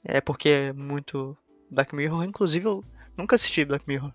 é 0.05 0.21
porque 0.21 0.49
é 0.49 0.73
muito 0.73 1.37
Black 1.71 1.95
Mirror. 1.95 2.25
Inclusive, 2.25 2.67
eu 2.67 2.85
nunca 3.17 3.37
assisti 3.37 3.65
Black 3.65 3.85
Mirror. 3.87 4.13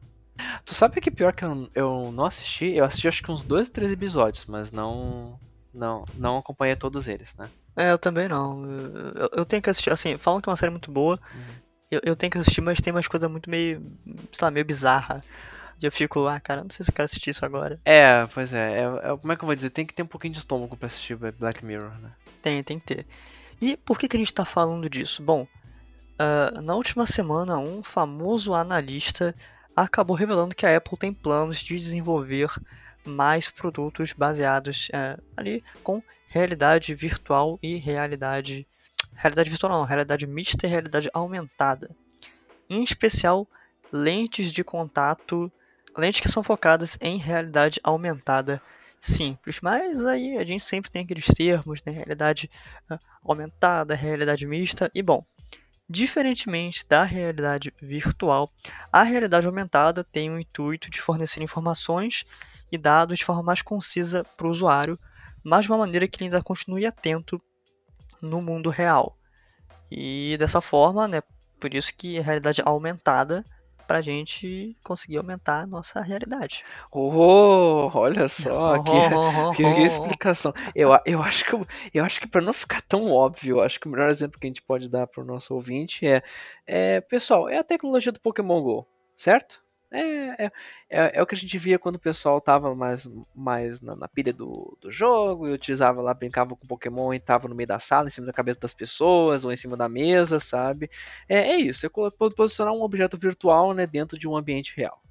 Tu 0.65 0.73
sabe 0.73 1.01
que 1.01 1.09
pior 1.09 1.33
que 1.33 1.43
eu, 1.43 1.69
eu 1.73 2.11
não 2.11 2.25
assisti? 2.25 2.67
Eu 2.75 2.85
assisti 2.85 3.07
acho 3.07 3.23
que 3.23 3.31
uns 3.31 3.43
dois, 3.43 3.69
três 3.69 3.91
episódios, 3.91 4.45
mas 4.45 4.71
não 4.71 5.39
não 5.73 6.05
não 6.15 6.37
acompanhei 6.37 6.75
todos 6.75 7.07
eles, 7.07 7.33
né? 7.35 7.49
É, 7.75 7.91
eu 7.91 7.97
também 7.97 8.27
não. 8.27 8.65
Eu, 9.15 9.29
eu, 9.37 9.45
tenho 9.45 9.61
que 9.61 9.69
assistir, 9.69 9.91
assim, 9.91 10.17
falam 10.17 10.41
que 10.41 10.49
é 10.49 10.51
uma 10.51 10.57
série 10.57 10.71
muito 10.71 10.91
boa. 10.91 11.19
Uhum. 11.33 11.41
Eu, 11.91 12.01
eu 12.03 12.15
tenho 12.15 12.31
que 12.31 12.37
assistir, 12.39 12.59
mas 12.59 12.81
tem 12.81 12.91
umas 12.91 13.07
coisas 13.07 13.29
muito 13.29 13.49
meio, 13.49 13.81
sei 14.33 14.45
lá, 14.45 14.49
meio 14.49 14.65
bizarra. 14.65 15.21
E 15.81 15.85
eu 15.85 15.91
fico, 15.91 16.25
ah, 16.25 16.39
cara, 16.39 16.63
não 16.63 16.71
sei 16.71 16.83
se 16.83 16.89
eu 16.89 16.95
quero 16.95 17.05
assistir 17.05 17.29
isso 17.29 17.45
agora. 17.45 17.79
É, 17.85 18.25
pois 18.33 18.51
é, 18.51 18.79
é, 18.79 18.83
é, 18.83 19.17
Como 19.17 19.31
é 19.31 19.35
que 19.35 19.43
eu 19.43 19.45
vou 19.45 19.53
dizer? 19.53 19.69
Tem 19.69 19.85
que 19.85 19.93
ter 19.93 20.01
um 20.01 20.07
pouquinho 20.07 20.33
de 20.33 20.39
estômago 20.39 20.75
pra 20.75 20.87
assistir 20.87 21.15
Black 21.15 21.63
Mirror, 21.63 21.91
né? 21.99 22.11
Tem, 22.41 22.63
tem 22.63 22.79
que 22.79 22.85
ter. 22.85 23.05
E 23.61 23.77
por 23.77 23.99
que, 23.99 24.07
que 24.07 24.17
a 24.17 24.19
gente 24.19 24.33
tá 24.33 24.43
falando 24.43 24.89
disso? 24.89 25.21
Bom, 25.21 25.43
uh, 25.43 26.61
na 26.61 26.73
última 26.73 27.05
semana, 27.05 27.59
um 27.59 27.83
famoso 27.83 28.55
analista 28.55 29.35
acabou 29.75 30.15
revelando 30.15 30.55
que 30.55 30.65
a 30.65 30.75
Apple 30.75 30.97
tem 30.97 31.13
planos 31.13 31.59
de 31.59 31.77
desenvolver 31.77 32.49
mais 33.07 33.49
produtos 33.49 34.13
baseados 34.13 34.89
uh, 34.89 35.21
ali 35.35 35.63
com 35.83 36.01
realidade 36.27 36.93
virtual 36.93 37.57
e 37.61 37.75
realidade. 37.75 38.67
Realidade 39.13 39.49
virtual 39.49 39.71
não, 39.71 39.83
realidade 39.83 40.27
mista 40.27 40.65
e 40.65 40.69
realidade 40.69 41.09
aumentada. 41.13 41.89
Em 42.69 42.83
especial, 42.83 43.47
lentes 43.91 44.51
de 44.51 44.63
contato, 44.63 45.51
lentes 45.97 46.19
que 46.19 46.29
são 46.29 46.43
focadas 46.43 46.97
em 47.01 47.17
realidade 47.17 47.79
aumentada 47.83 48.61
simples. 48.99 49.59
Mas 49.61 50.05
aí 50.05 50.37
a 50.37 50.45
gente 50.45 50.63
sempre 50.63 50.91
tem 50.91 51.03
aqueles 51.03 51.25
termos, 51.25 51.81
né? 51.83 51.91
Realidade 51.91 52.49
uh, 52.91 52.99
aumentada, 53.23 53.95
realidade 53.95 54.45
mista. 54.45 54.91
E 54.93 55.01
bom, 55.01 55.25
diferentemente 55.89 56.85
da 56.87 57.03
realidade 57.03 57.73
virtual, 57.81 58.51
a 58.91 59.03
realidade 59.03 59.45
aumentada 59.45 60.03
tem 60.03 60.29
o 60.29 60.39
intuito 60.39 60.89
de 60.89 61.01
fornecer 61.01 61.41
informações 61.41 62.25
e 62.71 62.77
dados 62.77 63.19
de 63.19 63.25
forma 63.25 63.43
mais 63.43 63.61
concisa 63.61 64.23
para 64.23 64.47
o 64.47 64.49
usuário, 64.49 64.99
mas 65.43 65.65
de 65.65 65.71
uma 65.71 65.77
maneira 65.77 66.07
que 66.07 66.17
ele 66.17 66.25
ainda 66.25 66.43
continue 66.43 66.85
atento 66.85 67.41
no 68.21 68.41
mundo 68.41 68.69
real. 68.69 69.17
E 69.89 70.35
dessa 70.37 70.59
forma, 70.59 71.07
né, 71.07 71.21
por 71.59 71.73
isso 71.73 71.93
que 71.95 72.19
a 72.19 72.21
realidade 72.21 72.61
aumentada 72.65 73.45
para 73.87 73.99
a 73.99 74.01
gente 74.01 74.77
conseguir 74.83 75.17
aumentar 75.17 75.61
a 75.61 75.65
nossa 75.65 76.01
realidade. 76.01 76.63
Oh, 76.91 77.89
olha 77.93 78.27
só 78.29 78.83
que, 78.83 78.91
que, 79.55 79.73
que 79.73 79.81
explicação. 79.81 80.53
Eu, 80.75 80.89
eu 81.05 81.21
acho 81.21 81.45
que 81.45 81.55
eu 81.93 82.03
acho 82.03 82.19
que 82.19 82.27
para 82.27 82.41
não 82.41 82.53
ficar 82.53 82.81
tão 82.81 83.09
óbvio, 83.09 83.61
acho 83.61 83.79
que 83.79 83.87
o 83.87 83.91
melhor 83.91 84.09
exemplo 84.09 84.39
que 84.39 84.45
a 84.45 84.49
gente 84.49 84.61
pode 84.61 84.89
dar 84.89 85.07
para 85.07 85.23
o 85.23 85.25
nosso 85.25 85.55
ouvinte 85.55 86.05
é, 86.05 86.21
é, 86.65 87.01
pessoal, 87.01 87.49
é 87.49 87.57
a 87.57 87.63
tecnologia 87.63 88.11
do 88.11 88.19
Pokémon 88.19 88.61
Go, 88.61 88.87
certo? 89.15 89.63
É, 89.89 90.45
é, 90.45 90.51
é, 90.89 91.19
é, 91.19 91.21
o 91.21 91.25
que 91.25 91.33
a 91.33 91.37
gente 91.37 91.57
via 91.57 91.79
quando 91.79 91.95
o 91.95 91.99
pessoal 91.99 92.41
tava 92.41 92.75
mais, 92.75 93.09
mais 93.33 93.79
na, 93.79 93.95
na 93.95 94.07
pilha 94.07 94.33
do, 94.33 94.77
do 94.81 94.91
jogo 94.91 95.47
e 95.47 95.53
utilizava 95.53 96.01
lá, 96.01 96.13
brincava 96.13 96.55
com 96.55 96.67
Pokémon 96.67 97.13
e 97.13 97.19
tava 97.19 97.47
no 97.47 97.55
meio 97.55 97.67
da 97.67 97.79
sala, 97.79 98.07
em 98.07 98.11
cima 98.11 98.27
da 98.27 98.33
cabeça 98.33 98.59
das 98.59 98.73
pessoas 98.73 99.45
ou 99.45 99.51
em 99.51 99.55
cima 99.55 99.77
da 99.77 99.87
mesa, 99.87 100.39
sabe? 100.39 100.89
É, 101.29 101.37
é 101.37 101.57
isso, 101.57 101.85
é 101.85 101.89
posicionar 102.35 102.73
um 102.73 102.81
objeto 102.81 103.17
virtual 103.17 103.73
né, 103.73 103.87
dentro 103.87 104.19
de 104.19 104.27
um 104.27 104.35
ambiente 104.35 104.73
real. 104.75 105.01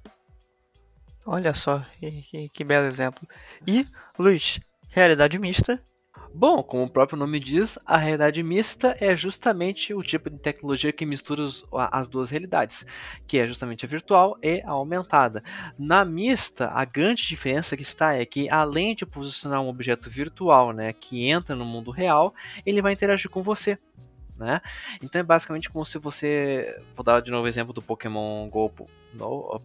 Olha 1.25 1.53
só, 1.53 1.85
que, 1.99 2.21
que, 2.21 2.49
que 2.49 2.63
belo 2.63 2.85
exemplo. 2.85 3.27
E, 3.67 3.85
Luiz, 4.17 4.59
realidade 4.89 5.37
mista 5.39 5.81
Bom, 6.33 6.61
como 6.61 6.83
o 6.83 6.89
próprio 6.89 7.17
nome 7.17 7.39
diz, 7.39 7.79
a 7.85 7.97
realidade 7.97 8.43
mista 8.43 8.95
é 8.99 9.15
justamente 9.15 9.93
o 9.93 10.03
tipo 10.03 10.29
de 10.29 10.37
tecnologia 10.37 10.91
que 10.91 11.05
mistura 11.05 11.43
as 11.91 12.07
duas 12.07 12.29
realidades, 12.29 12.85
que 13.25 13.39
é 13.39 13.47
justamente 13.47 13.85
a 13.85 13.87
virtual 13.87 14.37
e 14.41 14.61
a 14.61 14.71
aumentada. 14.71 15.43
Na 15.77 16.03
mista, 16.03 16.69
a 16.73 16.85
grande 16.85 17.25
diferença 17.25 17.75
que 17.75 17.83
está 17.83 18.13
é 18.13 18.25
que 18.25 18.49
além 18.49 18.93
de 18.93 19.05
posicionar 19.05 19.61
um 19.61 19.69
objeto 19.69 20.09
virtual, 20.09 20.73
né, 20.73 20.93
que 20.93 21.27
entra 21.27 21.55
no 21.55 21.65
mundo 21.65 21.91
real, 21.91 22.33
ele 22.65 22.81
vai 22.81 22.93
interagir 22.93 23.29
com 23.29 23.41
você. 23.41 23.77
Né? 24.37 24.61
Então 25.01 25.19
é 25.19 25.23
basicamente 25.23 25.67
como 25.67 25.83
se 25.83 25.97
você, 25.97 26.79
vou 26.93 27.03
dar 27.03 27.21
de 27.21 27.31
novo 27.31 27.45
o 27.45 27.47
exemplo 27.47 27.73
do 27.73 27.81
Pokémon 27.81 28.47
Go 28.49 28.69
para 28.69 28.85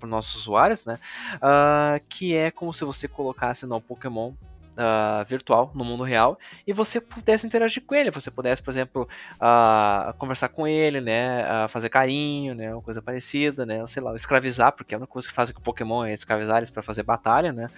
os 0.07 0.11
nossos 0.11 0.35
usuários, 0.37 0.87
né? 0.87 0.99
Uh, 1.35 2.03
que 2.09 2.35
é 2.35 2.51
como 2.51 2.73
se 2.73 2.83
você 2.83 3.07
colocasse 3.07 3.67
no 3.67 3.79
Pokémon 3.83 4.33
uh, 4.73 5.25
virtual 5.27 5.71
no 5.75 5.85
mundo 5.85 6.03
real 6.03 6.39
e 6.67 6.73
você 6.73 7.01
pudesse 7.01 7.47
interagir 7.47 7.83
com 7.85 7.95
ele. 7.95 8.11
Você 8.11 8.31
pudesse, 8.31 8.63
por 8.63 8.71
exemplo, 8.71 9.09
uh, 9.35 10.13
conversar 10.15 10.49
com 10.49 10.67
ele, 10.67 11.01
né, 11.01 11.45
uh, 11.45 11.69
fazer 11.69 11.89
carinho, 11.89 12.55
né, 12.55 12.73
uma 12.73 12.83
coisa 12.83 13.03
parecida, 13.03 13.65
né, 13.67 13.87
sei 13.87 14.03
lá, 14.03 14.15
escravizar, 14.15 14.73
porque 14.73 14.95
é 14.95 14.99
uma 14.99 15.07
coisa 15.07 15.29
que 15.29 15.35
fazem 15.35 15.55
com 15.55 15.63
Pokémon 15.63 16.05
é 16.05 16.13
escravizar 16.13 16.59
eles 16.59 16.71
para 16.71 16.83
fazer 16.83 17.03
batalha, 17.03 17.53
né. 17.53 17.69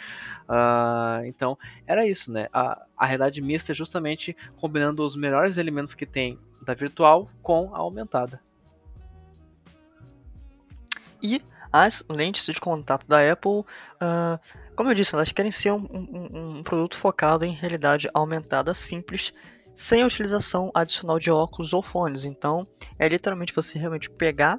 então 1.26 1.59
era 1.87 2.07
isso, 2.07 2.33
né. 2.33 2.48
A, 2.52 2.83
a 2.96 3.07
realidade 3.07 3.40
mista 3.40 3.72
é 3.72 3.74
justamente 3.74 4.37
combinando 4.57 5.04
os 5.04 5.16
melhores 5.16 5.59
elementos 5.59 5.94
que 5.94 6.07
tem 6.07 6.38
da 6.62 6.74
virtual 6.74 7.28
com 7.42 7.74
a 7.74 7.78
aumentada. 7.78 8.40
E 11.22 11.42
as 11.74 12.04
lentes 12.09 12.46
de 12.46 12.61
contato 12.61 13.04
da 13.09 13.33
Apple 13.33 13.61
uh, 13.61 14.38
como 14.76 14.90
eu 14.90 14.94
disse, 14.94 15.14
elas 15.14 15.32
querem 15.32 15.50
ser 15.50 15.72
um, 15.72 15.87
um, 15.92 16.58
um 16.58 16.62
produto 16.62 16.96
focado 16.96 17.44
em 17.44 17.52
realidade 17.52 18.08
aumentada 18.12 18.75
simples, 18.75 19.33
sem 19.75 20.02
a 20.02 20.06
utilização 20.06 20.70
adicional 20.75 21.18
de 21.18 21.31
óculos 21.31 21.72
ou 21.72 21.83
fones. 21.83 22.25
Então, 22.25 22.66
é 22.98 23.08
literalmente 23.08 23.54
você 23.54 23.79
realmente 23.79 24.10
pegar 24.10 24.58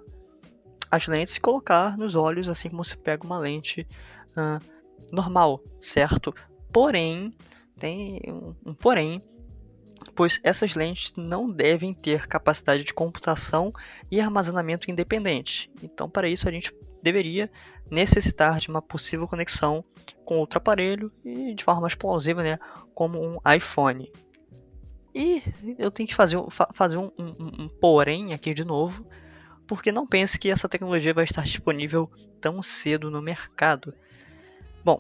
as 0.92 1.08
lentes 1.08 1.36
e 1.36 1.40
colocar 1.40 1.98
nos 1.98 2.16
olhos, 2.16 2.50
assim 2.50 2.70
como 2.70 2.84
você 2.84 2.96
pega 2.96 3.26
uma 3.26 3.40
lente 3.40 3.88
uh, 4.32 4.64
normal, 5.12 5.62
certo? 5.80 6.34
Porém, 6.72 7.34
tem 7.78 8.22
um, 8.28 8.56
um 8.66 8.74
porém, 8.74 9.22
pois 10.16 10.40
essas 10.44 10.76
lentes 10.76 11.14
não 11.16 11.50
devem 11.50 11.94
ter 11.94 12.28
capacidade 12.28 12.84
de 12.84 12.94
computação 12.94 13.74
e 14.12 14.20
armazenamento 14.20 14.92
independente. 14.92 15.72
Então, 15.82 16.10
para 16.10 16.28
isso, 16.28 16.48
a 16.48 16.52
gente 16.52 16.74
deveria 17.06 17.52
necessitar 17.90 18.60
de 18.60 18.68
uma 18.68 18.82
possível 18.82 19.28
conexão 19.28 19.86
com 20.26 20.40
outro 20.40 20.58
aparelho 20.58 21.12
e 21.24 21.54
de 21.54 21.64
forma 21.64 21.82
mais 21.82 21.94
plausível, 21.94 22.44
né, 22.44 22.58
como 22.96 23.22
um 23.22 23.38
iPhone. 23.56 24.12
E 25.14 25.44
eu 25.78 25.92
tenho 25.92 26.10
que 26.10 26.16
fazer, 26.16 26.38
fazer 26.74 26.98
um, 26.98 27.12
um, 27.18 27.64
um 27.64 27.70
porém 27.80 28.34
aqui 28.34 28.56
de 28.56 28.66
novo, 28.66 29.08
porque 29.68 29.92
não 29.92 30.08
pense 30.08 30.38
que 30.40 30.50
essa 30.50 30.68
tecnologia 30.68 31.14
vai 31.14 31.26
estar 31.26 31.44
disponível 31.46 32.10
tão 32.42 32.62
cedo 32.64 33.12
no 33.12 33.22
mercado. 33.22 33.94
Bom, 34.84 35.00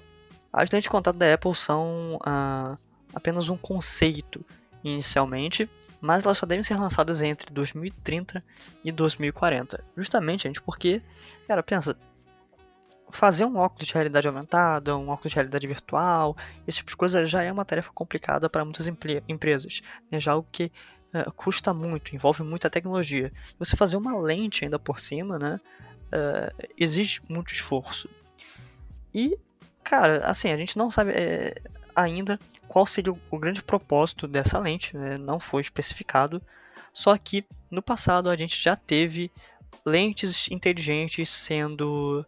as 0.53 0.69
lentes 0.69 0.83
de 0.83 0.89
contato 0.89 1.17
da 1.17 1.33
Apple 1.33 1.55
são 1.55 2.19
ah, 2.23 2.77
apenas 3.13 3.49
um 3.49 3.57
conceito 3.57 4.45
inicialmente, 4.83 5.67
mas 6.05 6.23
elas 6.23 6.37
só 6.37 6.45
devem 6.45 6.63
ser 6.63 6.75
lançadas 6.75 7.19
entre 7.21 7.51
2030 7.51 8.43
e 8.83 8.91
2040. 8.91 9.83
Justamente, 9.97 10.43
gente, 10.43 10.61
porque, 10.61 11.01
cara, 11.47 11.63
pensa, 11.63 11.97
fazer 13.09 13.43
um 13.43 13.57
óculos 13.57 13.87
de 13.87 13.93
realidade 13.93 14.27
aumentada, 14.27 14.95
um 14.95 15.09
óculos 15.09 15.31
de 15.31 15.35
realidade 15.35 15.65
virtual, 15.65 16.37
esse 16.67 16.77
tipo 16.77 16.91
de 16.91 16.95
coisa 16.95 17.25
já 17.25 17.41
é 17.41 17.51
uma 17.51 17.65
tarefa 17.65 17.91
complicada 17.91 18.47
para 18.47 18.63
muitas 18.63 18.87
empresas. 19.27 19.81
Né? 20.11 20.21
Já 20.21 20.33
algo 20.33 20.47
que 20.51 20.71
uh, 21.11 21.31
custa 21.33 21.73
muito, 21.73 22.15
envolve 22.15 22.43
muita 22.43 22.69
tecnologia. 22.69 23.33
Você 23.57 23.75
fazer 23.75 23.97
uma 23.97 24.15
lente 24.15 24.63
ainda 24.63 24.77
por 24.77 24.99
cima, 24.99 25.39
né? 25.39 25.59
Uh, 26.07 26.69
exige 26.77 27.19
muito 27.27 27.51
esforço. 27.51 28.07
E, 29.11 29.35
cara, 29.83 30.23
assim, 30.25 30.51
a 30.51 30.57
gente 30.57 30.77
não 30.77 30.91
sabe 30.91 31.13
é, 31.13 31.55
ainda 31.95 32.39
qual 32.67 32.85
seria 32.85 33.13
o, 33.13 33.39
grande 33.39 33.63
propósito 33.63 34.27
dessa 34.27 34.59
lente, 34.59 34.95
né? 34.97 35.17
não 35.17 35.39
foi 35.39 35.61
especificado. 35.61 36.41
Só 36.93 37.17
que 37.17 37.45
no 37.69 37.81
passado 37.81 38.29
a 38.29 38.35
gente 38.35 38.61
já 38.61 38.75
teve 38.75 39.31
lentes 39.85 40.47
inteligentes 40.49 41.29
sendo 41.29 42.25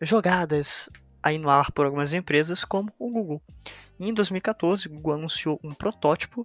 jogadas 0.00 0.90
aí 1.22 1.38
no 1.38 1.48
ar 1.48 1.72
por 1.72 1.86
algumas 1.86 2.12
empresas, 2.12 2.64
como 2.64 2.92
o 2.98 3.10
Google. 3.10 3.42
Em 3.98 4.12
2014, 4.12 4.88
o 4.88 4.90
Google 4.90 5.14
anunciou 5.14 5.58
um 5.64 5.72
protótipo 5.72 6.44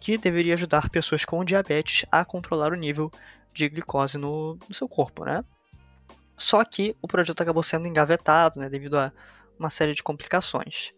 que 0.00 0.16
deveria 0.16 0.54
ajudar 0.54 0.90
pessoas 0.90 1.24
com 1.24 1.44
diabetes 1.44 2.04
a 2.10 2.24
controlar 2.24 2.72
o 2.72 2.76
nível 2.76 3.10
de 3.52 3.68
glicose 3.68 4.16
no, 4.16 4.58
no 4.68 4.74
seu 4.74 4.88
corpo, 4.88 5.24
né? 5.24 5.44
Só 6.36 6.64
que 6.64 6.96
o 7.02 7.06
projeto 7.06 7.40
acabou 7.40 7.62
sendo 7.62 7.86
engavetado, 7.86 8.58
né, 8.58 8.68
devido 8.68 8.98
a 8.98 9.12
uma 9.58 9.70
série 9.70 9.94
de 9.94 10.02
complicações. 10.02 10.92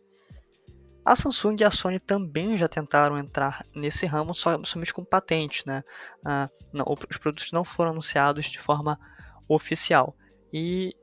A 1.05 1.15
Samsung 1.15 1.57
e 1.61 1.65
a 1.65 1.71
Sony 1.71 1.99
também 1.99 2.57
já 2.57 2.67
tentaram 2.67 3.19
entrar 3.19 3.63
nesse 3.75 4.07
ramo 4.07 4.35
somente 4.35 4.93
com 4.93 5.05
patente, 5.05 5.67
né? 5.67 5.85
Ah, 6.25 6.49
não, 6.73 6.87
os 7.11 7.19
produtos 7.19 7.53
não 7.53 7.63
foram 7.63 7.91
anunciados 7.91 8.47
de 8.47 8.59
forma 8.59 8.99
oficial. 9.47 10.17
E 10.51 10.95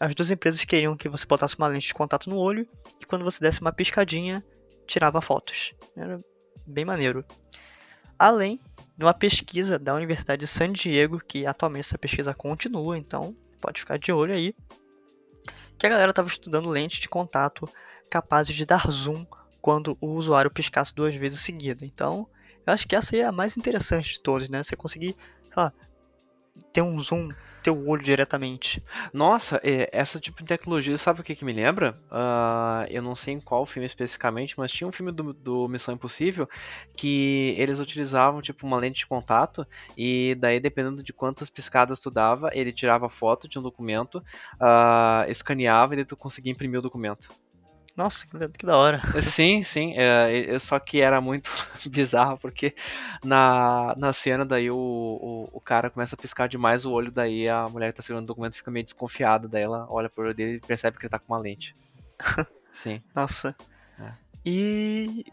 as 0.00 0.14
duas 0.14 0.30
empresas 0.30 0.64
queriam 0.64 0.96
que 0.96 1.08
você 1.08 1.26
botasse 1.26 1.56
uma 1.58 1.66
lente 1.66 1.88
de 1.88 1.94
contato 1.94 2.30
no 2.30 2.38
olho 2.38 2.66
e 2.98 3.04
quando 3.04 3.24
você 3.24 3.40
desse 3.40 3.60
uma 3.60 3.72
piscadinha, 3.72 4.42
tirava 4.86 5.20
fotos. 5.20 5.74
Era 5.94 6.16
bem 6.66 6.84
maneiro. 6.84 7.22
Além 8.18 8.58
de 8.96 9.04
uma 9.04 9.12
pesquisa 9.12 9.78
da 9.78 9.94
Universidade 9.94 10.40
de 10.40 10.46
San 10.46 10.72
Diego, 10.72 11.18
que 11.18 11.44
atualmente 11.44 11.86
essa 11.86 11.98
pesquisa 11.98 12.32
continua, 12.32 12.96
então 12.96 13.36
pode 13.60 13.80
ficar 13.80 13.98
de 13.98 14.12
olho 14.12 14.32
aí, 14.32 14.54
que 15.78 15.86
a 15.86 15.90
galera 15.90 16.10
estava 16.10 16.28
estudando 16.28 16.70
lentes 16.70 17.00
de 17.00 17.08
contato 17.08 17.68
capazes 18.08 18.54
de 18.54 18.64
dar 18.64 18.90
zoom 18.90 19.26
quando 19.62 19.96
o 20.00 20.08
usuário 20.08 20.50
piscasse 20.50 20.94
duas 20.94 21.14
vezes 21.14 21.40
seguida. 21.40 21.86
Então, 21.86 22.28
eu 22.66 22.72
acho 22.72 22.86
que 22.86 22.96
essa 22.96 23.16
é 23.16 23.24
a 23.24 23.32
mais 23.32 23.56
interessante 23.56 24.14
de 24.14 24.20
todas, 24.20 24.48
né? 24.48 24.62
Você 24.62 24.76
conseguir, 24.76 25.16
lá, 25.56 25.72
ter 26.72 26.82
um 26.82 27.00
zoom 27.00 27.30
teu 27.62 27.88
olho 27.88 28.02
diretamente. 28.02 28.82
Nossa, 29.12 29.60
é, 29.62 29.88
essa 29.92 30.18
tipo 30.18 30.42
de 30.42 30.48
tecnologia, 30.48 30.98
sabe 30.98 31.20
o 31.20 31.24
que, 31.24 31.34
que 31.34 31.44
me 31.44 31.52
lembra? 31.52 31.96
Uh, 32.10 32.90
eu 32.90 33.00
não 33.00 33.14
sei 33.14 33.34
em 33.34 33.40
qual 33.40 33.64
filme 33.64 33.86
especificamente, 33.86 34.58
mas 34.58 34.72
tinha 34.72 34.88
um 34.88 34.92
filme 34.92 35.12
do, 35.12 35.32
do, 35.32 35.68
Missão 35.68 35.94
Impossível 35.94 36.48
que 36.96 37.54
eles 37.56 37.78
utilizavam 37.78 38.42
tipo 38.42 38.66
uma 38.66 38.78
lente 38.78 38.98
de 38.98 39.06
contato 39.06 39.64
e 39.96 40.36
daí 40.40 40.58
dependendo 40.58 41.02
de 41.02 41.12
quantas 41.12 41.48
piscadas 41.48 42.00
tu 42.00 42.10
dava, 42.10 42.50
ele 42.52 42.72
tirava 42.72 43.08
foto 43.08 43.48
de 43.48 43.58
um 43.58 43.62
documento, 43.62 44.18
uh, 44.54 45.30
escaneava 45.30 45.94
e 45.94 46.04
tu 46.04 46.16
conseguia 46.16 46.50
imprimir 46.50 46.80
o 46.80 46.82
documento. 46.82 47.28
Nossa, 47.96 48.26
que 48.26 48.66
da 48.66 48.76
hora. 48.76 49.00
Sim, 49.22 49.62
sim. 49.62 49.92
É, 49.96 50.58
só 50.58 50.78
que 50.78 51.00
era 51.00 51.20
muito 51.20 51.50
bizarro, 51.86 52.38
porque 52.38 52.74
na, 53.22 53.94
na 53.98 54.12
cena 54.12 54.44
daí 54.44 54.70
o, 54.70 54.76
o, 54.76 55.48
o, 55.52 55.60
cara 55.60 55.90
começa 55.90 56.14
a 56.14 56.18
piscar 56.18 56.48
demais 56.48 56.86
o 56.86 56.90
olho, 56.90 57.10
daí 57.10 57.48
a 57.48 57.68
mulher 57.68 57.92
que 57.92 57.96
tá 57.96 58.02
segurando 58.02 58.24
o 58.24 58.28
documento 58.28 58.56
fica 58.56 58.70
meio 58.70 58.84
desconfiada, 58.84 59.46
daí 59.46 59.62
ela 59.62 59.86
olha 59.90 60.08
pro 60.08 60.24
olho 60.24 60.34
dele 60.34 60.54
e 60.54 60.60
percebe 60.60 60.96
que 60.96 61.04
ele 61.04 61.10
tá 61.10 61.18
com 61.18 61.32
uma 61.32 61.40
lente. 61.40 61.74
Sim. 62.72 63.02
Nossa. 63.14 63.54
É. 64.00 64.12
E. 64.44 65.24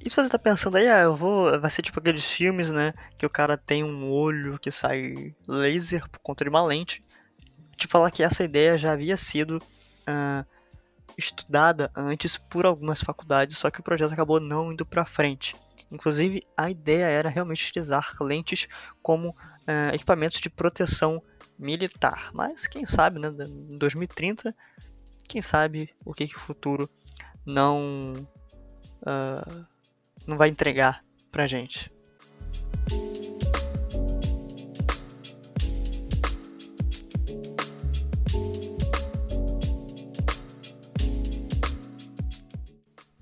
E 0.00 0.08
se 0.08 0.14
você 0.14 0.28
tá 0.28 0.38
pensando 0.38 0.76
aí, 0.76 0.88
ah, 0.88 1.00
eu 1.00 1.16
vou. 1.16 1.60
Vai 1.60 1.70
ser 1.70 1.82
tipo 1.82 1.98
aqueles 1.98 2.24
filmes, 2.24 2.70
né? 2.70 2.94
Que 3.18 3.26
o 3.26 3.30
cara 3.30 3.56
tem 3.56 3.82
um 3.82 4.08
olho 4.08 4.56
que 4.58 4.70
sai 4.70 5.34
laser 5.46 6.08
por 6.08 6.20
conta 6.20 6.44
de 6.44 6.50
uma 6.50 6.64
lente. 6.64 7.02
Te 7.76 7.88
falar 7.88 8.10
que 8.12 8.22
essa 8.22 8.44
ideia 8.44 8.78
já 8.78 8.92
havia 8.92 9.16
sido. 9.16 9.58
Uh, 10.08 10.46
estudada 11.18 11.90
antes 11.96 12.36
por 12.36 12.64
algumas 12.64 13.02
faculdades, 13.02 13.58
só 13.58 13.70
que 13.70 13.80
o 13.80 13.82
projeto 13.82 14.12
acabou 14.12 14.38
não 14.38 14.72
indo 14.72 14.86
para 14.86 15.04
frente. 15.04 15.56
Inclusive, 15.90 16.42
a 16.56 16.70
ideia 16.70 17.06
era 17.06 17.28
realmente 17.28 17.68
utilizar 17.68 18.14
lentes 18.20 18.68
como 19.02 19.30
uh, 19.30 19.94
equipamentos 19.94 20.40
de 20.40 20.48
proteção 20.48 21.20
militar. 21.58 22.30
Mas 22.32 22.66
quem 22.66 22.86
sabe, 22.86 23.18
né, 23.18 23.28
em 23.28 23.76
2030, 23.76 24.54
quem 25.26 25.42
sabe 25.42 25.90
o 26.04 26.14
que, 26.14 26.28
que 26.28 26.36
o 26.36 26.40
futuro 26.40 26.88
não, 27.44 28.14
uh, 29.02 29.66
não 30.26 30.36
vai 30.36 30.48
entregar 30.48 31.04
pra 31.32 31.46
gente. 31.46 31.90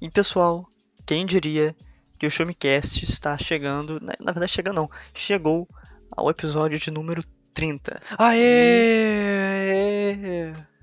E 0.06 0.08
pessoal, 0.08 0.64
quem 1.04 1.26
diria 1.26 1.74
que 2.16 2.28
o 2.28 2.30
Showmecast 2.30 3.04
está 3.04 3.36
chegando, 3.36 3.98
na, 4.00 4.14
na 4.20 4.30
verdade 4.30 4.52
chega 4.52 4.72
não, 4.72 4.88
chegou 5.12 5.68
ao 6.12 6.30
episódio 6.30 6.78
de 6.78 6.92
número 6.92 7.24
30. 7.52 8.00
Aê! 8.16 8.44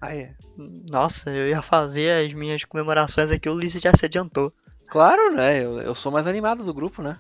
Aê! 0.01 0.32
Nossa, 0.91 1.30
eu 1.30 1.47
ia 1.47 1.61
fazer 1.61 2.26
as 2.26 2.34
minhas 2.34 2.65
comemorações 2.65 3.32
aqui, 3.32 3.47
o 3.47 3.53
Ulisses 3.53 3.82
já 3.82 3.95
se 3.95 4.05
adiantou. 4.05 4.51
Claro, 4.89 5.34
né? 5.34 5.63
Eu, 5.63 5.80
eu 5.80 5.95
sou 5.95 6.11
mais 6.11 6.28
animado 6.28 6.65
do 6.65 6.74
grupo, 6.74 7.01
né? 7.01 7.15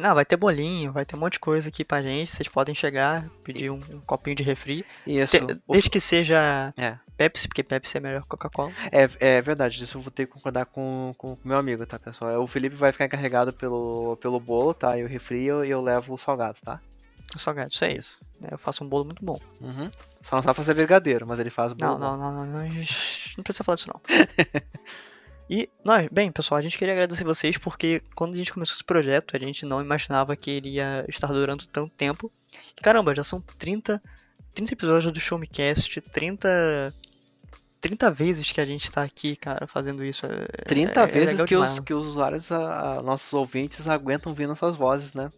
Não, 0.00 0.14
vai 0.14 0.24
ter 0.24 0.36
bolinho, 0.36 0.92
vai 0.92 1.04
ter 1.04 1.16
um 1.16 1.20
monte 1.20 1.34
de 1.34 1.40
coisa 1.40 1.68
aqui 1.68 1.84
pra 1.84 2.02
gente. 2.02 2.30
Vocês 2.30 2.48
podem 2.48 2.74
chegar, 2.74 3.28
pedir 3.44 3.70
um, 3.70 3.80
um 3.90 4.00
copinho 4.00 4.34
de 4.34 4.42
refri. 4.42 4.84
Isso. 5.06 5.38
Te, 5.38 5.60
desde 5.68 5.90
que 5.90 6.00
seja 6.00 6.72
é. 6.76 6.96
Pepsi, 7.16 7.46
porque 7.46 7.62
Pepsi 7.62 7.98
é 7.98 8.00
melhor 8.00 8.22
que 8.22 8.28
Coca-Cola. 8.28 8.72
É, 8.90 9.08
é 9.20 9.42
verdade, 9.42 9.84
isso 9.84 9.98
eu 9.98 10.00
vou 10.00 10.10
ter 10.10 10.26
que 10.26 10.32
concordar 10.32 10.64
com 10.64 11.14
o 11.22 11.38
meu 11.44 11.58
amigo, 11.58 11.84
tá, 11.84 11.98
pessoal? 11.98 12.42
O 12.42 12.46
Felipe 12.46 12.74
vai 12.76 12.92
ficar 12.92 13.04
encarregado 13.04 13.52
pelo, 13.52 14.16
pelo 14.16 14.40
bolo, 14.40 14.72
tá? 14.72 14.96
E 14.96 15.04
o 15.04 15.06
refri 15.06 15.42
e 15.42 15.46
eu, 15.46 15.62
eu 15.62 15.82
levo 15.82 16.14
os 16.14 16.22
salgados, 16.22 16.62
tá? 16.62 16.80
Os 17.36 17.42
salgados, 17.42 17.74
isso 17.74 17.84
é 17.84 17.92
isso. 17.92 18.18
Eu 18.50 18.56
faço 18.56 18.82
um 18.82 18.88
bolo 18.88 19.04
muito 19.04 19.22
bom. 19.22 19.38
Uhum. 19.60 19.90
Só 20.22 20.36
não 20.36 20.42
sabe 20.42 20.56
fazer 20.56 20.72
brigadeiro, 20.72 21.26
mas 21.26 21.38
ele 21.38 21.50
faz 21.50 21.74
bolo. 21.74 21.98
Não, 21.98 22.16
não, 22.16 22.32
não, 22.32 22.46
não, 22.46 22.46
não, 22.46 22.64
não 22.64 23.44
precisa 23.44 23.64
falar 23.64 23.76
disso 23.76 23.90
não. 23.92 24.00
E 25.50 25.68
nós, 25.84 26.08
bem, 26.12 26.30
pessoal, 26.30 26.60
a 26.60 26.62
gente 26.62 26.78
queria 26.78 26.94
agradecer 26.94 27.24
vocês 27.24 27.58
porque 27.58 28.00
quando 28.14 28.34
a 28.34 28.36
gente 28.36 28.52
começou 28.52 28.74
esse 28.74 28.84
projeto, 28.84 29.36
a 29.36 29.38
gente 29.40 29.66
não 29.66 29.80
imaginava 29.80 30.36
que 30.36 30.48
iria 30.48 31.04
estar 31.08 31.26
durando 31.26 31.66
tanto 31.66 31.92
tempo. 31.96 32.30
Caramba, 32.80 33.12
já 33.16 33.24
são 33.24 33.40
30, 33.58 34.00
30 34.54 34.72
episódios 34.72 35.12
do 35.12 35.18
Show 35.18 35.36
Me 35.38 35.48
Cast, 35.48 36.00
30 36.02 36.94
30 37.80 38.10
vezes 38.12 38.52
que 38.52 38.60
a 38.60 38.64
gente 38.64 38.84
está 38.84 39.02
aqui, 39.02 39.34
cara, 39.34 39.66
fazendo 39.66 40.04
isso. 40.04 40.24
É, 40.24 40.46
30 40.66 41.00
é, 41.00 41.06
vezes 41.06 41.40
é 41.40 41.44
que, 41.44 41.56
os, 41.56 41.80
que 41.80 41.94
os 41.94 42.06
usuários, 42.06 42.52
a, 42.52 42.98
a, 42.98 43.02
nossos 43.02 43.32
ouvintes, 43.32 43.88
aguentam 43.88 44.30
ouvir 44.30 44.46
nossas 44.46 44.76
vozes, 44.76 45.12
né? 45.14 45.32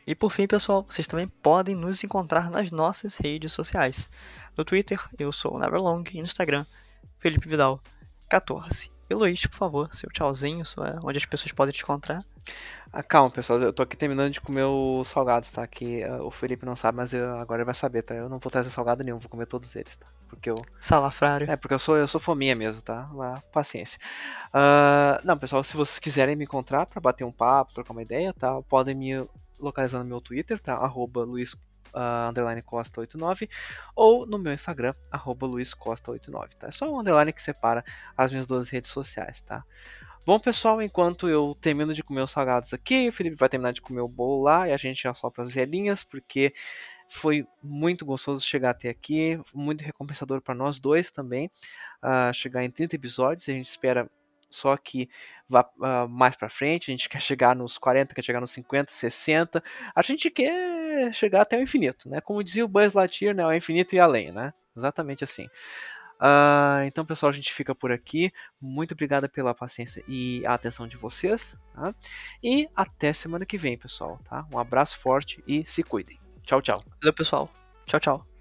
E 0.06 0.16
por 0.16 0.32
fim, 0.32 0.48
pessoal, 0.48 0.86
vocês 0.90 1.06
também 1.06 1.28
podem 1.28 1.76
nos 1.76 2.04
encontrar 2.04 2.50
nas 2.50 2.72
nossas 2.72 3.18
redes 3.18 3.52
sociais. 3.52 4.10
No 4.56 4.64
Twitter, 4.64 5.00
eu 5.20 5.32
sou 5.34 5.56
o 5.56 5.60
Neverlong 5.60 6.04
e 6.14 6.20
no 6.20 6.24
Instagram, 6.24 6.66
Felipe 7.20 7.50
Vidal 7.50 7.82
14. 8.30 8.90
E 9.10 9.14
Luiz, 9.14 9.46
por 9.46 9.58
favor, 9.58 9.94
seu 9.94 10.10
tchauzinho, 10.10 10.66
sua, 10.66 11.00
onde 11.04 11.18
as 11.18 11.26
pessoas 11.26 11.52
podem 11.52 11.74
te 11.74 11.84
encontrar. 11.84 12.24
Ah, 12.92 13.04
calma, 13.04 13.30
pessoal, 13.30 13.62
eu 13.62 13.74
tô 13.74 13.84
aqui 13.84 13.98
terminando 13.98 14.32
de 14.32 14.40
comer 14.40 14.64
os 14.64 15.10
salgados, 15.10 15.52
tá? 15.52 15.68
Que 15.68 16.06
uh, 16.06 16.26
o 16.26 16.32
Felipe 16.32 16.66
não 16.66 16.76
sabe, 16.76 16.98
mas 16.98 17.14
eu, 17.14 17.38
agora 17.38 17.60
ele 17.60 17.66
vai 17.66 17.76
saber, 17.76 18.02
tá? 18.02 18.16
Eu 18.16 18.30
não 18.30 18.40
vou 18.40 18.50
trazer 18.50 18.70
salgado 18.70 19.04
nenhum, 19.04 19.20
vou 19.20 19.30
comer 19.30 19.46
todos 19.46 19.76
eles, 19.76 19.98
tá? 19.98 20.08
Porque 20.30 20.50
eu. 20.50 20.62
Salafrário. 20.80 21.50
É, 21.50 21.58
porque 21.58 21.74
eu 21.74 21.80
sou, 21.80 21.98
eu 21.98 22.08
sou 22.08 22.20
fominha 22.20 22.56
mesmo, 22.56 22.82
tá? 22.82 23.10
Paciência. 23.52 24.00
Uh, 24.54 25.20
não, 25.26 25.38
pessoal, 25.38 25.64
se 25.64 25.76
vocês 25.76 26.00
quiserem 26.00 26.36
me 26.36 26.46
encontrar 26.46 26.86
para 26.86 27.02
bater 27.02 27.24
um 27.24 27.32
papo, 27.32 27.74
trocar 27.74 27.92
uma 27.92 28.02
ideia, 28.02 28.34
tá? 28.34 28.62
Podem 28.64 28.96
me 28.96 29.28
localizar 29.60 30.00
no 30.00 30.06
meu 30.06 30.22
Twitter, 30.22 30.60
tá? 30.60 30.74
Arroba 30.76 31.24
Luiz 31.24 31.54
uh, 31.54 32.30
underline 32.30 32.62
Costa 32.62 33.02
89 33.02 33.50
ou 33.96 34.26
no 34.26 34.38
meu 34.38 34.54
Instagram, 34.54 34.94
arroba 35.12 35.46
Luiz 35.46 35.74
Costa 35.74 36.12
89, 36.12 36.56
tá? 36.56 36.68
É 36.68 36.72
só 36.72 36.92
um 36.92 37.00
underline 37.00 37.34
que 37.34 37.42
separa 37.42 37.84
as 38.16 38.32
minhas 38.32 38.46
duas 38.46 38.70
redes 38.70 38.92
sociais, 38.92 39.42
tá? 39.42 39.64
Bom, 40.28 40.38
pessoal, 40.38 40.82
enquanto 40.82 41.30
eu 41.30 41.56
termino 41.62 41.94
de 41.94 42.04
comer 42.04 42.22
os 42.22 42.32
salgados 42.32 42.74
aqui, 42.74 43.08
o 43.08 43.14
Felipe 43.14 43.38
vai 43.38 43.48
terminar 43.48 43.72
de 43.72 43.82
comer 43.82 44.02
o 44.02 44.10
bolo 44.10 44.44
lá 44.44 44.68
e 44.68 44.74
a 44.74 44.78
gente 44.78 45.04
já 45.04 45.14
sopra 45.14 45.42
as 45.42 45.50
velhinhas, 45.50 46.04
porque 46.04 46.54
foi 47.08 47.48
muito 47.64 48.06
gostoso 48.06 48.46
chegar 48.46 48.72
até 48.72 48.90
aqui, 48.90 49.40
muito 49.54 49.86
recompensador 49.86 50.42
para 50.42 50.54
nós 50.54 50.82
dois 50.82 51.12
também, 51.14 51.50
uh, 52.04 52.34
chegar 52.34 52.62
em 52.66 52.70
30 52.70 52.98
episódios. 52.98 53.48
A 53.48 53.54
gente 53.54 53.68
espera 53.68 54.12
só 54.50 54.76
que 54.76 55.10
vá 55.48 55.62
uh, 55.78 56.10
mais 56.10 56.36
para 56.36 56.50
frente, 56.50 56.92
a 56.92 56.94
gente 56.94 57.08
quer 57.08 57.22
chegar 57.22 57.56
nos 57.56 57.78
40, 57.78 58.14
quer 58.14 58.22
chegar 58.22 58.42
nos 58.42 58.52
50, 58.52 58.92
60, 58.92 59.64
a 59.96 60.02
gente 60.02 60.30
quer 60.30 61.14
chegar 61.14 61.44
até 61.44 61.58
o 61.58 61.62
infinito, 61.64 62.10
né? 62.10 62.20
Como 62.20 62.44
dizia 62.44 62.66
o 62.66 62.68
Buzz 62.68 62.92
Lightyear, 62.92 63.34
né? 63.34 63.46
O 63.46 63.54
infinito 63.54 63.96
e 63.96 64.00
além, 64.00 64.34
né? 64.34 64.54
Exatamente 64.76 65.24
assim. 65.24 65.48
Uh, 66.18 66.84
então, 66.86 67.06
pessoal, 67.06 67.30
a 67.30 67.34
gente 67.34 67.54
fica 67.54 67.74
por 67.76 67.92
aqui. 67.92 68.32
Muito 68.60 68.94
obrigado 68.94 69.30
pela 69.30 69.54
paciência 69.54 70.04
e 70.08 70.46
a 70.46 70.54
atenção 70.54 70.88
de 70.88 70.98
vocês. 70.98 71.56
Tá? 71.74 71.94
E 72.44 72.68
até 72.76 73.14
semana 73.14 73.46
que 73.46 73.58
vem, 73.58 73.78
pessoal. 73.78 74.20
Tá? 74.24 74.46
Um 74.54 74.60
abraço 74.60 75.00
forte 75.00 75.44
e 75.48 75.66
se 75.66 75.84
cuidem. 75.84 76.18
Tchau, 76.44 76.62
tchau. 76.62 76.82
Valeu, 77.02 77.14
pessoal. 77.14 77.50
Tchau, 77.86 78.00
tchau. 78.00 78.37